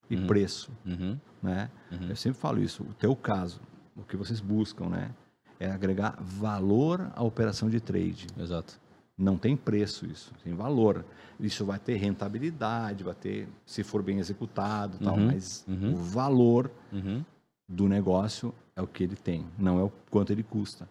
[0.07, 0.27] e uhum.
[0.27, 1.17] preço, uhum.
[1.41, 1.71] né?
[1.91, 2.09] Uhum.
[2.09, 2.83] Eu sempre falo isso.
[2.83, 3.59] O teu caso,
[4.01, 5.11] o que vocês buscam, né?
[5.59, 8.27] É agregar valor à operação de trade.
[8.37, 8.79] Exato.
[9.17, 11.05] Não tem preço isso, tem valor.
[11.39, 15.93] Isso vai ter rentabilidade, vai ter, se for bem executado, tal, uhum, mas uhum.
[15.93, 17.23] o valor uhum.
[17.67, 20.89] do negócio é o que ele tem, não é o quanto ele custa.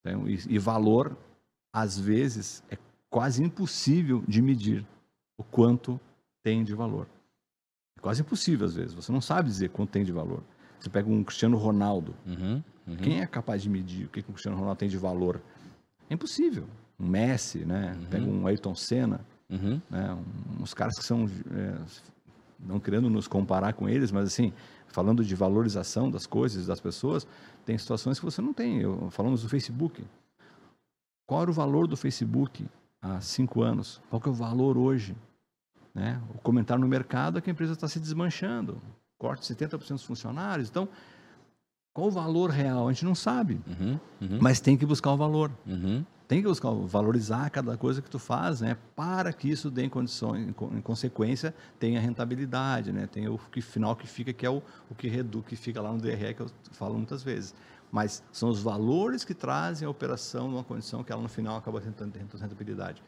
[0.00, 1.16] Então, e, e valor,
[1.72, 2.78] às vezes, é
[3.08, 4.84] quase impossível de medir
[5.36, 6.00] o quanto
[6.42, 7.06] tem de valor.
[7.96, 8.94] É quase impossível, às vezes.
[8.94, 10.42] Você não sabe dizer quanto tem de valor.
[10.78, 12.14] Você pega um Cristiano Ronaldo.
[12.26, 12.96] Uhum, uhum.
[12.96, 15.40] Quem é capaz de medir o que, que um Cristiano Ronaldo tem de valor?
[16.08, 16.66] É impossível
[16.98, 17.96] um Messi, né?
[17.96, 18.06] Uhum.
[18.06, 19.80] Pega um Ayrton Senna, uhum.
[19.88, 20.18] né?
[20.60, 21.78] uns caras que são, é,
[22.58, 24.52] não querendo nos comparar com eles, mas assim,
[24.88, 27.26] falando de valorização das coisas, das pessoas,
[27.64, 28.80] tem situações que você não tem.
[28.80, 30.04] Eu, falamos do Facebook.
[31.26, 32.66] Qual era o valor do Facebook
[33.00, 34.00] há cinco anos?
[34.10, 35.14] Qual que é o valor hoje?
[35.94, 36.20] Né?
[36.34, 38.80] O comentário no mercado é que a empresa está se desmanchando.
[39.18, 40.68] Corte 70% dos funcionários.
[40.68, 40.88] Então,
[41.92, 42.88] qual o valor real?
[42.88, 43.60] A gente não sabe.
[43.66, 44.38] Uhum, uhum.
[44.40, 45.50] Mas tem que buscar o valor.
[45.66, 49.84] Uhum tem que buscar valorizar cada coisa que tu faz, né, para que isso dê
[49.84, 54.50] em condições, em consequência, tenha rentabilidade, né, tem o que final que fica que é
[54.50, 57.54] o, o que reduz, que fica lá no DRE que eu falo muitas vezes.
[57.90, 61.80] Mas são os valores que trazem a operação numa condição que ela no final acaba
[61.80, 63.02] tendo rentabilidade.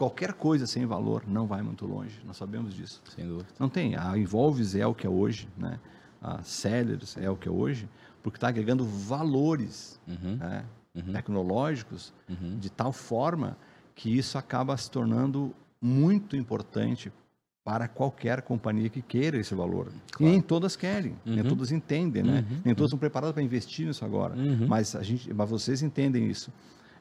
[0.00, 3.02] Qualquer coisa sem valor não vai muito longe, nós sabemos disso.
[3.14, 3.48] Sem dúvida.
[3.58, 3.96] Não tem.
[3.96, 5.78] A Involves é o que é hoje, né?
[6.22, 7.88] A Sellers é o que é hoje,
[8.22, 10.00] porque está agregando valores.
[10.08, 10.36] Uhum.
[10.36, 10.64] Né?
[10.94, 11.12] uhum.
[11.12, 12.58] tecnológicos uhum.
[12.58, 13.56] de tal forma
[13.94, 17.12] que isso acaba se tornando muito importante
[17.62, 19.92] para qualquer companhia que queira esse valor.
[20.12, 20.32] Claro.
[20.32, 21.34] Nem todas querem, uhum.
[21.34, 22.44] nem todas entendem, né?
[22.50, 22.60] Uhum.
[22.64, 24.34] Nem todas estão preparadas para investir nisso agora.
[24.34, 24.66] Uhum.
[24.66, 26.50] Mas a gente, mas vocês entendem isso.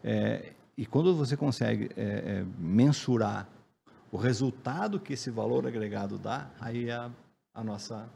[0.03, 3.49] É, e quando você consegue é, é, mensurar
[4.09, 7.11] o resultado que esse valor agregado dá, aí a,
[7.53, 8.07] a nossa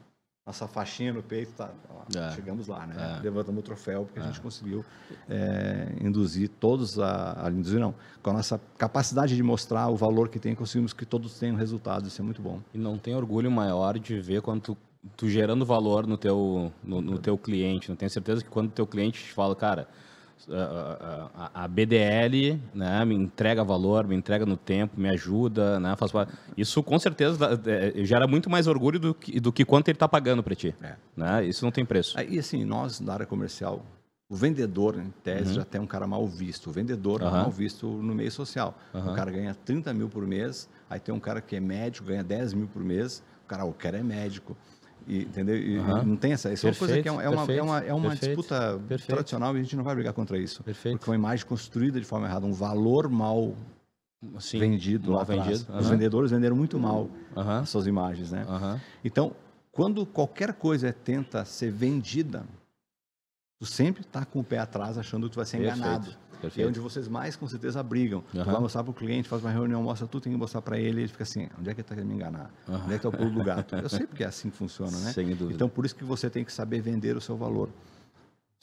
[0.45, 2.31] nossa faixinha no peito, tá, ó, é.
[2.31, 3.17] chegamos lá, né?
[3.19, 3.23] É.
[3.23, 4.41] Levantamos o troféu porque a gente é.
[4.41, 4.85] conseguiu
[5.29, 10.29] é, induzir todos a, a, induzir não, com a nossa capacidade de mostrar o valor
[10.29, 12.61] que tem, conseguimos que todos tenham resultados, isso é muito bom.
[12.73, 14.77] E não tem orgulho maior de ver quando tu,
[15.17, 18.71] tu gerando valor no teu, no, no teu cliente, não tenho certeza que quando o
[18.71, 19.87] teu cliente te fala, cara,
[20.49, 25.95] a, a, a, BDL né, me entrega valor, me entrega no tempo, me ajuda, né,
[25.95, 26.11] faz
[26.57, 30.07] Isso com certeza é, gera muito mais orgulho do que, do que quanto ele está
[30.07, 30.75] pagando para ti.
[30.81, 30.95] É.
[31.15, 31.45] Né?
[31.45, 32.19] Isso não tem preço.
[32.19, 33.85] E assim, nós na área comercial,
[34.29, 35.55] o vendedor, em tese, uhum.
[35.55, 36.69] já tem um cara mal visto.
[36.69, 37.27] O vendedor uhum.
[37.27, 38.77] é mal visto no meio social.
[38.93, 39.11] Uhum.
[39.11, 42.23] O cara ganha 30 mil por mês, aí tem um cara que é médico, ganha
[42.23, 44.57] 10 mil por mês, o cara, o cara é médico.
[45.07, 45.57] E, entendeu?
[45.57, 46.03] E, uhum.
[46.03, 46.49] Não tem essa.
[46.49, 49.55] Perfeito, é uma coisa que é, uma, perfeito, é uma, é uma perfeito, disputa tradicional
[49.55, 50.63] e a gente não vai brigar contra isso.
[50.63, 50.97] Perfeito.
[50.97, 53.53] Porque é uma imagem construída de forma errada, um valor mal
[54.39, 55.71] Sim, vendido mal lá vendido.
[55.71, 55.79] Uhum.
[55.79, 57.49] Os vendedores venderam muito mal uhum.
[57.49, 58.45] as suas imagens, né?
[59.03, 59.35] Então,
[59.71, 62.45] quando qualquer coisa tenta ser vendida,
[63.59, 66.15] tu sempre está com o pé atrás achando que tu vai ser enganado.
[66.43, 66.65] Perfeito.
[66.67, 68.21] É onde vocês mais, com certeza, brigam.
[68.33, 68.43] Uhum.
[68.43, 70.77] Tu vai mostrar para o cliente, faz uma reunião, mostra tudo, tem que mostrar para
[70.77, 72.51] ele, ele fica assim, onde é que ele está querendo me enganar?
[72.67, 72.75] Uhum.
[72.75, 73.75] Onde é que está o pulo do gato?
[73.75, 75.11] Eu sei porque é assim que funciona, né?
[75.13, 75.53] Sem dúvida.
[75.53, 77.69] Então, por isso que você tem que saber vender o seu valor.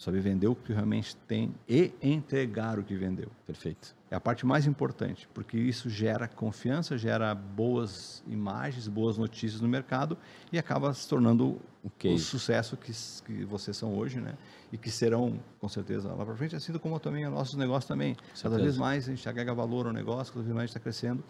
[0.00, 3.28] Saber vender o que realmente tem e entregar o que vendeu.
[3.46, 3.94] Perfeito.
[4.10, 9.68] É a parte mais importante, porque isso gera confiança, gera boas imagens, boas notícias no
[9.68, 10.16] mercado
[10.50, 12.14] e acaba se tornando okay.
[12.14, 12.92] o sucesso que,
[13.26, 14.38] que vocês são hoje, né?
[14.72, 18.16] E que serão, com certeza, lá para frente, assim como também o nosso negócio também.
[18.40, 20.80] Cada vez mais a gente agrega valor ao negócio, cada vez mais a gente está
[20.80, 21.22] crescendo.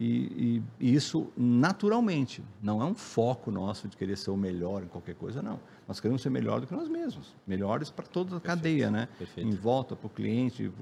[0.00, 4.82] E, e, e, isso naturalmente, não é um foco nosso de querer ser o melhor
[4.82, 5.60] em qualquer coisa, não.
[5.86, 8.56] Nós queremos ser melhor do que nós mesmos, melhores para toda a Perfeito.
[8.56, 9.08] cadeia, né?
[9.18, 9.46] Perfeito.
[9.46, 10.72] Em volta, para o cliente,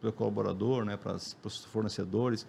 [0.00, 0.96] para o colaborador, né?
[0.96, 2.44] para os fornecedores,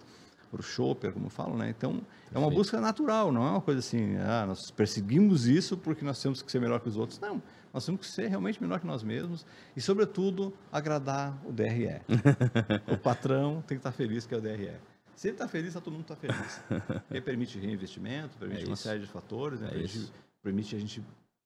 [0.50, 1.70] para o shopper, como falam, né?
[1.70, 2.34] Então, Perfeito.
[2.34, 6.20] é uma busca natural, não é uma coisa assim, ah, nós perseguimos isso porque nós
[6.20, 7.20] temos que ser melhor que os outros.
[7.20, 7.40] Não,
[7.72, 9.46] nós temos que ser realmente melhor que nós mesmos
[9.76, 12.00] e, sobretudo, agradar o DRE.
[12.92, 14.72] o patrão tem que estar feliz que é o DRE.
[15.16, 16.60] Se ele está feliz, tá todo mundo está feliz.
[17.10, 19.68] Ele permite reinvestimento, permite é uma série de fatores, né?
[19.68, 20.12] é permite,
[20.42, 21.02] permite, a gente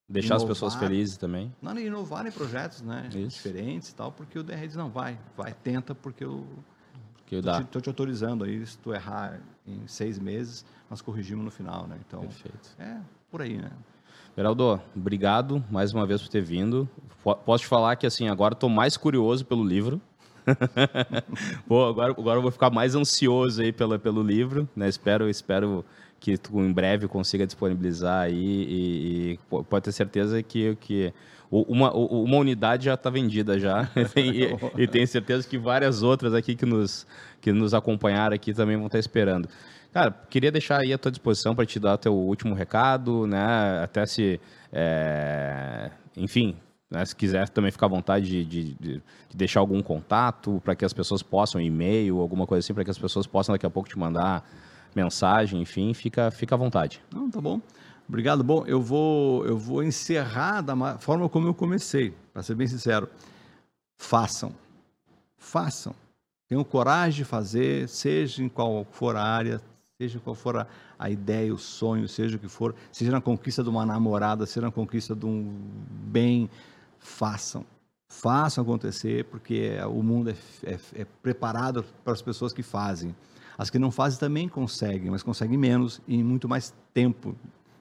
[0.08, 1.54] deixar inovar, as pessoas felizes também.
[1.62, 3.08] Não, inovar em projetos, né?
[3.14, 3.36] Isso.
[3.36, 6.44] Diferentes e tal, porque o DR diz não vai, vai, tenta, porque eu
[7.30, 11.86] estou te, te, autorizando aí, se tu errar em seis meses, nós corrigimos no final,
[11.86, 11.96] né?
[12.04, 12.70] Então, Perfeito.
[12.76, 13.70] é por aí, né?
[14.36, 16.88] Geraldo, obrigado mais uma vez por ter vindo.
[17.22, 20.00] Posso te falar que assim agora estou mais curioso pelo livro.
[21.66, 24.88] Pô, agora, agora eu vou ficar mais ansioso aí pelo, pelo livro, né?
[24.88, 25.84] Espero, espero
[26.18, 31.12] que tu em breve consiga disponibilizar aí e, e pode ter certeza que, que
[31.50, 36.54] uma, uma unidade já está vendida já e, e tenho certeza que várias outras aqui
[36.54, 37.06] que nos,
[37.40, 39.48] que nos acompanharam aqui também vão estar esperando.
[39.92, 43.82] Cara, queria deixar aí à tua disposição para te dar o teu último recado, né?
[43.82, 44.40] Até se,
[44.72, 45.90] é...
[46.16, 46.54] enfim,
[46.90, 47.04] né?
[47.04, 49.02] Se quiser também ficar à vontade de, de, de
[49.34, 52.98] deixar algum contato para que as pessoas possam, e-mail, alguma coisa assim, para que as
[52.98, 54.44] pessoas possam daqui a pouco te mandar
[54.94, 57.00] mensagem, enfim, fica, fica à vontade.
[57.14, 57.60] Não, tá bom.
[58.08, 58.42] Obrigado.
[58.42, 63.08] Bom, eu vou, eu vou encerrar da forma como eu comecei, para ser bem sincero.
[63.96, 64.52] Façam.
[65.38, 65.94] Façam.
[66.48, 69.60] Tenham coragem de fazer, seja em qual for a área,
[70.00, 70.66] seja qual for a,
[70.98, 74.62] a ideia, o sonho, seja o que for, seja na conquista de uma namorada, seja
[74.62, 75.54] na conquista de um
[76.08, 76.50] bem,
[77.00, 77.64] façam.
[78.08, 83.14] Façam acontecer, porque o mundo é, é, é preparado para as pessoas que fazem.
[83.56, 87.34] As que não fazem também conseguem, mas conseguem menos e em muito mais tempo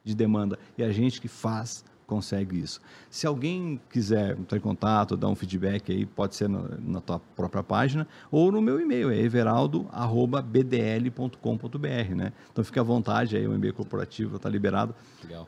[0.03, 0.57] de demanda.
[0.77, 2.81] E a gente que faz consegue isso.
[3.09, 7.19] Se alguém quiser entrar em contato, dar um feedback aí, pode ser na, na tua
[7.35, 12.33] própria página ou no meu e-mail, é everaldo@bdl.com.br, né?
[12.51, 14.95] Então fique à vontade aí, o e-mail corporativo está liberado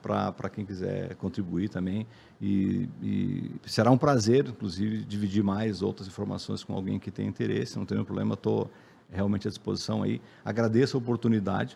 [0.02, 2.06] para quem quiser contribuir também
[2.40, 7.76] e, e, será um prazer, inclusive, dividir mais outras informações com alguém que tem interesse.
[7.78, 8.70] Não tem nenhum problema, estou
[9.10, 10.22] realmente à disposição aí.
[10.46, 11.76] Agradeço a oportunidade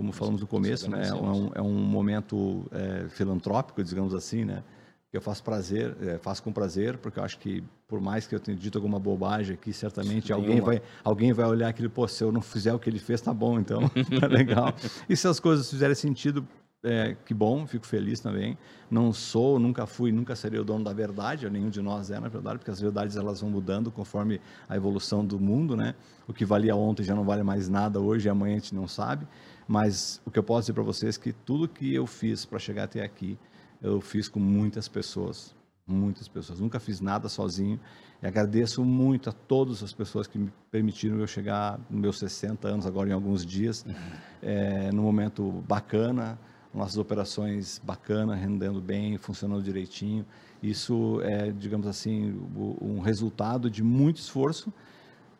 [0.00, 1.08] como falamos no começo, né?
[1.08, 4.62] É um, é um momento é, filantrópico, digamos assim, né?
[5.10, 8.34] Que eu faço prazer, é, faço com prazer, porque eu acho que por mais que
[8.34, 12.24] eu tenha dito alguma bobagem aqui, certamente alguém vai, alguém vai olhar aquilo, pô, se
[12.24, 14.72] eu não fizer o que ele fez, tá bom, então, tá legal.
[15.06, 16.46] E se as coisas fizerem sentido,
[16.82, 18.56] é, que bom, fico feliz também.
[18.90, 22.28] Não sou, nunca fui, nunca serei o dono da verdade, nenhum de nós é, na
[22.28, 25.94] verdade, porque as verdades elas vão mudando conforme a evolução do mundo, né?
[26.26, 29.26] O que valia ontem já não vale mais nada hoje amanhã a gente não sabe.
[29.70, 32.58] Mas o que eu posso dizer para vocês é que tudo que eu fiz para
[32.58, 33.38] chegar até aqui,
[33.80, 35.54] eu fiz com muitas pessoas,
[35.86, 36.58] muitas pessoas.
[36.58, 37.78] Nunca fiz nada sozinho.
[38.20, 42.66] E agradeço muito a todas as pessoas que me permitiram eu chegar nos meus 60
[42.66, 43.94] anos, agora em alguns dias, uhum.
[44.42, 46.36] é, num momento bacana,
[46.74, 50.26] nossas operações bacana, rendendo bem, funcionando direitinho.
[50.60, 52.36] Isso é, digamos assim,
[52.80, 54.72] um resultado de muito esforço,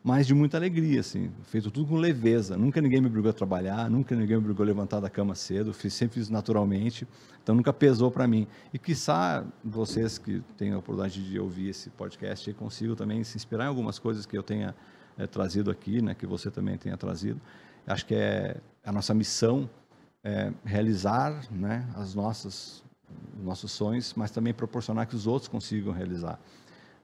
[0.03, 2.57] mas de muita alegria, assim, feito tudo com leveza.
[2.57, 5.75] Nunca ninguém me obrigou a trabalhar, nunca ninguém me obrigou a levantar da cama cedo,
[5.75, 7.07] fiz, sempre fiz naturalmente,
[7.43, 8.47] então nunca pesou para mim.
[8.73, 13.65] E quiçá vocês que têm a oportunidade de ouvir esse podcast consigam também se inspirar
[13.65, 14.75] em algumas coisas que eu tenha
[15.19, 17.41] é, trazido aqui, né, que você também tenha trazido.
[17.87, 19.69] Acho que é a nossa missão
[20.23, 22.83] é realizar né, as nossas
[23.43, 26.39] nossos sonhos, mas também proporcionar que os outros consigam realizar.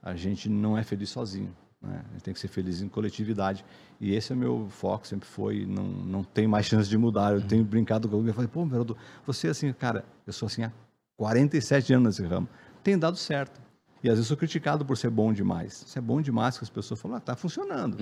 [0.03, 1.53] A gente não é feliz sozinho.
[1.81, 2.03] Né?
[2.09, 3.65] A gente tem que ser feliz em coletividade.
[4.01, 5.67] E esse é meu foco, sempre foi.
[5.67, 7.35] Não, não tem mais chance de mudar.
[7.35, 8.97] Eu tenho brincado com alguém e falei, pô, Geraldo,
[9.27, 10.73] você assim, cara, eu sou assim há
[11.17, 12.49] 47 anos nesse ramo.
[12.83, 13.61] Tem dado certo.
[14.07, 15.83] E às vezes sou criticado por ser bom demais.
[15.87, 17.97] Isso é bom demais que as pessoas falam, ah, tá funcionando.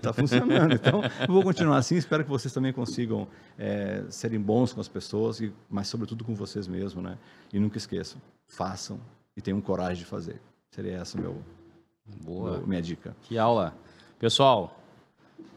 [0.00, 0.72] tá funcionando.
[0.74, 1.96] Então, vou continuar assim.
[1.96, 3.28] Espero que vocês também consigam
[3.58, 7.18] é, serem bons com as pessoas, e, mas sobretudo com vocês mesmos, né?
[7.52, 8.98] E nunca esqueçam, façam
[9.36, 10.40] e tenham coragem de fazer.
[10.70, 11.42] Seria essa meu,
[12.06, 12.62] Boa.
[12.66, 13.16] Minha dica.
[13.22, 13.74] Que aula.
[14.18, 14.78] Pessoal,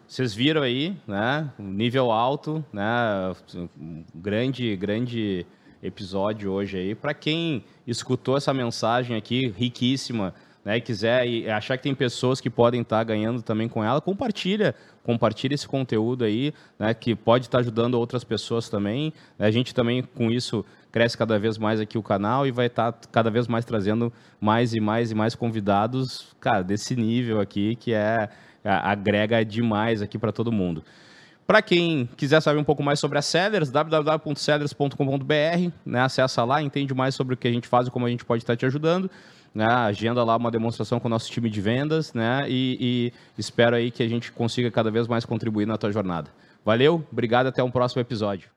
[0.07, 1.51] vocês viram aí, né?
[1.59, 3.33] Um nível alto, né?
[3.79, 5.45] Um grande, grande
[5.81, 6.95] episódio hoje aí.
[6.95, 10.33] Para quem escutou essa mensagem aqui, riquíssima,
[10.65, 13.83] né, e quiser e achar que tem pessoas que podem estar tá ganhando também com
[13.83, 14.73] ela, compartilha,
[15.03, 19.13] compartilha esse conteúdo aí, né, que pode estar tá ajudando outras pessoas também.
[19.37, 22.91] A gente também com isso cresce cada vez mais aqui o canal e vai estar
[22.91, 24.11] tá cada vez mais trazendo
[24.41, 28.27] mais e mais e mais convidados, cara, desse nível aqui que é
[28.63, 30.83] agrega demais aqui para todo mundo.
[31.45, 36.01] Para quem quiser saber um pouco mais sobre a Sellers, www.sellers.com.br, né?
[36.01, 38.41] Acessa lá, entende mais sobre o que a gente faz e como a gente pode
[38.41, 39.11] estar te ajudando.
[39.55, 39.65] Né?
[39.65, 42.45] Agenda lá uma demonstração com o nosso time de vendas, né?
[42.49, 42.77] E,
[43.37, 46.29] e espero aí que a gente consiga cada vez mais contribuir na tua jornada.
[46.65, 48.49] Valeu, obrigado, até um próximo episódio.